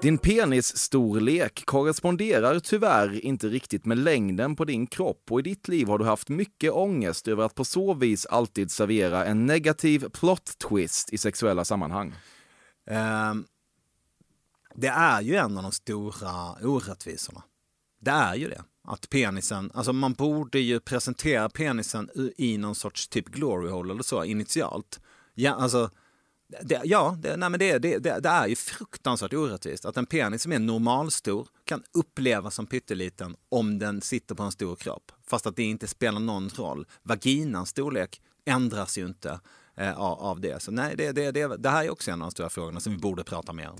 Din 0.06 0.18
penisstorlek 0.18 1.62
korresponderar 1.64 2.58
tyvärr 2.60 3.24
inte 3.24 3.48
riktigt 3.48 3.84
med 3.84 3.98
längden 3.98 4.56
på 4.56 4.64
din 4.64 4.86
kropp 4.86 5.22
och 5.30 5.40
i 5.40 5.42
ditt 5.42 5.68
liv 5.68 5.88
har 5.88 5.98
du 5.98 6.04
haft 6.04 6.28
mycket 6.28 6.72
ångest 6.72 7.28
över 7.28 7.44
att 7.44 7.54
på 7.54 7.64
så 7.64 7.94
vis 7.94 8.26
alltid 8.26 8.70
servera 8.70 9.24
en 9.24 9.46
negativ 9.46 10.08
plot 10.08 10.58
twist 10.58 11.12
i 11.12 11.18
sexuella 11.18 11.64
sammanhang. 11.64 12.14
Um, 13.30 13.46
det 14.74 14.88
är 14.88 15.20
ju 15.20 15.34
en 15.34 15.56
av 15.56 15.62
de 15.62 15.72
stora 15.72 16.52
orättvisorna. 16.62 17.42
Det 18.00 18.10
är 18.10 18.34
ju 18.34 18.48
det. 18.48 18.64
Att 18.84 19.10
penisen, 19.10 19.70
alltså 19.74 19.92
man 19.92 20.12
borde 20.12 20.58
ju 20.58 20.80
presentera 20.80 21.48
penisen 21.48 22.10
i 22.36 22.58
någon 22.58 22.74
sorts 22.74 23.08
typ 23.08 23.28
glory 23.28 23.70
hole 23.70 23.92
eller 23.92 24.02
så 24.02 24.24
initialt. 24.24 25.00
Ja, 25.34 25.54
alltså 25.54 25.90
det, 26.48 26.80
ja, 26.84 27.16
det, 27.18 27.36
nej 27.36 27.50
men 27.50 27.60
det, 27.60 27.78
det, 27.78 27.98
det, 27.98 28.20
det, 28.20 28.28
är 28.28 28.46
ju 28.46 28.56
fruktansvärt 28.56 29.32
orättvist 29.32 29.84
att 29.84 29.96
en 29.96 30.06
penis 30.06 30.42
som 30.42 30.52
är 30.52 30.58
normalstor 30.58 31.48
kan 31.64 31.82
upplevas 31.92 32.54
som 32.54 32.66
pytteliten 32.66 33.36
om 33.48 33.78
den 33.78 34.00
sitter 34.00 34.34
på 34.34 34.42
en 34.42 34.52
stor 34.52 34.76
kropp. 34.76 35.12
Fast 35.26 35.46
att 35.46 35.56
det 35.56 35.62
inte 35.62 35.86
spelar 35.86 36.20
någon 36.20 36.48
roll. 36.48 36.86
Vaginans 37.02 37.68
storlek 37.68 38.20
ändras 38.44 38.98
ju 38.98 39.06
inte 39.06 39.40
eh, 39.76 40.00
av 40.00 40.40
det. 40.40 40.62
Så 40.62 40.70
nej, 40.70 40.94
det, 40.96 41.12
det, 41.12 41.30
det, 41.30 41.56
det 41.56 41.68
här 41.68 41.84
är 41.84 41.90
också 41.90 42.10
en 42.10 42.22
av 42.22 42.26
de 42.26 42.30
stora 42.30 42.48
frågorna 42.48 42.80
som 42.80 42.92
vi 42.92 42.98
borde 42.98 43.24
prata 43.24 43.52
mer 43.52 43.68
om. 43.68 43.78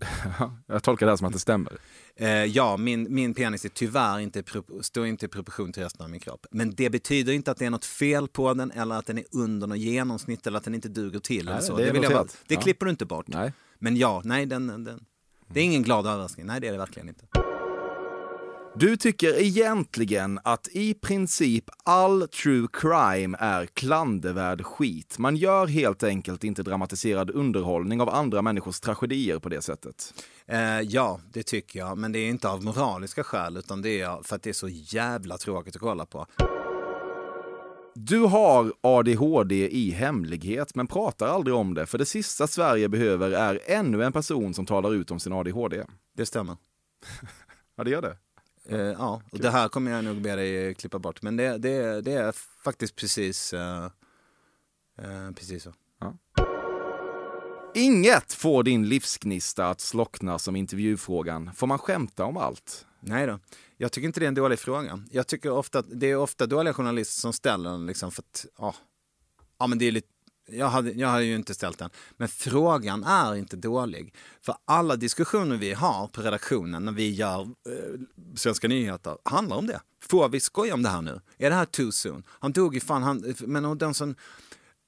Jag 0.67 0.83
tolkar 0.83 1.07
det 1.07 1.13
här 1.13 1.17
som 1.17 1.27
att 1.27 1.33
det 1.33 1.39
stämmer. 1.39 1.73
Eh, 2.17 2.29
ja, 2.29 2.77
min, 2.77 3.15
min 3.15 3.35
penis 3.35 3.65
är 3.65 3.69
tyvärr 3.69 4.19
inte, 4.19 4.43
står 4.81 5.07
inte 5.07 5.27
i 5.27 5.29
proportion 5.29 5.73
till 5.73 5.83
resten 5.83 6.05
av 6.05 6.11
min 6.11 6.21
kropp. 6.21 6.47
Men 6.51 6.75
det 6.75 6.91
betyder 6.91 7.33
inte 7.33 7.51
att 7.51 7.59
det 7.59 7.67
är 7.67 7.71
något 7.71 7.85
fel 7.85 8.29
på 8.29 8.55
den 8.55 8.71
eller 8.71 8.95
att 8.95 9.07
den 9.07 9.19
är 9.19 9.25
under 9.33 9.67
något 9.67 9.79
genomsnitt 9.79 10.47
eller 10.47 10.59
att 10.59 10.65
den 10.65 10.75
inte 10.75 10.89
duger 10.89 11.21
till. 11.21 11.45
Nej, 11.45 11.55
eller 11.55 11.63
så. 11.63 11.77
Det, 11.77 11.85
det, 11.85 11.93
vill 11.93 12.03
jag 12.03 12.13
bara, 12.13 12.27
det 12.47 12.55
ja. 12.55 12.61
klipper 12.61 12.87
du 12.87 12.91
inte 12.91 13.07
bort. 13.07 13.29
Nej. 13.29 13.53
Men 13.79 13.97
ja, 13.97 14.23
nej, 14.25 14.47
den, 14.47 14.67
den, 14.67 15.05
det 15.49 15.61
är 15.61 15.65
ingen 15.65 15.83
glad 15.83 16.07
överraskning. 16.07 16.47
Nej, 16.47 16.61
det 16.61 16.69
är 16.69 16.73
det 16.73 16.79
verkligen 16.79 17.09
inte. 17.09 17.27
Du 18.79 18.97
tycker 18.97 19.41
egentligen 19.41 20.41
att 20.45 20.69
i 20.73 20.95
princip 20.95 21.65
all 21.85 22.29
true 22.29 22.69
crime 22.73 23.37
är 23.41 23.67
klandervärd 23.67 24.65
skit. 24.65 25.19
Man 25.19 25.37
gör 25.37 25.67
helt 25.67 26.03
enkelt 26.03 26.45
inte 26.45 26.63
dramatiserad 26.63 27.31
underhållning 27.31 28.01
av 28.01 28.09
andra 28.09 28.43
människors 28.43 28.81
tragedier 28.81 29.39
på 29.39 29.49
det 29.49 29.63
sättet. 29.63 30.15
Eh, 30.47 30.81
ja, 30.81 31.21
det 31.33 31.43
tycker 31.43 31.79
jag. 31.79 31.99
Men 31.99 32.13
det 32.13 32.19
är 32.19 32.29
inte 32.29 32.49
av 32.49 32.65
moraliska 32.65 33.25
skäl, 33.25 33.57
utan 33.57 33.83
det 33.83 34.01
är 34.01 34.23
för 34.23 34.37
att 34.37 34.43
det 34.43 34.51
är 34.51 34.55
så 34.55 34.69
jävla 34.69 35.39
tråkigt 35.39 35.77
att 35.77 35.83
kolla 35.83 36.07
på. 36.07 36.27
Du 37.95 38.21
har 38.21 38.73
ADHD 38.81 39.69
i 39.69 39.91
hemlighet, 39.91 40.75
men 40.75 40.87
pratar 40.87 41.27
aldrig 41.27 41.55
om 41.57 41.75
det. 41.75 41.87
För 41.87 41.99
det 41.99 42.07
sista 42.07 42.47
Sverige 42.47 42.89
behöver 42.89 43.31
är 43.31 43.61
ännu 43.67 44.05
en 44.05 44.13
person 44.13 44.55
som 44.55 44.67
talar 44.67 44.95
ut 44.95 45.11
om 45.11 45.21
sin 45.21 45.33
ADHD. 45.33 45.85
Det 46.17 46.27
stämmer. 46.27 46.57
ja, 47.77 47.85
det 47.85 47.91
gör 47.91 48.03
det. 48.03 48.17
Uh, 48.73 48.79
ja, 48.79 49.23
och 49.31 49.39
det 49.39 49.51
här 49.51 49.69
kommer 49.69 49.91
jag 49.91 50.05
nog 50.05 50.21
be 50.23 50.37
dig 50.37 50.75
klippa 50.75 50.99
bort. 50.99 51.23
Men 51.23 51.37
det, 51.37 51.59
det, 51.59 52.01
det 52.01 52.13
är 52.13 52.33
faktiskt 52.65 52.97
precis, 52.97 53.53
uh, 53.53 53.61
uh, 55.01 55.33
precis 55.35 55.63
så. 55.63 55.73
Ja. 56.01 56.15
Inget 57.75 58.33
får 58.33 58.63
din 58.63 58.89
livsgnista 58.89 59.69
att 59.69 59.81
slockna 59.81 60.39
som 60.39 60.57
intervjufrågan. 60.57 61.51
Får 61.55 61.67
man 61.67 61.79
skämta 61.79 62.25
om 62.25 62.37
allt? 62.37 62.87
Nej 63.01 63.27
då. 63.27 63.39
Jag 63.77 63.93
tycker 63.93 64.07
inte 64.07 64.21
det 64.21 64.27
är 64.27 64.29
en 64.29 64.35
dålig 64.35 64.59
fråga. 64.59 65.05
Jag 65.11 65.27
tycker 65.27 65.51
ofta 65.51 65.79
att 65.79 65.87
det 65.89 66.07
är 66.07 66.17
ofta 66.17 66.47
dåliga 66.47 66.75
journalister 66.75 67.21
som 67.21 67.33
ställer 67.33 67.71
den 67.71 67.87
liksom 67.87 68.11
för 68.11 68.23
att, 68.23 68.47
ja, 68.59 68.75
ja 69.59 69.67
men 69.67 69.79
det 69.79 69.85
är 69.85 69.93
lite 69.93 70.09
jag 70.47 70.69
hade, 70.69 70.91
jag 70.91 71.09
hade 71.09 71.25
ju 71.25 71.35
inte 71.35 71.55
ställt 71.55 71.79
den. 71.79 71.91
Men 72.17 72.29
frågan 72.29 73.05
är 73.05 73.35
inte 73.35 73.57
dålig. 73.57 74.15
För 74.43 74.55
alla 74.65 74.97
diskussioner 74.97 75.57
vi 75.57 75.73
har 75.73 76.07
på 76.07 76.23
redaktionen 76.23 76.85
när 76.85 76.93
vi 76.93 77.11
gör 77.11 77.41
eh, 77.43 78.01
Svenska 78.37 78.69
nyheter 78.69 79.19
handlar 79.25 79.57
om 79.57 79.67
det. 79.67 79.81
Får 80.03 80.29
vi 80.29 80.41
skoja 80.41 80.75
om 80.75 80.83
det 80.83 80.89
här 80.89 81.03
nu? 81.03 81.21
Är 81.39 81.51
det 81.51 81.57
här 81.57 81.65
too 81.65 81.93
soon? 81.93 82.23
Han 82.29 82.53
dog 82.53 82.75
ju 82.75 82.81
fan, 82.81 83.03
han, 83.03 83.35
men 83.41 83.79
den 83.79 83.95
som, 83.95 84.15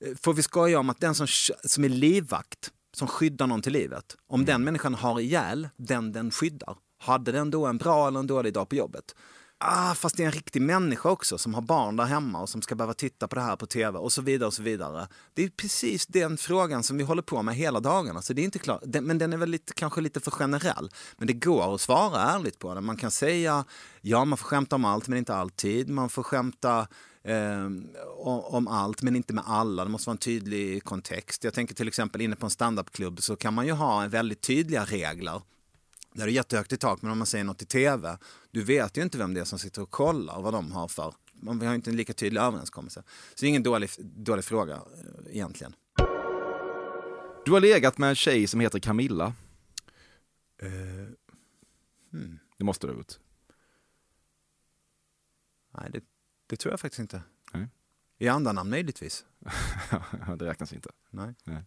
eh, 0.05 0.17
får 0.23 0.35
vi 0.35 0.43
skoja 0.43 0.79
om 0.79 0.91
att 0.91 1.01
den 1.01 1.15
som, 1.15 1.27
som 1.65 1.85
är 1.85 1.89
livvakt, 1.89 2.73
som 2.93 3.09
skyddar 3.09 3.47
någon 3.47 3.63
till 3.63 3.73
livet, 3.73 4.17
om 4.27 4.41
mm. 4.41 4.47
den 4.47 4.65
människan 4.65 4.95
har 4.95 5.21
ihjäl 5.21 5.69
den 5.77 6.13
den 6.13 6.31
skyddar, 6.31 6.77
hade 7.01 7.33
den 7.33 7.51
då 7.51 7.67
en 7.67 7.79
bra 7.79 8.09
eller 8.09 8.21
en 8.21 8.27
dålig 8.27 8.53
dag 8.53 8.69
på 8.69 8.75
jobbet? 8.75 9.15
Ah, 9.59 9.95
fast 9.95 10.17
det 10.17 10.23
är 10.23 10.27
en 10.27 10.33
riktig 10.33 10.63
människa 10.63 11.11
också 11.11 11.39
som 11.39 11.55
har 11.55 11.63
barn 11.63 11.97
där 11.97 12.05
hemma 12.05 12.41
och 12.41 12.49
som 12.49 12.63
ska 12.63 12.75
behöva 12.75 12.95
titta 12.95 13.29
på 13.29 13.35
det 13.35 13.41
här 13.41 13.57
på 13.57 13.67
tv 13.67 13.99
och 13.99 14.13
så 14.13 14.23
vidare 14.23 14.47
och 14.47 14.55
så 14.55 14.63
vidare. 14.63 15.09
Det 15.35 15.45
är 15.45 15.49
precis 15.49 16.07
den 16.07 16.37
frågan 16.37 16.83
som 16.83 16.99
vi 16.99 17.05
håller 17.05 17.23
på 17.23 17.43
med 17.43 17.55
hela 17.55 17.81
dagarna. 17.81 18.23
Så 18.23 18.33
det 18.33 18.43
är 18.43 18.45
inte 18.45 18.59
klart, 18.59 18.83
men 18.85 19.19
den 19.19 19.33
är 19.33 19.37
väl 19.37 19.51
lite, 19.51 19.73
kanske 19.73 20.01
lite 20.01 20.21
för 20.21 20.31
generell. 20.31 20.91
Men 21.17 21.27
det 21.27 21.33
går 21.33 21.75
att 21.75 21.81
svara 21.81 22.23
ärligt 22.23 22.59
på 22.59 22.75
den. 22.75 22.85
Man 22.85 22.97
kan 22.97 23.11
säga, 23.11 23.65
ja 24.01 24.25
man 24.25 24.39
får 24.39 24.45
skämta 24.45 24.77
om 24.77 24.85
allt 24.85 25.09
men 25.09 25.19
inte 25.19 25.35
alltid. 25.35 25.89
Man 25.89 26.09
får 26.09 26.23
skämta 26.23 26.87
eh, 27.25 27.67
om 28.45 28.69
allt 28.69 29.03
men 29.03 29.17
inte 29.17 29.35
med 29.35 29.45
alla. 29.47 29.85
Det 29.85 29.91
måste 29.91 30.09
vara 30.09 30.15
en 30.15 30.19
tydlig 30.19 30.85
kontext. 30.85 31.45
Jag 31.45 31.55
tänker 31.55 31.75
till 31.75 31.89
exempel 31.89 32.21
inne 32.21 32.37
på 32.37 32.47
en 32.47 32.51
standupklubb 32.51 33.23
så 33.23 33.37
kan 33.37 33.55
man 33.55 33.67
ju 33.67 33.73
ha 33.73 34.09
väldigt 34.09 34.41
tydliga 34.41 34.85
regler 34.85 35.43
där 36.19 36.27
är 36.27 36.33
jättehögt 36.33 36.73
i 36.73 36.77
tak, 36.77 37.03
men 37.03 37.11
om 37.11 37.19
man 37.19 37.27
säger 37.27 37.45
något 37.45 37.63
i 37.63 37.67
tv, 37.67 38.19
du 38.51 38.65
vet 38.65 38.97
ju 38.97 39.03
inte 39.03 39.19
vem 39.19 39.35
det 39.35 39.41
är 39.41 39.45
som 39.45 39.59
sitter 39.59 39.83
och 39.83 39.91
kollar 39.91 40.41
vad 40.43 40.53
de 40.53 40.73
har 40.73 40.89
för. 40.89 41.15
Man 41.33 41.61
har 41.61 41.75
inte 41.75 41.91
en 41.91 41.97
lika 41.97 42.13
tydlig 42.13 42.41
överenskommelse. 42.41 43.03
Så 43.07 43.41
det 43.41 43.47
är 43.47 43.49
ingen 43.49 43.63
dålig, 43.63 43.91
dålig 43.99 44.45
fråga 44.45 44.75
eh, 44.75 45.37
egentligen. 45.37 45.75
Du 47.45 47.53
har 47.53 47.61
legat 47.61 47.99
med 47.99 48.09
en 48.09 48.15
tjej 48.15 48.47
som 48.47 48.61
heter 48.61 48.79
Camilla. 48.79 49.35
Uh, 50.63 50.71
hmm. 52.13 52.39
Det 52.57 52.65
måste 52.65 52.87
du 52.87 52.93
ha 52.93 52.99
gjort. 52.99 53.13
Nej, 55.75 55.91
det, 55.93 56.01
det, 56.47 56.57
tror 56.57 56.73
jag 56.73 56.81
faktiskt 56.81 57.01
inte. 57.01 57.23
Nej. 57.53 57.69
I 58.19 58.29
andanamn 58.29 58.71
möjligtvis. 58.71 59.25
det 60.39 60.47
räknas 60.47 60.73
inte. 60.73 60.91
Nej. 61.11 61.35
Nej. 61.45 61.65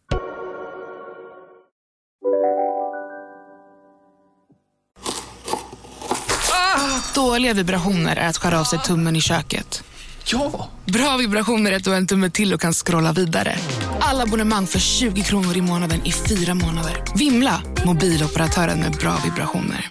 Dåliga 7.15 7.53
vibrationer 7.53 8.15
är 8.15 8.27
att 8.27 8.37
skära 8.37 8.59
av 8.59 8.63
sig 8.63 8.79
tummen 8.79 9.15
i 9.15 9.21
köket. 9.21 9.83
Ja! 10.25 10.69
Bra 10.85 11.17
vibrationer 11.17 11.71
är 11.71 11.75
att 11.75 11.83
du 11.83 11.89
har 11.89 11.97
en 11.97 12.07
tumme 12.07 12.29
till 12.29 12.53
och 12.53 12.61
kan 12.61 12.73
scrolla 12.73 13.11
vidare. 13.11 13.55
Alla 13.99 14.23
abonnemang 14.23 14.67
för 14.67 14.79
20 14.79 15.23
kronor 15.23 15.57
i 15.57 15.61
månaden 15.61 16.05
i 16.05 16.11
fyra 16.11 16.53
månader. 16.53 17.03
Vimla! 17.15 17.61
Mobiloperatören 17.85 18.79
med 18.79 18.91
bra 18.91 19.17
vibrationer. 19.23 19.89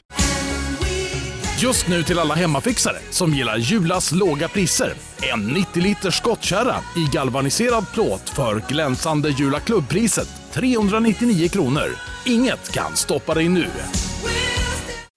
Just 1.59 1.89
nu 1.89 2.03
till 2.03 2.19
alla 2.19 2.35
hemmafixare 2.35 2.97
som 3.11 3.35
gillar 3.35 3.57
Julas 3.57 4.13
låga 4.13 4.49
priser. 4.49 4.95
En 5.33 5.47
90 5.47 5.83
liters 5.83 6.17
skottkärra 6.17 6.77
i 6.97 7.07
galvaniserad 7.13 7.87
plåt 7.93 8.29
för 8.29 8.63
glänsande 8.69 9.31
Jula 9.31 9.61
klubbpriset 9.61 10.29
399 10.53 11.49
kronor. 11.49 11.97
Inget 12.27 12.73
kan 12.73 12.97
stoppa 12.97 13.35
dig 13.35 13.49
nu. 13.49 13.67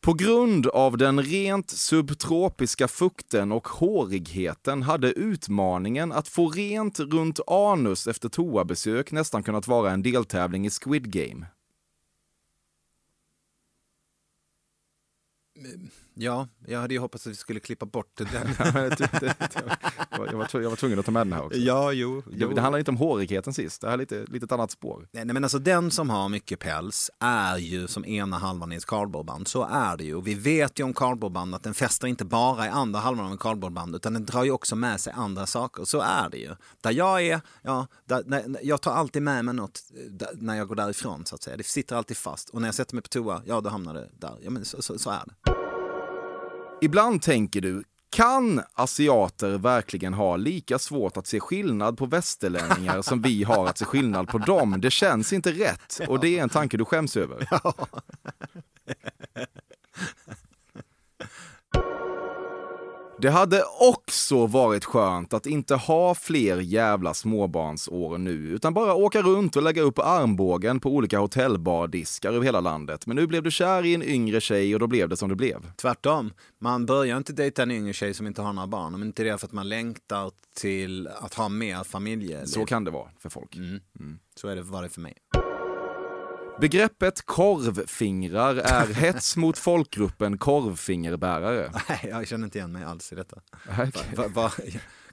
På 0.00 0.12
grund 0.12 0.66
av 0.66 0.96
den 0.96 1.22
rent 1.22 1.70
subtropiska 1.70 2.88
fukten 2.88 3.52
och 3.52 3.68
hårigheten 3.68 4.82
hade 4.82 5.12
utmaningen 5.12 6.12
att 6.12 6.28
få 6.28 6.48
rent 6.48 7.00
runt 7.00 7.40
anus 7.46 8.06
efter 8.06 8.28
toabesök 8.28 9.12
nästan 9.12 9.42
kunnat 9.42 9.66
vara 9.66 9.90
en 9.90 10.02
deltävling 10.02 10.66
i 10.66 10.70
Squid 10.70 11.12
Game. 11.12 11.46
Ja, 16.14 16.48
jag 16.66 16.80
hade 16.80 16.94
ju 16.94 17.00
hoppats 17.00 17.26
att 17.26 17.30
vi 17.30 17.36
skulle 17.36 17.60
klippa 17.60 17.86
bort 17.86 18.16
den. 18.16 18.26
jag, 20.10 20.38
var, 20.38 20.48
jag 20.52 20.70
var 20.70 20.76
tvungen 20.76 20.98
att 20.98 21.06
ta 21.06 21.12
med 21.12 21.26
den 21.26 21.32
här 21.32 21.44
också. 21.44 21.58
ja, 21.58 21.92
jo. 21.92 22.22
Det, 22.26 22.36
jo. 22.36 22.52
det 22.52 22.60
handlar 22.60 22.78
inte 22.78 22.90
om 22.90 22.96
hårigheten 22.96 23.54
sist, 23.54 23.80
det 23.80 23.86
här 23.86 23.94
är 23.94 23.98
lite, 23.98 24.24
lite 24.28 24.44
ett 24.44 24.52
annat 24.52 24.70
spår. 24.70 25.08
Nej, 25.12 25.24
nej, 25.24 25.34
men 25.34 25.44
alltså 25.44 25.58
den 25.58 25.90
som 25.90 26.10
har 26.10 26.28
mycket 26.28 26.58
päls 26.58 27.10
är 27.18 27.56
ju 27.56 27.86
som 27.88 28.04
ena 28.04 28.38
halvan 28.38 28.72
i 28.72 28.76
ett 28.76 28.86
cardboardband. 28.86 29.48
Så 29.48 29.68
är 29.70 29.96
det 29.96 30.04
ju. 30.04 30.20
Vi 30.20 30.34
vet 30.34 30.78
ju 30.78 30.84
om 30.84 30.94
cardboardband 30.94 31.54
att 31.54 31.62
den 31.62 31.74
fäster 31.74 32.06
inte 32.06 32.24
bara 32.24 32.66
i 32.66 32.68
andra 32.68 33.00
halvan 33.00 33.26
av 33.26 33.32
en 33.32 33.38
cardboardband 33.38 33.96
utan 33.96 34.12
den 34.12 34.24
drar 34.24 34.44
ju 34.44 34.50
också 34.50 34.76
med 34.76 35.00
sig 35.00 35.12
andra 35.16 35.46
saker. 35.46 35.84
Så 35.84 36.00
är 36.00 36.28
det 36.30 36.38
ju. 36.38 36.56
Där 36.80 36.90
jag 36.90 37.22
är, 37.22 37.40
ja, 37.62 37.86
där, 38.04 38.22
nej, 38.26 38.44
jag 38.62 38.80
tar 38.80 38.92
alltid 38.92 39.22
med 39.22 39.44
mig 39.44 39.54
något 39.54 39.80
där, 40.10 40.30
när 40.34 40.56
jag 40.56 40.68
går 40.68 40.74
därifrån 40.74 41.26
så 41.26 41.34
att 41.34 41.42
säga. 41.42 41.56
Det 41.56 41.66
sitter 41.66 41.96
alltid 41.96 42.16
fast. 42.16 42.48
Och 42.48 42.60
när 42.60 42.68
jag 42.68 42.74
sätter 42.74 42.94
mig 42.94 43.02
på 43.02 43.08
toa, 43.08 43.42
ja 43.46 43.60
då 43.60 43.70
hamnar 43.70 43.94
det 43.94 44.10
där. 44.18 44.38
Ja 44.42 44.50
men 44.50 44.64
så, 44.64 44.82
så, 44.82 44.98
så 44.98 45.10
är 45.10 45.22
det. 45.26 45.59
Ibland 46.82 47.22
tänker 47.22 47.60
du, 47.60 47.84
kan 48.10 48.62
asiater 48.74 49.58
verkligen 49.58 50.14
ha 50.14 50.36
lika 50.36 50.78
svårt 50.78 51.16
att 51.16 51.26
se 51.26 51.40
skillnad 51.40 51.98
på 51.98 52.06
västerlänningar 52.06 53.02
som 53.02 53.22
vi 53.22 53.42
har 53.42 53.66
att 53.66 53.78
se 53.78 53.84
skillnad 53.84 54.28
på 54.28 54.38
dem? 54.38 54.80
Det 54.80 54.90
känns 54.90 55.32
inte 55.32 55.52
rätt 55.52 56.00
och 56.08 56.20
det 56.20 56.38
är 56.38 56.42
en 56.42 56.48
tanke 56.48 56.76
du 56.76 56.84
skäms 56.84 57.16
över. 57.16 57.48
Det 63.22 63.30
hade 63.30 63.62
också 63.80 64.46
varit 64.46 64.84
skönt 64.84 65.34
att 65.34 65.46
inte 65.46 65.74
ha 65.74 66.14
fler 66.14 66.60
jävla 66.60 67.14
småbarnsår 67.14 68.18
nu, 68.18 68.32
utan 68.32 68.74
bara 68.74 68.94
åka 68.94 69.22
runt 69.22 69.56
och 69.56 69.62
lägga 69.62 69.82
upp 69.82 69.98
armbågen 69.98 70.80
på 70.80 70.90
olika 70.90 71.18
hotellbardiskar 71.18 72.32
över 72.32 72.44
hela 72.44 72.60
landet. 72.60 73.06
Men 73.06 73.16
nu 73.16 73.26
blev 73.26 73.42
du 73.42 73.50
kär 73.50 73.84
i 73.84 73.94
en 73.94 74.02
yngre 74.02 74.40
tjej 74.40 74.74
och 74.74 74.80
då 74.80 74.86
blev 74.86 75.08
det 75.08 75.16
som 75.16 75.28
det 75.28 75.36
blev. 75.36 75.72
Tvärtom. 75.76 76.32
Man 76.58 76.86
börjar 76.86 77.16
inte 77.16 77.32
dejta 77.32 77.62
en 77.62 77.70
yngre 77.70 77.92
tjej 77.92 78.14
som 78.14 78.26
inte 78.26 78.42
har 78.42 78.52
några 78.52 78.66
barn. 78.66 78.92
Men 78.92 79.02
inte 79.02 79.24
det 79.24 79.38
för 79.38 79.46
att 79.46 79.52
man 79.52 79.68
längtar 79.68 80.30
till 80.56 81.08
att 81.08 81.34
ha 81.34 81.48
mer 81.48 81.84
familjeliv. 81.84 82.46
Så 82.46 82.66
kan 82.66 82.84
det 82.84 82.90
vara 82.90 83.08
för 83.18 83.28
folk. 83.28 83.56
Mm. 83.56 83.80
Så 84.34 84.48
är 84.48 84.56
det, 84.56 84.62
var 84.62 84.82
det 84.82 84.88
för 84.88 85.00
mig. 85.00 85.14
Begreppet 86.60 87.26
korvfingrar 87.26 88.56
är 88.56 88.86
hets 88.94 89.36
mot 89.36 89.58
folkgruppen 89.58 90.38
korvfingerbärare. 90.38 91.72
Nej, 91.88 92.06
jag 92.10 92.28
känner 92.28 92.44
inte 92.44 92.58
igen 92.58 92.72
mig 92.72 92.84
alls 92.84 93.12
i 93.12 93.14
detta. 93.14 93.40
Nej, 93.78 93.92
Va, 93.94 94.02
va, 94.16 94.28
va, 94.28 94.52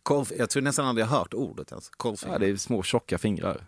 korv, 0.04 0.32
jag 0.38 0.50
tror 0.50 0.64
nästan 0.64 0.86
aldrig 0.86 1.06
jag 1.06 1.10
hört 1.10 1.34
ordet 1.34 1.72
ens. 1.72 1.90
Korvfinger. 1.90 2.34
Ja, 2.34 2.40
det 2.40 2.48
är 2.48 2.56
små 2.56 2.84
tjocka 2.84 3.18
fingrar. 3.18 3.68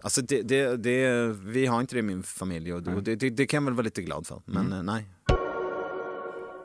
Alltså 0.00 0.22
det, 0.22 0.42
det, 0.42 0.76
det, 0.76 1.26
vi 1.32 1.66
har 1.66 1.80
inte 1.80 1.94
det 1.94 1.98
i 1.98 2.02
min 2.02 2.22
familj 2.22 2.74
och 2.74 2.82
det, 2.82 3.16
det, 3.16 3.30
det 3.30 3.46
kan 3.46 3.56
jag 3.56 3.64
väl 3.64 3.74
vara 3.74 3.84
lite 3.84 4.02
glad 4.02 4.26
för. 4.26 4.42
Men 4.44 4.72
eh, 4.72 4.82
nej. 4.82 5.06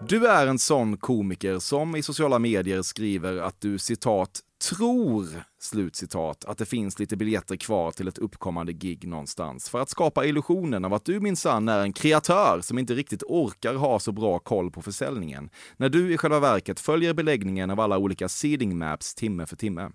Du 0.08 0.28
är 0.28 0.48
en 0.48 0.60
sån 0.60 0.98
komiker 0.98 1.60
som 1.60 1.96
i 1.96 2.04
sociala 2.04 2.40
medier 2.40 2.82
skriver 2.82 3.38
att 3.38 3.62
du 3.62 3.78
citat 3.78 4.42
tror, 4.70 5.44
slutcitat, 5.60 6.46
att 6.46 6.58
det 6.58 6.66
finns 6.66 7.00
lite 7.00 7.18
biljetter 7.18 7.56
kvar 7.56 7.92
till 7.92 8.08
ett 8.08 8.18
uppkommande 8.18 8.74
gig 8.74 9.08
någonstans 9.08 9.70
för 9.70 9.82
att 9.82 9.90
skapa 9.90 10.26
illusionen 10.26 10.86
av 10.86 10.94
att 10.94 11.06
du 11.06 11.20
minsann 11.20 11.70
är 11.70 11.80
en 11.80 11.94
kreatör 11.94 12.62
som 12.62 12.80
inte 12.80 12.94
riktigt 12.94 13.24
orkar 13.24 13.74
ha 13.74 14.00
så 14.00 14.12
bra 14.12 14.40
koll 14.40 14.72
på 14.72 14.82
försäljningen, 14.82 15.50
när 15.78 15.90
du 15.90 16.14
i 16.14 16.18
själva 16.18 16.40
verket 16.40 16.80
följer 16.80 17.14
beläggningen 17.14 17.70
av 17.70 17.80
alla 17.80 17.98
olika 17.98 18.30
seeding 18.30 18.78
maps 18.78 19.16
timme 19.16 19.46
för 19.46 19.56
timme. 19.56 19.92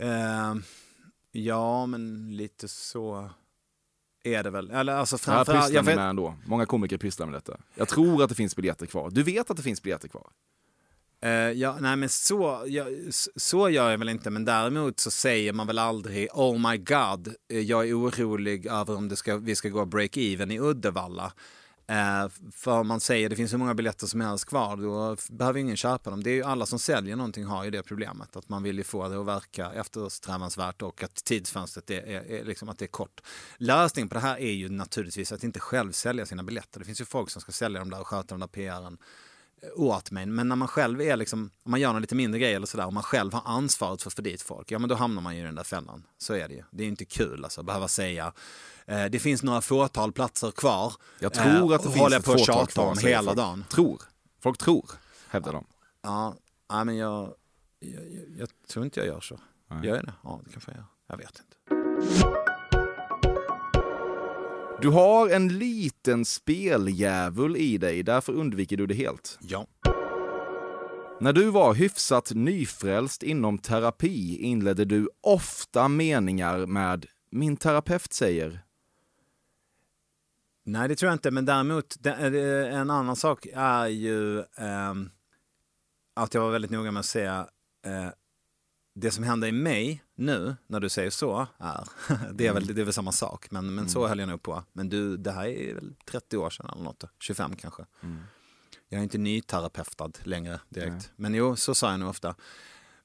Eh, 0.00 0.54
ja, 1.32 1.86
men 1.86 2.36
lite 2.36 2.68
så 2.68 3.30
är 4.24 4.42
det 4.42 4.50
väl. 4.50 4.70
Eller 4.70 4.92
alltså 4.92 5.14
Jag 5.14 5.20
framförallt... 5.20 5.64
pysslar 5.64 5.76
Jag 5.76 5.96
med 5.96 6.08
ändå. 6.08 6.34
Många 6.46 6.66
komiker 6.66 6.98
pysslar 6.98 7.26
med 7.26 7.34
detta. 7.34 7.56
Jag 7.74 7.88
tror 7.88 8.22
att 8.22 8.28
det 8.28 8.34
finns 8.34 8.56
biljetter 8.56 8.86
kvar. 8.86 9.10
Du 9.10 9.22
vet 9.22 9.50
att 9.50 9.56
det 9.56 9.62
finns 9.62 9.82
biljetter 9.82 10.08
kvar. 10.08 10.30
Eh, 11.26 11.52
ja, 11.52 11.76
nej 11.80 11.96
men 11.96 12.08
så, 12.08 12.64
ja, 12.66 12.86
så 13.36 13.68
gör 13.68 13.90
jag 13.90 13.98
väl 13.98 14.08
inte, 14.08 14.30
men 14.30 14.44
däremot 14.44 15.00
så 15.00 15.10
säger 15.10 15.52
man 15.52 15.66
väl 15.66 15.78
aldrig 15.78 16.28
oh 16.32 16.70
my 16.70 16.78
god, 16.78 17.34
eh, 17.48 17.60
jag 17.60 17.88
är 17.88 17.98
orolig 17.98 18.66
över 18.66 18.96
om 18.96 19.08
det 19.08 19.16
ska, 19.16 19.36
vi 19.36 19.54
ska 19.54 19.68
gå 19.68 19.84
break-even 19.84 20.52
i 20.52 20.60
Uddevalla. 20.60 21.32
Eh, 21.88 22.28
för 22.52 22.82
man 22.82 23.00
säger 23.00 23.28
det 23.28 23.36
finns 23.36 23.52
hur 23.52 23.58
många 23.58 23.74
biljetter 23.74 24.06
som 24.06 24.20
helst 24.20 24.44
kvar, 24.44 24.76
då 24.76 25.16
behöver 25.30 25.60
ingen 25.60 25.76
köpa 25.76 26.10
dem. 26.10 26.22
Det 26.22 26.30
är 26.30 26.34
ju 26.34 26.42
alla 26.42 26.66
som 26.66 26.78
säljer 26.78 27.16
någonting 27.16 27.44
har 27.44 27.64
ju 27.64 27.70
det 27.70 27.82
problemet, 27.82 28.36
att 28.36 28.48
man 28.48 28.62
vill 28.62 28.78
ju 28.78 28.84
få 28.84 29.08
det 29.08 29.20
att 29.20 29.26
verka 29.26 29.72
eftersträvansvärt 29.72 30.82
och 30.82 31.02
att 31.02 31.14
tidsfönstret 31.14 31.90
är, 31.90 32.02
är, 32.02 32.40
är 32.40 32.44
liksom 32.44 32.68
att 32.68 32.78
det 32.78 32.84
är 32.84 32.86
kort. 32.86 33.20
Lösningen 33.56 34.08
på 34.08 34.14
det 34.14 34.20
här 34.20 34.38
är 34.38 34.52
ju 34.52 34.68
naturligtvis 34.68 35.32
att 35.32 35.44
inte 35.44 35.60
själv 35.60 35.92
sälja 35.92 36.26
sina 36.26 36.42
biljetter. 36.42 36.78
Det 36.78 36.86
finns 36.86 37.00
ju 37.00 37.04
folk 37.04 37.30
som 37.30 37.40
ska 37.42 37.52
sälja 37.52 37.78
dem 37.78 37.90
där 37.90 38.00
och 38.00 38.06
sköta 38.06 38.34
den 38.34 38.40
där 38.40 38.46
PRn 38.46 38.98
åt 39.74 40.10
mig. 40.10 40.26
Men 40.26 40.48
när 40.48 40.56
man 40.56 40.68
själv 40.68 41.00
är 41.00 41.16
liksom, 41.16 41.50
om 41.62 41.70
man 41.70 41.80
gör 41.80 41.92
någon 41.92 42.02
lite 42.02 42.14
mindre 42.14 42.40
grej 42.40 42.54
eller 42.54 42.66
sådär, 42.66 42.86
och 42.86 42.92
man 42.92 43.02
själv 43.02 43.32
har 43.32 43.42
ansvaret 43.44 44.02
för 44.02 44.10
att 44.10 44.14
få 44.14 44.22
dit 44.22 44.42
folk, 44.42 44.70
ja 44.70 44.78
men 44.78 44.88
då 44.88 44.94
hamnar 44.94 45.22
man 45.22 45.36
ju 45.36 45.42
i 45.42 45.44
den 45.44 45.54
där 45.54 45.64
fällan. 45.64 46.02
Så 46.18 46.34
är 46.34 46.48
det 46.48 46.54
ju. 46.54 46.62
Det 46.70 46.84
är 46.84 46.88
inte 46.88 47.04
kul 47.04 47.44
alltså, 47.44 47.60
att 47.60 47.66
behöva 47.66 47.88
säga, 47.88 48.32
eh, 48.86 49.04
det 49.04 49.18
finns 49.18 49.42
några 49.42 49.60
fåtal 49.60 50.12
platser 50.12 50.50
kvar. 50.50 50.92
Jag 51.18 51.34
tror 51.34 51.74
att 51.74 51.82
det 51.82 51.88
och 51.88 51.94
finns 51.94 51.96
håller 52.02 52.18
ett 52.18 52.24
på 52.24 52.32
att 52.32 52.40
fåtal 52.40 52.66
tjata 52.66 52.80
om 52.80 52.98
hela 52.98 53.22
folk. 53.22 53.36
dagen. 53.36 53.64
Tror. 53.68 54.02
Folk 54.42 54.58
tror, 54.58 54.90
hävdar 55.28 55.52
de. 55.52 55.66
Ja, 56.02 56.34
nej, 56.72 56.84
men 56.84 56.96
jag, 56.96 57.34
jag, 57.78 57.92
jag, 58.10 58.24
jag 58.38 58.48
tror 58.68 58.84
inte 58.84 59.00
jag 59.00 59.06
gör 59.06 59.20
så. 59.20 59.40
Nej. 59.70 59.86
Gör 59.86 59.96
jag 59.96 60.04
det? 60.04 60.14
Ja, 60.22 60.40
det 60.44 60.52
kanske 60.52 60.70
jag 60.70 60.76
gör. 60.76 60.86
Jag 61.08 61.16
vet 61.16 61.40
inte. 61.40 62.45
Du 64.82 64.88
har 64.88 65.28
en 65.28 65.58
liten 65.58 66.24
speldjävul 66.24 67.56
i 67.56 67.78
dig, 67.78 68.02
därför 68.02 68.32
undviker 68.32 68.76
du 68.76 68.86
det 68.86 68.94
helt. 68.94 69.38
Ja. 69.40 69.66
När 71.20 71.32
du 71.32 71.50
var 71.50 71.74
hyfsat 71.74 72.32
nyfrälst 72.34 73.22
inom 73.22 73.58
terapi 73.58 74.36
inledde 74.36 74.84
du 74.84 75.08
ofta 75.20 75.88
meningar 75.88 76.66
med 76.66 77.06
“min 77.30 77.56
terapeut 77.56 78.12
säger”. 78.12 78.60
Nej, 80.64 80.88
det 80.88 80.96
tror 80.96 81.08
jag 81.08 81.14
inte. 81.14 81.30
Men 81.30 81.44
däremot, 81.44 82.06
eh, 82.06 82.24
en 82.74 82.90
annan 82.90 83.16
sak 83.16 83.46
är 83.54 83.86
ju 83.86 84.44
ehm, 84.56 85.10
att 86.14 86.34
jag 86.34 86.40
var 86.40 86.50
väldigt 86.50 86.70
noga 86.70 86.90
med 86.90 87.00
att 87.00 87.06
säga 87.06 87.48
eh, 87.86 88.08
det 88.98 89.10
som 89.10 89.24
händer 89.24 89.48
i 89.48 89.52
mig 89.52 90.02
nu, 90.14 90.56
när 90.66 90.80
du 90.80 90.88
säger 90.88 91.10
så, 91.10 91.46
är, 91.58 91.88
det 92.32 92.46
är 92.46 92.52
väl, 92.52 92.66
det 92.66 92.80
är 92.80 92.84
väl 92.84 92.92
samma 92.92 93.12
sak, 93.12 93.50
men, 93.50 93.74
men 93.74 93.88
så 93.88 94.06
höll 94.06 94.18
jag 94.18 94.28
nog 94.28 94.42
på. 94.42 94.64
Men 94.72 94.88
du, 94.88 95.16
det 95.16 95.32
här 95.32 95.46
är 95.46 95.74
väl 95.74 95.94
30 96.10 96.36
år 96.36 96.50
sedan 96.50 96.70
eller 96.72 96.82
något, 96.82 97.00
då. 97.00 97.08
25 97.20 97.56
kanske. 97.56 97.84
Jag 98.88 98.98
är 98.98 99.02
inte 99.02 99.18
nyterapeutad 99.18 100.10
längre 100.22 100.60
direkt. 100.68 101.10
Men 101.16 101.34
jo, 101.34 101.56
så 101.56 101.74
sa 101.74 101.90
jag 101.90 102.00
nog 102.00 102.08
ofta. 102.08 102.34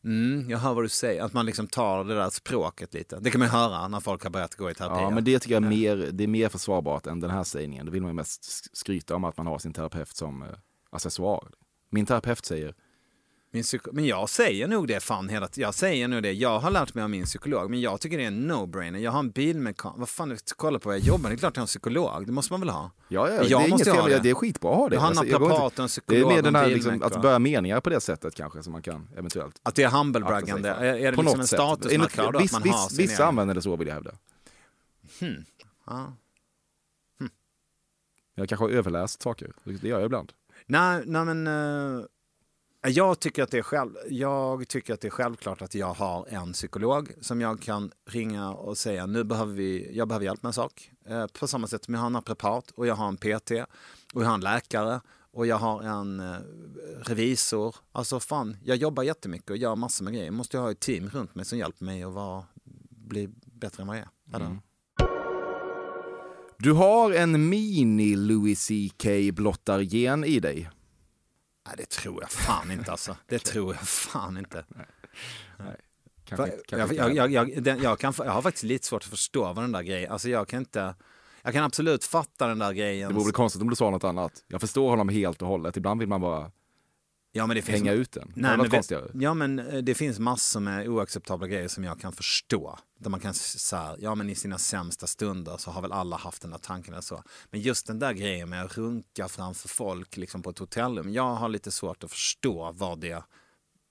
Mm, 0.03 0.49
jag 0.49 0.57
hör 0.57 0.73
vad 0.73 0.83
du 0.83 0.89
säger, 0.89 1.23
att 1.23 1.33
man 1.33 1.45
liksom 1.45 1.67
tar 1.67 2.03
det 2.03 2.15
där 2.15 2.29
språket 2.29 2.93
lite. 2.93 3.19
Det 3.19 3.31
kan 3.31 3.39
man 3.39 3.47
ju 3.47 3.51
höra 3.51 3.87
när 3.87 3.99
folk 3.99 4.23
har 4.23 4.29
börjat 4.29 4.55
gå 4.55 4.71
i 4.71 4.73
terapi. 4.73 5.01
Ja, 5.01 5.09
men 5.09 5.23
det 5.23 5.39
tycker 5.39 5.55
jag 5.55 5.63
är 5.63 5.69
mer, 5.69 6.09
det 6.11 6.23
är 6.23 6.27
mer 6.27 6.49
försvarbart 6.49 7.07
än 7.07 7.19
den 7.19 7.29
här 7.29 7.43
sägningen. 7.43 7.85
Då 7.85 7.91
vill 7.91 8.01
man 8.01 8.09
ju 8.11 8.15
mest 8.15 8.41
sk- 8.43 8.69
skryta 8.73 9.15
om 9.15 9.23
att 9.23 9.37
man 9.37 9.47
har 9.47 9.59
sin 9.59 9.73
terapeut 9.73 10.15
som 10.15 10.41
eh, 10.43 10.47
accessoar. 10.89 11.51
Min 11.89 12.05
terapeut 12.05 12.45
säger, 12.45 12.75
Min 13.53 13.63
psyko- 13.63 13.89
men 13.93 14.05
jag 14.05 14.29
säger 14.29 14.67
nog 14.67 14.87
det 14.87 14.99
fan 14.99 15.29
hela 15.29 15.47
tiden. 15.47 15.67
Jag 15.67 15.73
säger 15.73 16.07
nog 16.07 16.23
det. 16.23 16.31
Jag 16.31 16.59
har 16.59 16.71
lärt 16.71 16.93
mig 16.93 17.03
av 17.03 17.09
min 17.09 17.25
psykolog, 17.25 17.69
men 17.69 17.81
jag 17.81 18.01
tycker 18.01 18.17
det 18.17 18.23
är 18.23 18.27
en 18.27 18.51
no-brainer. 18.51 18.97
Jag 18.99 19.11
har 19.11 19.19
en 19.19 19.29
bilmekaniker. 19.31 19.99
Vad 19.99 20.09
fan, 20.09 20.37
kolla 20.57 20.79
på 20.79 20.89
vad 20.89 20.97
jag 20.97 21.03
jobbar. 21.05 21.29
Det 21.29 21.35
är 21.35 21.37
klart 21.37 21.55
jag 21.55 21.61
har 21.61 21.63
en 21.63 21.67
psykolog. 21.67 22.25
Det 22.25 22.31
måste 22.31 22.53
man 22.53 22.59
väl 22.59 22.69
ha? 22.69 22.91
ja, 23.07 23.29
ja 23.29 23.35
Jag 23.35 23.43
det 23.43 23.53
är 23.53 23.59
inget 23.59 23.69
måste 23.69 23.91
ha 23.91 24.01
fel, 24.03 24.11
det. 24.11 24.19
det 24.19 24.29
är 24.29 24.33
skitbra 24.33 24.71
att 24.71 24.77
ha 24.77 24.89
det. 24.89 24.95
Jag 24.95 25.01
har 25.01 25.07
Alltså, 25.07 25.25
jag 25.25 25.39
går 25.39 25.51
inte- 25.51 25.59
naprapat 25.63 25.79
en 25.79 25.83
det 25.83 25.85
är 25.85 25.87
psykolog 25.87 26.27
mer 26.33 26.35
den 26.41 26.55
en 26.55 26.61
här, 26.61 26.67
liksom, 26.69 27.03
att 27.03 27.21
börja 27.21 27.39
meningar 27.39 27.81
på 27.81 27.89
det 27.89 28.01
sättet 28.01 28.35
kanske, 28.35 28.63
som 28.63 28.71
man 28.73 28.81
kan 28.81 29.07
eventuellt. 29.17 29.59
Att 29.63 29.75
det 29.75 29.83
är 29.83 29.89
humblebraggande. 29.89 30.69
Är, 30.69 30.83
är 30.83 31.11
det 31.11 31.15
På 31.15 31.21
liksom 31.21 31.39
något 31.39 31.41
en 31.43 31.47
statusmarkör 31.47 32.31
då 32.31 32.39
Viss- 32.39 32.45
att 32.57 32.65
man 32.65 32.71
har 32.73 32.85
viss- 32.87 32.89
sin 32.89 32.97
Vissa 32.97 33.13
egen? 33.23 33.27
använder 33.27 33.55
det 33.55 33.61
så 33.61 33.75
vill 33.75 33.87
jag 33.87 33.95
hävda. 33.95 34.11
Ja. 35.85 36.13
Jag 38.35 38.49
kanske 38.49 38.63
har 38.65 38.69
överläst 38.69 39.21
saker. 39.21 39.51
Det 39.63 39.87
gör 39.87 39.97
jag 39.99 40.05
ibland. 40.05 40.31
Nej, 40.65 41.03
nej 41.05 41.25
men 41.25 41.47
eh, 41.47 42.03
jag, 42.87 43.19
tycker 43.19 43.43
att 43.43 43.51
det 43.51 43.57
är 43.57 43.61
själv, 43.61 43.95
jag 44.09 44.67
tycker 44.67 44.93
att 44.93 45.01
det 45.01 45.07
är 45.07 45.09
självklart 45.09 45.61
att 45.61 45.75
jag 45.75 45.93
har 45.93 46.27
en 46.29 46.53
psykolog 46.53 47.11
som 47.21 47.41
jag 47.41 47.61
kan 47.61 47.91
ringa 48.09 48.53
och 48.53 48.77
säga 48.77 49.05
nu 49.05 49.23
behöver 49.23 49.53
vi, 49.53 49.97
jag 49.97 50.07
behöver 50.07 50.25
hjälp 50.25 50.43
med 50.43 50.49
en 50.49 50.53
sak. 50.53 50.91
Eh, 51.05 51.27
på 51.27 51.47
samma 51.47 51.67
sätt 51.67 51.85
som 51.85 51.93
jag 51.93 52.01
har 52.01 52.07
en 52.07 52.13
naprapat 52.13 52.71
och 52.71 52.87
jag 52.87 52.95
har 52.95 53.07
en 53.07 53.17
PT 53.17 53.51
och 54.13 54.21
jag 54.21 54.27
har 54.27 54.33
en 54.33 54.41
läkare 54.41 55.01
och 55.33 55.47
jag 55.47 55.57
har 55.57 55.83
en 55.83 56.19
eh, 56.19 56.37
revisor. 57.01 57.75
Alltså 57.91 58.19
fan, 58.19 58.57
jag 58.63 58.77
jobbar 58.77 59.03
jättemycket 59.03 59.49
och 59.49 59.57
gör 59.57 59.75
massor 59.75 60.05
med 60.05 60.13
grejer. 60.13 60.31
Måste 60.31 60.57
jag 60.57 60.61
ha 60.61 60.71
ett 60.71 60.79
team 60.79 61.09
runt 61.09 61.35
mig 61.35 61.45
som 61.45 61.57
hjälper 61.57 61.85
mig 61.85 62.03
att 62.03 62.13
vara, 62.13 62.45
bli 62.89 63.29
bättre 63.45 63.81
än 63.81 63.87
vad 63.87 63.97
jag 63.97 64.03
är. 64.03 64.35
Eller? 64.35 64.57
Du 66.57 66.73
har 66.73 67.11
en 67.11 67.49
mini 67.49 68.15
Louis 68.15 68.67
CK 68.67 69.05
blottargen 69.33 70.23
i 70.23 70.39
dig. 70.39 70.69
Nej, 71.71 71.85
det 71.85 71.89
tror 71.89 72.21
jag 72.21 72.31
fan 72.31 72.71
inte 72.71 72.91
alltså. 72.91 73.17
Det 73.27 73.39
tror 73.39 73.73
jag 73.73 73.87
fan 73.87 74.37
inte. 74.37 74.65
Kanske 76.25 76.47
jag, 76.77 76.85
inte 76.85 76.95
jag, 76.95 77.11
är. 77.11 77.15
jag, 77.15 77.31
jag, 77.31 77.63
den, 77.63 77.81
jag, 77.81 77.99
kan, 77.99 78.13
jag 78.17 78.31
har 78.31 78.41
faktiskt 78.41 78.63
lite 78.63 78.87
svårt 78.87 79.03
att 79.03 79.09
förstå 79.09 79.53
vad 79.53 79.63
den 79.63 79.71
där 79.71 79.81
grejen, 79.81 80.11
alltså 80.11 80.29
jag 80.29 80.47
kan 80.47 80.59
inte, 80.59 80.95
jag 81.41 81.53
kan 81.53 81.63
absolut 81.63 82.03
fatta 82.03 82.47
den 82.47 82.59
där 82.59 82.73
grejen. 82.73 83.13
Det 83.13 83.19
vore 83.19 83.31
konstigt 83.31 83.61
om 83.61 83.69
du 83.69 83.75
sa 83.75 83.89
något 83.89 84.03
annat. 84.03 84.43
Jag 84.47 84.61
förstår 84.61 84.89
honom 84.89 85.09
helt 85.09 85.41
och 85.41 85.47
hållet. 85.47 85.77
Ibland 85.77 85.99
vill 85.99 86.09
man 86.09 86.21
bara 86.21 86.51
ja, 87.31 87.47
men 87.47 87.55
det 87.55 87.61
finns, 87.61 87.77
hänga 87.79 87.93
ut 87.93 88.11
den. 88.11 88.33
Nej, 88.35 88.57
men 88.57 88.69
konstigare. 88.69 89.11
Ja 89.13 89.33
men 89.33 89.59
eh, 89.59 89.77
det 89.77 89.95
finns 89.95 90.19
massor 90.19 90.59
med 90.59 90.87
oacceptabla 90.87 91.47
grejer 91.47 91.67
som 91.67 91.83
jag 91.83 91.99
kan 91.99 92.13
förstå. 92.13 92.79
Där 92.99 93.09
man 93.09 93.19
kan 93.19 93.33
här, 93.71 93.95
ja 93.99 94.15
men 94.15 94.29
i 94.29 94.35
sina 94.35 94.57
sämsta 94.57 95.07
stunder 95.07 95.57
så 95.57 95.71
har 95.71 95.81
väl 95.81 95.91
alla 95.91 96.17
haft 96.17 96.41
den 96.41 96.51
där 96.51 96.57
tanken 96.57 96.93
eller 96.93 97.01
så. 97.01 97.23
Men 97.49 97.61
just 97.61 97.87
den 97.87 97.99
där 97.99 98.13
grejen 98.13 98.49
med 98.49 98.63
att 98.63 98.77
runka 98.77 99.27
framför 99.27 99.69
folk 99.69 100.17
liksom 100.17 100.41
på 100.43 100.49
ett 100.49 100.59
hotellrum. 100.59 101.13
Jag 101.13 101.35
har 101.35 101.49
lite 101.49 101.71
svårt 101.71 102.03
att 102.03 102.11
förstå 102.11 102.71
vad 102.71 102.99
det, 102.99 103.23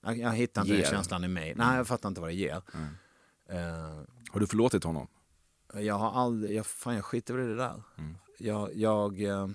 jag, 0.03 0.19
jag 0.19 0.33
hittar 0.33 0.63
inte 0.63 0.75
Ger. 0.75 0.83
den 0.83 0.91
känslan 0.91 1.25
i 1.25 1.29
mig. 1.29 1.55
Nej 1.57 1.77
jag 1.77 1.87
fattar 1.87 2.09
inte 2.09 2.21
vad 2.21 2.31
det 2.31 2.35
ger. 2.35 2.63
Eh, 3.51 4.03
Har 4.31 4.41
du 4.41 4.47
förlåtit 4.47 4.85
honom? 4.85 5.07
Jag 5.75 5.95
har 5.95 6.11
aldrig, 6.11 6.57
jag, 6.57 6.67
fan 6.67 6.95
jag 6.95 7.05
skiter 7.05 7.35
väl 7.35 7.45
i 7.45 7.49
det 7.49 7.57
där. 7.57 7.83
Jag, 8.39 8.75
jag, 8.75 9.23
eh, 9.23 9.49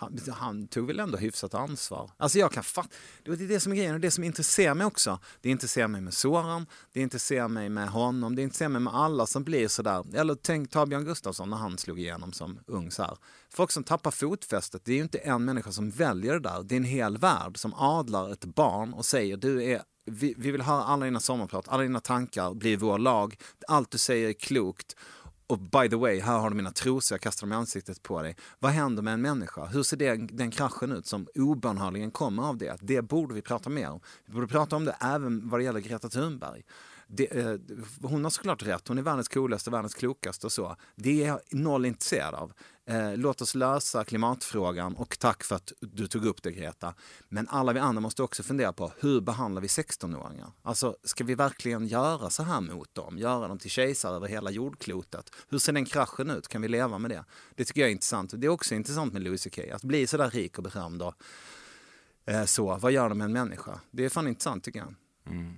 han, 0.00 0.18
han 0.32 0.68
tog 0.68 0.86
väl 0.86 1.00
ändå 1.00 1.18
hyfsat 1.18 1.54
ansvar. 1.54 2.10
Alltså 2.16 2.38
jag 2.38 2.52
kan 2.52 2.62
fatta, 2.62 2.88
det 3.24 3.30
är 3.30 3.48
det 3.48 3.60
som 3.60 3.72
är 3.72 3.76
grejen 3.76 3.94
och 3.94 4.00
det 4.00 4.10
som 4.10 4.24
intresserar 4.24 4.74
mig 4.74 4.86
också. 4.86 5.18
Det 5.40 5.50
intresserar 5.50 5.88
mig 5.88 6.00
med 6.00 6.14
Soran, 6.14 6.66
det 6.92 7.00
intresserar 7.00 7.48
mig 7.48 7.68
med 7.68 7.88
honom, 7.88 8.36
det 8.36 8.42
intresserar 8.42 8.68
mig 8.68 8.80
med 8.80 8.94
alla 8.94 9.26
som 9.26 9.44
blir 9.44 9.68
sådär. 9.68 10.04
Eller 10.14 10.34
tänk 10.34 10.70
ta 10.70 10.86
Björn 10.86 11.04
Gustafsson 11.04 11.50
när 11.50 11.56
han 11.56 11.78
slog 11.78 12.00
igenom 12.00 12.32
som 12.32 12.60
ung 12.66 12.90
så 12.90 13.02
här. 13.02 13.16
Folk 13.50 13.70
som 13.70 13.84
tappar 13.84 14.10
fotfästet, 14.10 14.84
det 14.84 14.92
är 14.92 14.96
ju 14.96 15.02
inte 15.02 15.18
en 15.18 15.44
människa 15.44 15.72
som 15.72 15.90
väljer 15.90 16.32
det 16.32 16.40
där. 16.40 16.62
Det 16.62 16.74
är 16.74 16.76
en 16.76 16.84
hel 16.84 17.18
värld 17.18 17.58
som 17.58 17.74
adlar 17.74 18.32
ett 18.32 18.44
barn 18.44 18.94
och 18.94 19.04
säger 19.04 19.36
du 19.36 19.64
är 19.64 19.82
vi, 20.10 20.34
vi 20.38 20.50
vill 20.50 20.62
höra 20.62 20.82
alla 20.82 21.04
dina 21.04 21.20
sommarprat, 21.20 21.68
alla 21.68 21.82
dina 21.82 22.00
tankar 22.00 22.54
blir 22.54 22.76
vår 22.76 22.98
lag. 22.98 23.36
Allt 23.68 23.90
du 23.90 23.98
säger 23.98 24.28
är 24.28 24.32
klokt. 24.32 24.96
Och 25.48 25.58
by 25.58 25.88
the 25.88 25.96
way, 25.96 26.20
här 26.20 26.38
har 26.38 26.50
du 26.50 26.56
mina 26.56 26.70
trosor, 26.70 27.14
jag 27.14 27.20
kastar 27.20 27.46
dem 27.46 27.52
i 27.52 27.56
ansiktet 27.56 28.02
på 28.02 28.22
dig. 28.22 28.36
Vad 28.58 28.72
händer 28.72 29.02
med 29.02 29.14
en 29.14 29.20
människa? 29.20 29.64
Hur 29.64 29.82
ser 29.82 29.96
den, 29.96 30.28
den 30.32 30.50
kraschen 30.50 30.92
ut 30.92 31.06
som 31.06 31.26
obönhörligen 31.34 32.10
kommer 32.10 32.42
av 32.42 32.56
det? 32.56 32.76
Det 32.80 33.02
borde 33.02 33.34
vi 33.34 33.42
prata 33.42 33.70
mer 33.70 33.90
om. 33.90 34.00
Vi 34.26 34.32
borde 34.32 34.46
prata 34.46 34.76
om 34.76 34.84
det 34.84 34.96
även 35.00 35.48
vad 35.48 35.60
det 35.60 35.64
gäller 35.64 35.80
Greta 35.80 36.08
Thunberg. 36.08 36.62
Det, 37.06 37.36
eh, 37.36 37.54
hon 38.02 38.24
har 38.24 38.30
såklart 38.30 38.62
rätt, 38.62 38.88
hon 38.88 38.98
är 38.98 39.02
världens 39.02 39.28
coolaste, 39.28 39.70
världens 39.70 39.94
klokaste 39.94 40.46
och 40.46 40.52
så. 40.52 40.76
Det 40.96 41.24
är 41.24 41.28
jag 41.28 41.40
noll 41.50 41.84
intresserad 41.86 42.34
av. 42.34 42.52
Eh, 42.88 43.16
låt 43.16 43.40
oss 43.40 43.54
lösa 43.54 44.04
klimatfrågan 44.04 44.96
och 44.96 45.18
tack 45.18 45.44
för 45.44 45.56
att 45.56 45.72
du 45.80 46.06
tog 46.06 46.24
upp 46.26 46.42
det 46.42 46.52
Greta. 46.52 46.94
Men 47.28 47.48
alla 47.48 47.72
vi 47.72 47.80
andra 47.80 48.00
måste 48.00 48.22
också 48.22 48.42
fundera 48.42 48.72
på 48.72 48.92
hur 49.00 49.20
behandlar 49.20 49.62
vi 49.62 49.68
16-åringar? 49.68 50.52
Alltså 50.62 50.96
ska 51.04 51.24
vi 51.24 51.34
verkligen 51.34 51.86
göra 51.86 52.30
så 52.30 52.42
här 52.42 52.60
mot 52.60 52.94
dem? 52.94 53.18
Göra 53.18 53.48
dem 53.48 53.58
till 53.58 53.70
kejsare 53.70 54.16
över 54.16 54.28
hela 54.28 54.50
jordklotet? 54.50 55.30
Hur 55.48 55.58
ser 55.58 55.72
den 55.72 55.84
kraschen 55.84 56.30
ut? 56.30 56.48
Kan 56.48 56.62
vi 56.62 56.68
leva 56.68 56.98
med 56.98 57.10
det? 57.10 57.24
Det 57.54 57.64
tycker 57.64 57.80
jag 57.80 57.88
är 57.88 57.92
intressant. 57.92 58.32
Det 58.36 58.46
är 58.46 58.50
också 58.50 58.74
intressant 58.74 59.12
med 59.12 59.22
Louis 59.22 59.44
CK, 59.44 59.58
att 59.58 59.82
bli 59.82 60.06
så 60.06 60.16
där 60.16 60.30
rik 60.30 60.58
och 60.58 60.64
berömd 60.64 61.02
och 61.02 61.14
eh, 62.26 62.44
så. 62.44 62.76
Vad 62.76 62.92
gör 62.92 63.08
de 63.08 63.18
med 63.18 63.24
en 63.24 63.32
människa? 63.32 63.80
Det 63.90 64.04
är 64.04 64.08
fan 64.08 64.28
intressant 64.28 64.64
tycker 64.64 64.78
jag. 64.78 64.94
Mm. 65.26 65.54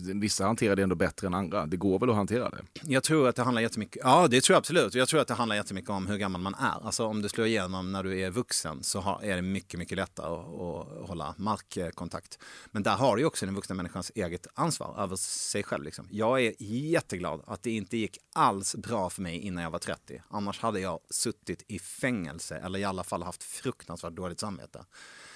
Vissa 0.00 0.46
hanterar 0.46 0.76
det 0.76 0.82
ändå 0.82 0.94
bättre 0.94 1.26
än 1.26 1.34
andra. 1.34 1.66
Det 1.66 1.76
går 1.76 1.98
väl 1.98 2.10
att 2.10 2.16
hantera 2.16 2.50
det? 2.50 2.64
Jag 2.82 3.02
tror 3.02 3.28
att 3.28 3.36
det 3.36 3.42
handlar 3.42 3.62
jättemycket, 3.62 4.02
ja 4.04 4.28
det 4.28 4.40
tror 4.40 4.54
jag 4.54 4.58
absolut. 4.58 4.94
Jag 4.94 5.08
tror 5.08 5.20
att 5.20 5.28
det 5.28 5.34
handlar 5.34 5.56
jättemycket 5.56 5.90
om 5.90 6.06
hur 6.06 6.16
gammal 6.16 6.40
man 6.40 6.54
är. 6.54 6.86
Alltså 6.86 7.06
om 7.06 7.22
du 7.22 7.28
slår 7.28 7.46
igenom 7.46 7.92
när 7.92 8.02
du 8.02 8.20
är 8.20 8.30
vuxen 8.30 8.82
så 8.82 9.20
är 9.22 9.36
det 9.36 9.42
mycket, 9.42 9.78
mycket 9.78 9.96
lättare 9.96 10.26
att, 10.26 11.08
hålla 11.08 11.34
markkontakt. 11.38 12.38
Men 12.66 12.82
där 12.82 12.96
har 12.96 13.16
du 13.16 13.24
också 13.24 13.46
den 13.46 13.54
vuxna 13.54 13.74
människans 13.74 14.12
eget 14.14 14.46
ansvar 14.54 14.94
över 14.98 15.16
sig 15.16 15.62
själv. 15.62 15.84
Liksom. 15.84 16.08
Jag 16.10 16.42
är 16.42 16.54
jätteglad 16.58 17.42
att 17.46 17.62
det 17.62 17.70
inte 17.70 17.96
gick 17.96 18.18
alls 18.32 18.74
bra 18.74 19.10
för 19.10 19.22
mig 19.22 19.38
innan 19.38 19.62
jag 19.62 19.70
var 19.70 19.78
30. 19.78 20.22
Annars 20.28 20.60
hade 20.60 20.80
jag 20.80 21.00
suttit 21.10 21.64
i 21.68 21.78
fängelse 21.78 22.56
eller 22.56 22.78
i 22.78 22.84
alla 22.84 23.04
fall 23.04 23.22
haft 23.22 23.44
fruktansvärt 23.44 24.12
dåligt 24.12 24.40
samvete. 24.40 24.84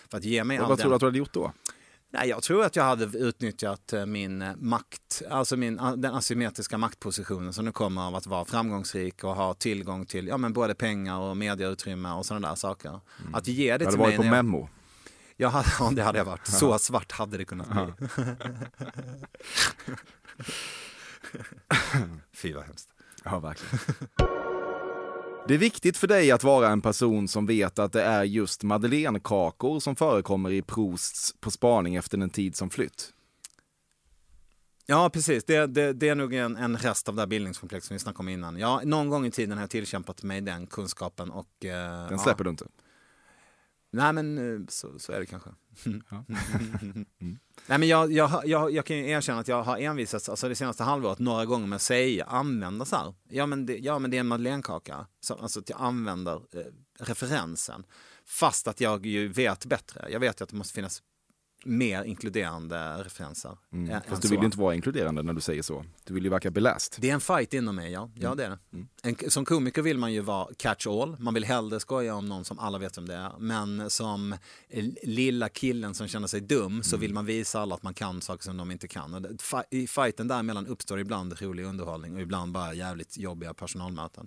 För 0.09 0.19
att 0.19 0.25
ge 0.25 0.45
mig 0.45 0.59
Vad, 0.59 0.65
all 0.65 0.69
vad 0.69 0.79
den... 0.79 0.83
tror 0.83 0.91
du 0.91 0.95
att 0.95 1.01
du 1.01 1.07
hade 1.07 1.19
gjort 1.19 1.33
då? 1.33 1.53
Nej, 2.13 2.29
jag 2.29 2.43
tror 2.43 2.65
att 2.65 2.77
jag 2.77 2.85
hade 2.85 3.05
utnyttjat 3.19 3.93
eh, 3.93 4.07
min 4.07 4.43
eh, 4.43 4.53
makt, 4.57 5.23
alltså 5.31 5.57
min, 5.57 5.81
a- 5.81 5.97
den 5.97 6.15
asymmetriska 6.15 6.79
maktpositionen 6.79 7.53
som 7.53 7.65
nu 7.65 7.73
kommer 7.73 8.03
av 8.07 8.15
att 8.17 8.27
vara 8.27 8.45
framgångsrik 8.45 9.25
och 9.25 9.35
ha 9.37 9.55
tillgång 9.55 10.07
till 10.07 10.27
ja, 10.27 10.37
men 10.37 10.53
både 10.53 10.75
pengar 10.75 11.19
och 11.19 11.37
medieutrymme 11.37 12.13
och 12.13 12.27
sådana 12.27 12.49
där 12.49 12.55
saker. 12.55 13.01
Att 13.33 13.47
ge 13.47 13.73
det 13.73 13.79
Du 13.79 13.85
hade 13.85 13.91
till 13.91 13.99
varit 13.99 14.09
mig. 14.11 14.17
på 14.19 14.25
jag, 14.25 14.45
Memo. 14.45 14.69
jag 15.37 15.51
hade, 15.51 15.69
ja, 15.81 15.91
det 15.95 16.03
hade 16.03 16.19
jag 16.19 16.25
varit. 16.25 16.47
Så 16.47 16.79
svart 16.79 17.13
hade 17.13 17.37
det 17.37 17.45
kunnat 17.45 17.69
bli. 17.71 18.07
Fy 22.35 22.53
vad 22.53 22.65
hemskt. 22.65 22.89
Ja, 23.25 23.39
verkligen. 23.39 23.79
Det 25.47 25.55
är 25.55 25.59
viktigt 25.59 25.97
för 25.97 26.07
dig 26.07 26.31
att 26.31 26.45
vara 26.45 26.69
en 26.69 26.81
person 26.81 27.29
som 27.29 27.47
vet 27.47 27.79
att 27.79 27.93
det 27.93 28.03
är 28.03 28.25
just 28.25 28.63
madeleinekakor 28.63 29.81
som 29.81 29.97
förekommer 29.97 30.51
i 30.51 30.63
Prousts 30.63 31.35
På 31.41 31.51
spaning 31.51 31.95
efter 31.95 32.19
en 32.19 32.31
tid 32.31 32.57
som 32.57 32.71
flytt. 32.71 33.13
Ja, 34.87 35.11
precis. 35.11 35.45
Det, 35.45 35.67
det, 35.67 35.93
det 35.93 36.09
är 36.09 36.15
nog 36.15 36.35
en, 36.35 36.57
en 36.57 36.77
rest 36.77 37.09
av 37.09 37.15
det 37.15 37.23
här 37.23 37.27
bildningskomplexet 37.27 37.87
som 37.89 37.95
vi 37.95 37.99
snackade 37.99 38.21
om 38.21 38.29
innan. 38.29 38.59
Ja, 38.59 38.81
någon 38.85 39.09
gång 39.09 39.27
i 39.27 39.31
tiden 39.31 39.59
har 39.59 39.63
jag 39.63 39.71
tillkämpat 39.71 40.23
mig 40.23 40.41
den 40.41 40.67
kunskapen 40.67 41.31
och... 41.31 41.65
eh, 41.65 41.71
Den 41.71 42.09
ja. 42.11 42.19
släpper 42.19 42.45
du 42.45 42.51
inte. 42.51 42.67
Nej 43.93 44.13
men 44.13 44.39
eh, 44.39 44.67
så, 44.69 44.99
så 44.99 45.13
är 45.13 45.21
det 45.21 45.27
kanske. 45.27 45.51
Ja. 46.11 46.25
Nej 47.67 47.79
men 47.79 47.89
jag, 47.89 48.13
jag, 48.13 48.47
jag, 48.47 48.71
jag 48.73 48.85
kan 48.85 48.97
ju 48.97 49.11
erkänna 49.11 49.41
att 49.41 49.49
jag 49.49 49.63
har 49.63 49.79
envisats 49.79 50.29
alltså 50.29 50.49
det 50.49 50.55
senaste 50.55 50.83
halvåret 50.85 51.19
några 51.19 51.45
gånger 51.45 51.67
med 51.67 51.77
att 51.77 51.83
säga, 51.83 52.25
använda 52.25 52.85
så 52.85 52.97
här. 52.97 53.15
Ja 53.29 53.47
men 53.47 53.67
det, 53.67 53.77
ja, 53.79 53.99
men 53.99 54.11
det 54.11 54.17
är 54.17 54.21
en 54.21 54.27
madeleinekaka. 54.27 55.07
Så, 55.21 55.35
alltså 55.35 55.61
att 55.61 55.71
jag 55.71 55.81
använder 55.81 56.35
eh, 56.35 56.65
referensen. 56.99 57.85
Fast 58.27 58.69
att 58.69 58.81
jag 58.81 59.07
ju 59.07 59.29
vet 59.29 59.67
bättre. 59.67 60.07
Jag 60.11 60.21
vet 60.21 60.41
ju 60.41 60.43
att 60.43 60.51
det 60.51 60.57
måste 60.57 60.75
finnas 60.75 61.03
mer 61.65 62.03
inkluderande 62.05 62.97
referenser. 63.05 63.59
Mm. 63.73 63.91
ä- 63.91 64.03
Fast 64.09 64.23
du 64.23 64.29
så. 64.29 64.33
vill 64.35 64.41
ju 64.41 64.47
inte 64.47 64.59
vara 64.59 64.75
inkluderande 64.75 65.23
när 65.23 65.33
du 65.33 65.41
säger 65.41 65.63
så. 65.63 65.85
Du 66.05 66.15
vill 66.15 66.25
ju 66.25 66.31
verka 66.31 66.51
beläst. 66.51 66.97
Det 67.01 67.11
är 67.11 67.15
en 67.15 67.21
fight 67.21 67.55
inom 67.55 67.77
mig, 67.77 67.93
ja. 67.93 68.11
Ja, 68.15 68.35
det 68.35 68.45
är 68.45 68.51
det. 68.51 68.59
En, 69.03 69.31
som 69.31 69.45
komiker 69.45 69.83
vill 69.83 69.99
man 69.99 70.13
ju 70.13 70.21
vara 70.21 70.49
catch 70.57 70.87
all. 70.87 71.17
Man 71.19 71.35
vill 71.35 71.45
hellre 71.45 71.81
skoja 71.81 72.15
om 72.15 72.27
någon 72.29 72.45
som 72.45 72.59
alla 72.59 72.79
vet 72.79 72.99
om 72.99 73.07
det 73.07 73.15
är. 73.15 73.33
Men 73.39 73.91
som 73.91 74.35
lilla 75.03 75.49
killen 75.49 75.95
som 75.95 76.09
känner 76.09 76.27
sig 76.27 76.41
dum 76.41 76.83
så 76.83 76.97
vill 76.97 77.15
man 77.15 77.27
visa 77.27 77.61
alla 77.61 77.75
att 77.75 77.83
man 77.83 77.95
kan 77.95 78.21
saker 78.21 78.43
som 78.45 78.57
de 78.57 78.71
inte 78.71 78.89
kan. 78.89 79.15
Och 79.15 79.23
det, 79.23 79.43
fi- 79.43 79.63
I 79.71 79.87
fighten 79.87 80.29
däremellan 80.29 80.67
uppstår 80.67 81.01
ibland 81.01 81.41
rolig 81.43 81.65
underhållning 81.65 82.15
och 82.15 82.21
ibland 82.21 82.53
bara 82.53 82.75
jävligt 82.75 83.19
jobbiga 83.19 83.55
personalmöten. 83.55 84.27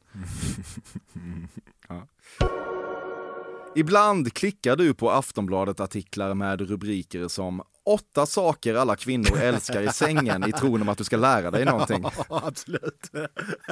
Ibland 3.76 4.34
klickar 4.34 4.76
du 4.76 4.94
på 4.94 5.12
Aftonbladet-artiklar 5.12 6.34
med 6.34 6.62
rubriker 6.62 7.28
som 7.28 7.62
Åtta 7.86 8.26
saker 8.26 8.76
alla 8.76 8.96
kvinnor 8.96 9.38
älskar 9.38 9.82
i 9.82 9.88
sängen 9.94 10.50
i 10.50 10.52
tron 10.52 10.82
om 10.82 10.90
att 10.90 10.98
du 10.98 11.04
ska 11.04 11.18
lära 11.18 11.52
dig 11.52 11.66
någonting. 11.66 12.04
Ja, 12.30 12.42
absolut. 12.46 13.12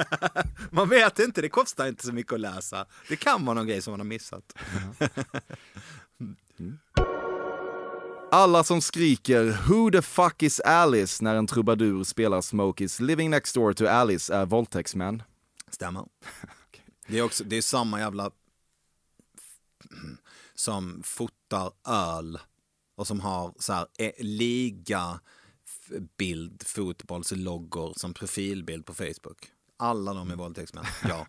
man 0.70 0.88
vet 0.88 1.18
inte, 1.18 1.42
det 1.42 1.48
kostar 1.48 1.86
inte 1.86 2.06
så 2.06 2.12
mycket 2.12 2.32
att 2.32 2.40
läsa. 2.40 2.86
Det 3.08 3.16
kan 3.16 3.44
vara 3.44 3.54
någon 3.54 3.66
grej 3.66 3.82
som 3.82 3.92
man 3.92 4.00
har 4.00 4.04
missat. 4.04 4.54
Alla 8.30 8.64
som 8.64 8.80
skriker 8.80 9.58
“Who 9.68 9.90
the 9.90 10.02
fuck 10.02 10.42
is 10.42 10.60
Alice” 10.60 11.24
när 11.24 11.34
en 11.34 11.46
trubadur 11.46 12.04
spelar 12.04 12.40
Smokies 12.40 13.00
“Living 13.00 13.30
next 13.30 13.54
door 13.54 13.72
to 13.72 13.86
Alice” 13.86 14.34
är 14.34 14.46
våldtäktsmän. 14.46 15.22
Stämmer. 15.70 16.04
Det 17.06 17.18
är, 17.18 17.22
också, 17.22 17.44
det 17.44 17.56
är 17.56 17.62
samma 17.62 18.00
jävla 18.00 18.30
som 20.54 21.02
fotar 21.02 21.72
öl 21.88 22.38
och 22.94 23.06
som 23.06 23.20
har 23.20 23.54
så 23.58 23.72
här 23.72 23.86
eh, 23.98 24.12
liga 24.18 25.20
bild, 26.16 26.62
fotbollsloggor 26.66 27.92
som 27.96 28.14
profilbild 28.14 28.86
på 28.86 28.94
Facebook. 28.94 29.50
Alla 29.76 30.14
de 30.14 30.30
är 30.30 30.36
våldtäktsmän, 30.36 30.84
ja. 31.04 31.26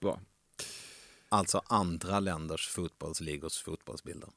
Bra. 0.00 0.20
Alltså 1.28 1.62
andra 1.66 2.20
länders 2.20 2.68
fotbollsligors 2.68 3.62
fotbollsbilder. 3.62 4.30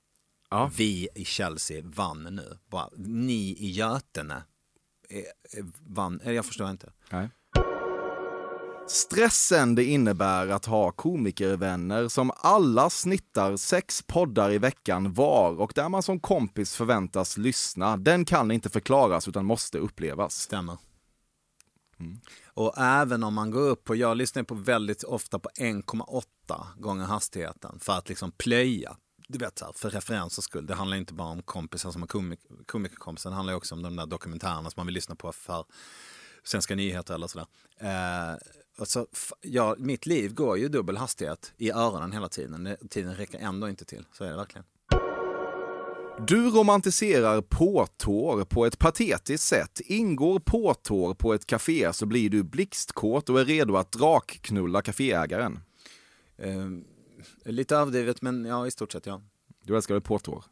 Ja. 0.50 0.72
Vi 0.78 1.10
i 1.16 1.26
Chelsea 1.26 1.82
vann 1.84 2.24
nu. 2.24 2.58
Bara, 2.68 2.90
ni 2.98 3.56
i 3.60 3.72
Götene 3.72 4.44
eh, 5.10 5.20
eh, 5.20 5.66
vann. 5.80 6.22
Jag 6.24 6.46
förstår 6.46 6.70
inte. 6.70 6.94
Nej. 7.10 7.30
Stressen 8.88 9.76
det 9.76 9.84
innebär 9.84 10.48
att 10.48 10.66
ha 10.66 10.92
komikervänner 10.92 12.08
som 12.08 12.32
alla 12.36 12.90
snittar 12.90 13.58
sex 13.58 14.02
poddar 14.02 14.52
i 14.52 14.58
veckan 14.58 15.14
var 15.14 15.60
och 15.60 15.72
där 15.76 15.90
man 15.90 16.04
som 16.04 16.20
kompis 16.20 16.76
förväntas 16.76 17.38
lyssna, 17.38 17.98
den 17.98 18.26
kan 18.26 18.52
inte 18.52 18.70
förklaras 18.70 19.28
utan 19.28 19.46
måste 19.46 19.78
upplevas. 19.78 20.36
Stämmer. 20.36 20.78
Mm. 22.00 22.20
Och 22.46 22.78
även 22.78 23.24
om 23.24 23.34
man 23.34 23.52
går 23.52 23.62
upp 23.70 23.84
på, 23.84 23.96
jag 23.96 24.18
lyssnar 24.18 24.44
på 24.44 24.56
väldigt 24.56 25.04
ofta 25.04 25.40
på 25.40 25.50
1,8 25.50 26.26
gånger 26.78 27.06
hastigheten 27.06 27.80
för 27.80 27.94
att 27.94 28.10
liksom 28.10 28.32
plöja. 28.32 28.98
Du 29.28 29.38
vet 29.38 29.60
så 29.60 29.66
här, 29.66 29.74
för 29.74 29.90
referensers 29.90 30.46
skull. 30.46 30.66
Det 30.66 30.76
handlar 30.76 30.98
inte 30.98 31.14
bara 31.14 31.28
om 31.28 31.42
kompisar 31.42 31.92
som 31.92 32.02
har 32.02 32.08
komik 32.08 32.40
komikerkompisar. 32.66 33.30
Det 33.30 33.36
handlar 33.36 33.54
också 33.54 33.76
om 33.76 33.82
de 33.82 33.96
där 33.96 34.06
dokumentärerna 34.06 34.70
som 34.70 34.74
man 34.76 34.86
vill 34.86 34.96
lyssna 34.96 35.16
på 35.16 35.32
för 35.32 35.66
svenska 36.44 36.76
nyheter 36.76 37.14
eller 37.14 37.28
sådär. 37.28 37.48
Eh, 37.78 38.38
och 38.78 38.88
så, 38.88 39.08
f- 39.14 39.32
ja, 39.42 39.76
mitt 39.80 40.06
liv 40.06 40.34
går 40.34 40.58
ju 40.58 40.68
dubbel 40.70 40.98
hastighet 40.98 41.54
i 41.58 41.72
öronen 41.72 42.12
hela 42.12 42.30
tiden. 42.30 42.78
Tiden 42.90 43.16
räcker 43.16 43.40
ändå 43.40 43.70
inte 43.70 43.86
till. 43.86 44.06
Så 44.12 44.24
är 44.24 44.30
det 44.30 44.36
verkligen. 44.36 44.66
Du 46.28 46.50
romantiserar 46.50 47.42
påtår 47.42 48.46
på 48.46 48.66
ett 48.66 48.80
patetiskt 48.80 49.48
sätt. 49.48 49.80
Ingår 49.86 50.40
påtår 50.40 51.14
på 51.14 51.34
ett 51.34 51.46
café 51.46 51.94
så 51.94 52.06
blir 52.06 52.30
du 52.30 52.44
blixtkåt 52.44 53.30
och 53.30 53.40
är 53.42 53.46
redo 53.46 53.76
att 53.76 53.92
drakknulla 53.92 54.82
kaféägaren. 54.82 55.60
Eh, 56.38 56.68
lite 57.46 57.76
överdrivet 57.76 58.22
men 58.22 58.46
ja, 58.46 58.68
i 58.68 58.72
stort 58.72 58.92
sett 58.92 59.06
ja. 59.06 59.22
Du 59.64 59.76
älskar 59.76 60.00
påtår? 60.00 60.44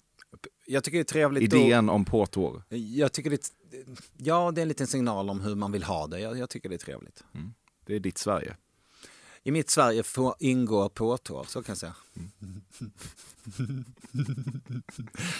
Jag 0.65 0.83
tycker 0.83 0.97
det 0.97 1.01
är 1.01 1.03
trevligt. 1.03 1.43
Idén 1.53 1.89
om 1.89 2.05
påtår. 2.05 2.63
Jag 2.69 3.11
tycker 3.11 3.29
det, 3.29 3.51
ja, 4.17 4.51
det 4.51 4.61
är 4.61 4.63
en 4.63 4.67
liten 4.67 4.87
signal 4.87 5.29
om 5.29 5.41
hur 5.41 5.55
man 5.55 5.71
vill 5.71 5.83
ha 5.83 6.07
det. 6.07 6.19
Jag, 6.19 6.37
jag 6.37 6.49
tycker 6.49 6.69
det 6.69 6.75
är 6.75 6.77
trevligt. 6.77 7.23
Det 7.91 7.95
är 7.95 7.99
ditt 7.99 8.17
Sverige. 8.17 8.55
I 9.43 9.51
mitt 9.51 9.69
Sverige 9.69 10.03
får 10.03 10.35
ingår 10.39 10.89
påtår, 10.89 11.45
så 11.47 11.63
kan 11.63 11.73
jag 11.73 11.77
säga. 11.77 11.95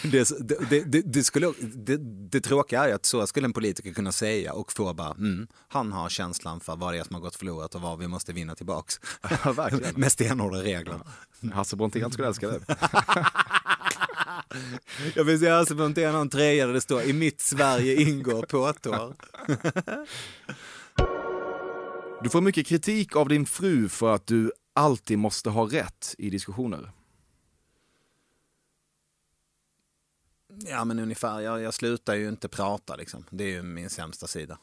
det, 0.04 0.30
det, 0.40 0.70
det, 0.70 0.84
det, 0.84 1.02
det, 1.02 1.24
skulle, 1.24 1.54
det, 1.62 1.98
det 2.32 2.42
tråkiga 2.42 2.88
är 2.88 2.94
att 2.94 3.06
så 3.06 3.28
skulle 3.28 3.46
en 3.46 3.54
politiker 3.54 3.94
kunna 3.94 4.12
säga 4.12 4.54
och 4.54 4.72
få 4.72 4.94
bara, 4.94 5.12
mm, 5.12 5.48
han 5.68 5.92
har 5.92 6.10
känslan 6.10 6.60
för 6.60 6.76
vad 6.76 6.94
det 6.94 7.00
är 7.00 7.04
som 7.04 7.16
har 7.16 7.22
gått 7.22 7.36
förlorat 7.36 7.76
och 7.76 7.82
vad 7.82 8.00
vi 8.00 8.08
måste 8.08 8.34
vinna 8.34 8.56
tillbaks. 8.56 9.00
Ja, 9.44 9.52
verkligen. 9.52 9.96
Med 10.00 10.12
stenhårda 10.12 10.64
regler. 10.64 11.00
Hasse 11.54 11.76
Brontén 11.76 12.12
skulle 12.12 12.28
älska 12.28 12.48
det. 12.48 12.60
Jag 15.16 15.24
vill 15.24 15.40
säga 15.40 15.58
Hasse 15.58 15.76
Brontén 15.76 16.14
har 16.14 16.22
en 16.22 16.30
tröja 16.30 16.68
där 16.68 16.74
det 16.74 16.82
står 16.82 17.02
i 17.02 17.14
mitt 17.14 17.42
Sverige 17.42 18.02
ingår 18.02 18.44
påtår. 18.44 19.16
Du 22.24 22.30
får 22.30 22.42
mycket 22.42 22.68
kritik 22.68 23.16
av 23.16 23.28
din 23.28 23.46
fru 23.46 23.90
för 23.90 24.16
att 24.16 24.28
du 24.28 24.52
alltid 24.74 25.18
måste 25.18 25.50
ha 25.50 25.66
rätt 25.66 26.16
i 26.18 26.30
diskussioner. 26.30 26.92
Ja 30.66 30.86
men 30.86 31.00
ungefär, 31.00 31.40
jag, 31.40 31.62
jag 31.62 31.74
slutar 31.74 32.16
ju 32.16 32.30
inte 32.30 32.48
prata 32.48 32.96
liksom. 32.96 33.26
Det 33.30 33.44
är 33.44 33.50
ju 33.50 33.64
min 33.64 33.90
sämsta 33.90 34.28
sida. 34.28 34.58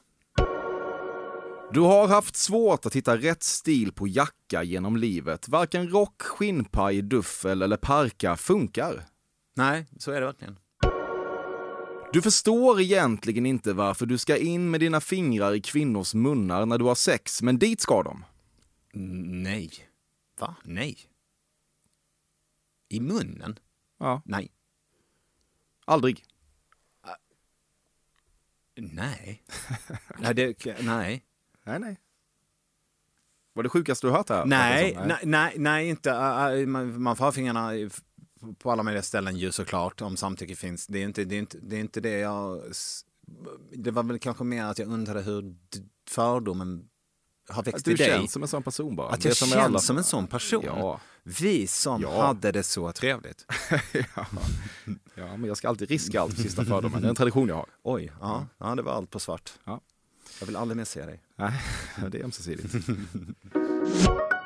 Du 1.72 1.80
har 1.80 2.08
haft 2.08 2.36
svårt 2.36 2.86
att 2.86 2.96
hitta 2.96 3.16
rätt 3.16 3.42
stil 3.42 3.92
på 3.92 4.08
jacka 4.08 4.62
genom 4.62 4.96
livet. 4.96 5.48
Varken 5.48 5.88
rock, 5.88 6.22
skinnpaj, 6.22 7.02
duffel 7.02 7.62
eller 7.62 7.76
parka 7.76 8.36
funkar. 8.36 9.04
Nej, 9.54 9.86
så 9.98 10.10
är 10.10 10.20
det 10.20 10.26
verkligen. 10.26 10.58
Du 12.12 12.22
förstår 12.22 12.80
egentligen 12.80 13.46
inte 13.46 13.72
varför 13.72 14.06
du 14.06 14.18
ska 14.18 14.36
in 14.36 14.70
med 14.70 14.80
dina 14.80 15.00
fingrar 15.00 15.54
i 15.54 15.60
kvinnors 15.60 16.14
munnar 16.14 16.66
när 16.66 16.78
du 16.78 16.84
har 16.84 16.94
sex, 16.94 17.42
men 17.42 17.58
dit 17.58 17.80
ska 17.80 18.02
de. 18.02 18.24
Nej. 19.42 19.70
Va? 20.40 20.56
Nej. 20.64 20.98
I 22.88 23.00
munnen? 23.00 23.58
Ja, 23.98 24.22
Nej. 24.24 24.50
aldrig. 25.84 26.24
Nej. 28.76 29.42
nej, 30.18 30.34
det, 30.34 30.64
nej. 30.82 31.24
Nej, 31.64 31.78
nej. 31.80 31.98
Var 33.52 33.62
det 33.62 33.68
sjukaste 33.68 34.06
du 34.06 34.10
hört 34.10 34.28
här? 34.28 34.44
Nej, 34.46 34.84
Pettersson? 34.84 35.08
nej, 35.08 35.20
nej, 35.24 35.54
nej, 35.58 35.88
inte. 35.88 36.10
Äh, 36.10 36.46
äh, 36.46 36.66
Man, 36.66 37.02
man 37.02 37.16
får 37.16 37.24
ha 37.24 37.32
fingrarna 37.32 37.76
i- 37.76 37.90
på 38.58 38.70
alla 38.72 38.82
möjliga 38.82 39.02
ställen 39.02 39.36
ju 39.36 39.52
såklart 39.52 40.00
om 40.00 40.16
samtycke 40.16 40.54
finns. 40.56 40.86
Det 40.86 40.98
är 40.98 41.04
inte 41.04 41.24
det, 41.24 41.34
är 41.34 41.38
inte, 41.38 41.58
det, 41.62 41.76
är 41.76 41.80
inte 41.80 42.00
det 42.00 42.18
jag... 42.18 42.62
Det 43.72 43.90
var 43.90 44.02
väl 44.02 44.18
kanske 44.18 44.44
mer 44.44 44.64
att 44.64 44.78
jag 44.78 44.88
undrade 44.88 45.22
hur 45.22 45.56
fördomen 46.10 46.84
har 47.48 47.62
växt 47.62 47.78
Att 47.78 47.84
du 47.84 47.90
i 47.90 47.94
dig. 47.94 48.06
känns 48.06 48.32
som 48.32 48.42
en 48.42 48.48
sån 48.48 48.62
person 48.62 48.96
bara. 48.96 49.08
Att 49.10 49.24
jag 49.24 49.36
som 49.36 49.48
känns 49.48 49.60
alla- 49.64 49.78
som 49.78 49.98
en 49.98 50.04
sån 50.04 50.26
person. 50.26 50.62
Ja. 50.66 51.00
Vi 51.22 51.66
som 51.66 52.02
Ja. 52.02 52.26
hade 52.26 52.52
det 52.52 52.62
så 52.62 52.92
trevligt. 52.92 53.44
ja. 54.16 54.26
ja, 55.14 55.36
men 55.36 55.44
jag 55.44 55.56
ska 55.56 55.68
alltid 55.68 55.88
riska 55.90 56.20
allt 56.20 56.34
för 56.34 56.42
sista 56.42 56.64
fördomen. 56.64 57.00
Det 57.02 57.06
är 57.06 57.10
en 57.10 57.14
tradition 57.16 57.48
jag 57.48 57.54
har. 57.56 57.66
Oj, 57.82 58.12
ja, 58.20 58.46
ja 58.58 58.74
det 58.74 58.82
var 58.82 58.92
allt 58.92 59.10
på 59.10 59.18
svart. 59.18 59.52
Ja. 59.64 59.80
Jag 60.40 60.46
vill 60.46 60.56
aldrig 60.56 60.76
mer 60.76 60.84
se 60.84 61.06
dig. 61.06 61.22
Nej, 61.36 61.52
det 62.10 62.18
är 62.20 62.24
ömsesidigt. 62.24 62.74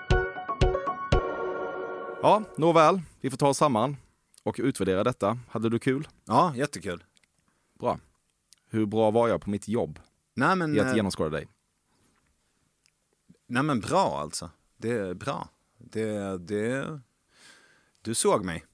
ja, 2.23 2.43
nåväl. 2.57 3.01
Vi 3.21 3.31
får 3.31 3.37
ta 3.37 3.49
oss 3.49 3.59
samman 3.59 3.97
och 4.43 4.57
utvärdera 4.59 5.05
detta. 5.05 5.39
Hade 5.49 5.69
du 5.69 5.79
kul? 5.79 6.09
Ja, 6.25 6.53
jättekul. 6.57 7.05
Bra. 7.79 7.99
Hur 8.69 8.87
bra 8.87 9.11
var 9.11 9.29
jag 9.29 9.41
på 9.41 9.51
mitt 9.51 9.69
jobb 9.69 9.99
Nej 10.35 10.57
men, 10.57 10.77
i 10.77 10.81
att 10.81 10.87
eh, 10.87 10.95
genomskåda 10.97 11.31
dig? 11.31 11.49
nej 13.47 13.63
men 13.63 13.81
bra 13.81 14.21
alltså. 14.21 14.51
Det 14.77 14.91
är 14.91 15.15
bra. 15.15 15.49
Det, 15.79 16.39
det, 16.39 17.01
du 18.03 18.15
såg 18.15 18.45
mig. 18.45 18.65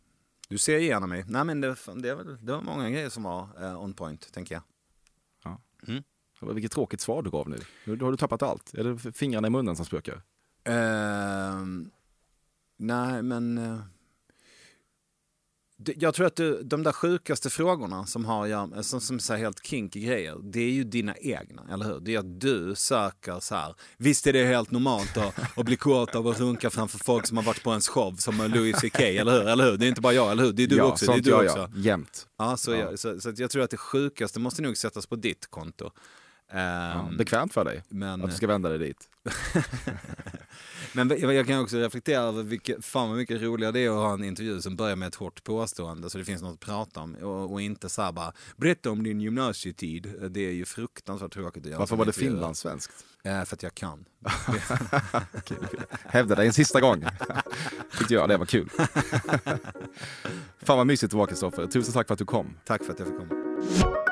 Du 0.48 0.58
ser 0.58 0.78
igenom 0.78 1.10
mig. 1.10 1.24
Nej 1.28 1.44
men 1.44 1.60
det, 1.60 1.76
det, 1.94 2.14
var- 2.14 2.24
det 2.40 2.52
var 2.52 2.60
många 2.62 2.90
grejer 2.90 3.08
som 3.08 3.22
var 3.22 3.48
eh, 3.60 3.82
on 3.82 3.92
point, 3.94 4.32
tänker 4.32 4.54
jag. 4.54 4.62
Vilket 6.40 6.72
tråkigt 6.72 7.00
svar 7.00 7.22
du 7.22 7.30
gav 7.30 7.48
nu. 7.48 7.58
Nu 7.84 7.96
har 8.04 8.10
du 8.10 8.16
tappat 8.16 8.42
allt. 8.42 8.74
Är 8.74 8.84
det 8.84 9.12
fingrarna 9.12 9.46
i 9.46 9.50
munnen 9.50 9.76
som 9.76 9.84
spökar? 9.86 10.22
Ehm, 10.64 11.90
nej, 12.78 13.22
men... 13.22 13.58
eh, 13.58 13.78
det- 15.80 15.94
jag 16.02 16.14
tror 16.14 16.26
att 16.26 16.36
du, 16.36 16.62
de 16.62 16.82
där 16.82 16.92
sjukaste 16.92 17.50
frågorna 17.50 18.06
som 18.06 18.24
har 18.24 18.66
med- 18.66 18.84
som, 18.86 19.00
som 19.00 19.20
så 19.20 19.34
helt 19.34 19.66
kinky 19.66 20.00
grejer, 20.00 20.36
det 20.42 20.60
är 20.60 20.70
ju 20.70 20.84
dina 20.84 21.16
egna, 21.16 21.62
eller 21.72 21.84
hur? 21.86 22.00
Det 22.00 22.14
är 22.14 22.18
att 22.18 22.40
du 22.40 22.74
söker 22.76 23.40
så 23.40 23.54
här, 23.54 23.74
visst 23.96 24.26
är 24.26 24.32
det 24.32 24.44
helt 24.44 24.70
normalt 24.70 25.16
att, 25.16 25.58
att 25.58 25.64
bli 25.66 25.76
kåt 25.76 26.14
av 26.14 26.28
att 26.28 26.40
runka 26.40 26.70
framför 26.70 26.98
folk 26.98 27.26
som 27.26 27.36
har 27.36 27.44
varit 27.44 27.62
på 27.62 27.70
ens 27.70 27.88
show, 27.88 28.16
som 28.16 28.36
Louis 28.54 28.76
CK, 28.76 29.00
eller 29.00 29.32
hur? 29.32 29.48
Eller 29.48 29.64
hur? 29.70 29.76
Det 29.76 29.86
är 29.86 29.88
inte 29.88 30.00
bara 30.00 30.12
jag, 30.12 30.30
eller 30.32 30.42
hur? 30.44 30.52
Det 30.52 30.62
är 30.62 30.66
du 30.66 30.76
ja, 30.76 30.84
också. 30.84 31.06
Det 31.06 31.12
är 31.12 31.14
sånt 31.14 31.24
du 31.24 31.30
gör 31.30 31.44
också. 31.44 31.58
jag 31.58 31.70
jämt. 31.78 32.26
Ja, 32.38 32.56
så, 32.56 32.70
Ja. 32.72 32.76
Jag, 32.78 32.98
så, 32.98 33.20
så 33.20 33.32
jag 33.36 33.50
tror 33.50 33.62
att 33.62 33.70
det 33.70 33.76
sjukaste 33.76 34.40
måste 34.40 34.62
nog 34.62 34.76
sättas 34.76 35.06
på 35.06 35.16
ditt 35.16 35.46
konto. 35.50 35.90
Ja, 36.52 36.58
Ehm, 36.58 37.16
bekvämt 37.16 37.54
för 37.54 37.64
dig 37.64 37.82
men, 37.88 38.22
att 38.24 38.30
du 38.30 38.36
ska 38.36 38.46
vända 38.46 38.68
dig 38.68 38.78
dit. 38.78 39.08
Men 40.92 41.20
jag 41.20 41.46
kan 41.46 41.60
också 41.60 41.76
reflektera 41.76 42.22
över 42.22 42.42
vilket, 42.42 42.84
fan 42.84 43.08
vad 43.08 43.18
mycket 43.18 43.42
roligare 43.42 43.72
det 43.72 43.80
är 43.80 43.88
att 43.88 43.96
ha 43.96 44.12
en 44.14 44.24
intervju 44.24 44.60
som 44.60 44.76
börjar 44.76 44.96
med 44.96 45.08
ett 45.08 45.14
hårt 45.14 45.44
påstående 45.44 46.10
så 46.10 46.18
det 46.18 46.24
finns 46.24 46.42
något 46.42 46.54
att 46.54 46.60
prata 46.60 47.00
om 47.00 47.14
och, 47.14 47.52
och 47.52 47.60
inte 47.60 47.88
så 47.88 48.02
här 48.02 48.12
bara 48.12 48.32
berätta 48.56 48.90
om 48.90 49.02
din 49.02 49.20
gymnasietid. 49.20 50.14
Det 50.30 50.40
är 50.40 50.52
ju 50.52 50.64
fruktansvärt 50.64 51.32
tråkigt 51.32 51.64
att 51.64 51.70
göra. 51.70 51.78
Varför 51.78 51.96
var 51.96 52.04
det 52.04 52.12
finlandssvenskt? 52.12 53.04
Eh, 53.22 53.44
för 53.44 53.56
att 53.56 53.62
jag 53.62 53.74
kan. 53.74 54.04
Hävda 56.04 56.34
dig 56.34 56.46
en 56.46 56.52
sista 56.52 56.80
gång. 56.80 57.04
Tyckte 57.98 58.14
jag 58.14 58.28
det 58.28 58.36
var 58.36 58.46
kul. 58.46 58.70
Fan 60.62 60.76
vad 60.76 60.86
mysigt 60.86 61.12
att 61.12 61.16
vara 61.16 61.26
Kristoffer. 61.26 61.66
Tusen 61.66 61.92
tack 61.92 62.06
för 62.06 62.14
att 62.14 62.18
du 62.18 62.24
kom. 62.24 62.56
Tack 62.64 62.84
för 62.84 62.92
att 62.92 62.98
jag 62.98 63.08
fick 63.08 63.16
komma. 63.16 64.07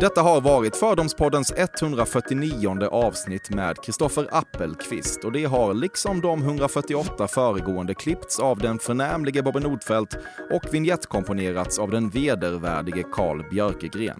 Detta 0.00 0.22
har 0.22 0.40
varit 0.40 0.76
Fördomspoddens 0.76 1.52
149 1.56 2.88
avsnitt 2.90 3.50
med 3.50 3.82
Kristoffer 3.82 4.28
Appelqvist 4.30 5.24
och 5.24 5.32
det 5.32 5.44
har 5.44 5.74
liksom 5.74 6.20
de 6.20 6.42
148 6.42 7.28
föregående 7.28 7.94
klippts 7.94 8.38
av 8.38 8.58
den 8.58 8.78
förnämlige 8.78 9.42
Bobbe 9.42 9.60
Nordfeldt 9.60 10.16
och 10.50 10.74
vignettkomponerats 10.74 11.78
av 11.78 11.90
den 11.90 12.10
vedervärdige 12.10 13.04
Carl 13.12 13.50
Björkegren 13.50 14.18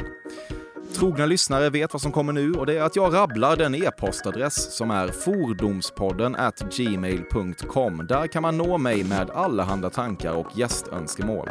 trogna 0.95 1.27
lyssnare 1.27 1.71
vet 1.71 1.93
vad 1.93 2.03
som 2.03 2.13
kommer 2.13 2.33
nu 2.33 2.53
och 2.53 2.67
det 2.67 2.79
är 2.79 2.83
att 2.83 2.97
jag 2.97 3.15
rabblar 3.15 3.57
den 3.57 3.75
e-postadress 3.75 4.77
som 4.77 4.91
är 4.91 5.09
fordomspodden 5.09 6.37
at 6.37 6.77
gmail.com. 6.77 8.07
Där 8.07 8.27
kan 8.27 8.43
man 8.43 8.57
nå 8.57 8.79
mig 8.79 9.05
med 9.05 9.31
allehanda 9.31 9.91
tankar 9.91 10.33
och 10.33 10.47
gästönskemål. 10.59 11.51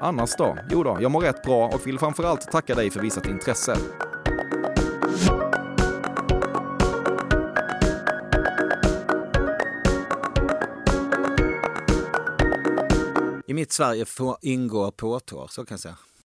Annars 0.00 0.36
då? 0.38 0.58
Jo 0.70 0.82
då, 0.82 0.98
jag 1.00 1.10
mår 1.10 1.20
rätt 1.20 1.42
bra 1.42 1.68
och 1.68 1.86
vill 1.86 1.98
framförallt 1.98 2.52
tacka 2.52 2.74
dig 2.74 2.90
för 2.90 3.00
visat 3.00 3.26
intresse. 3.26 3.76
I 13.46 13.54
mitt 13.54 13.72
Sverige 13.72 14.04
får, 14.04 14.36
ingår 14.40 14.90
påtår, 14.90 15.46
så 15.50 15.64
kan 15.64 15.74
jag 15.74 15.80
säga. 15.80 15.96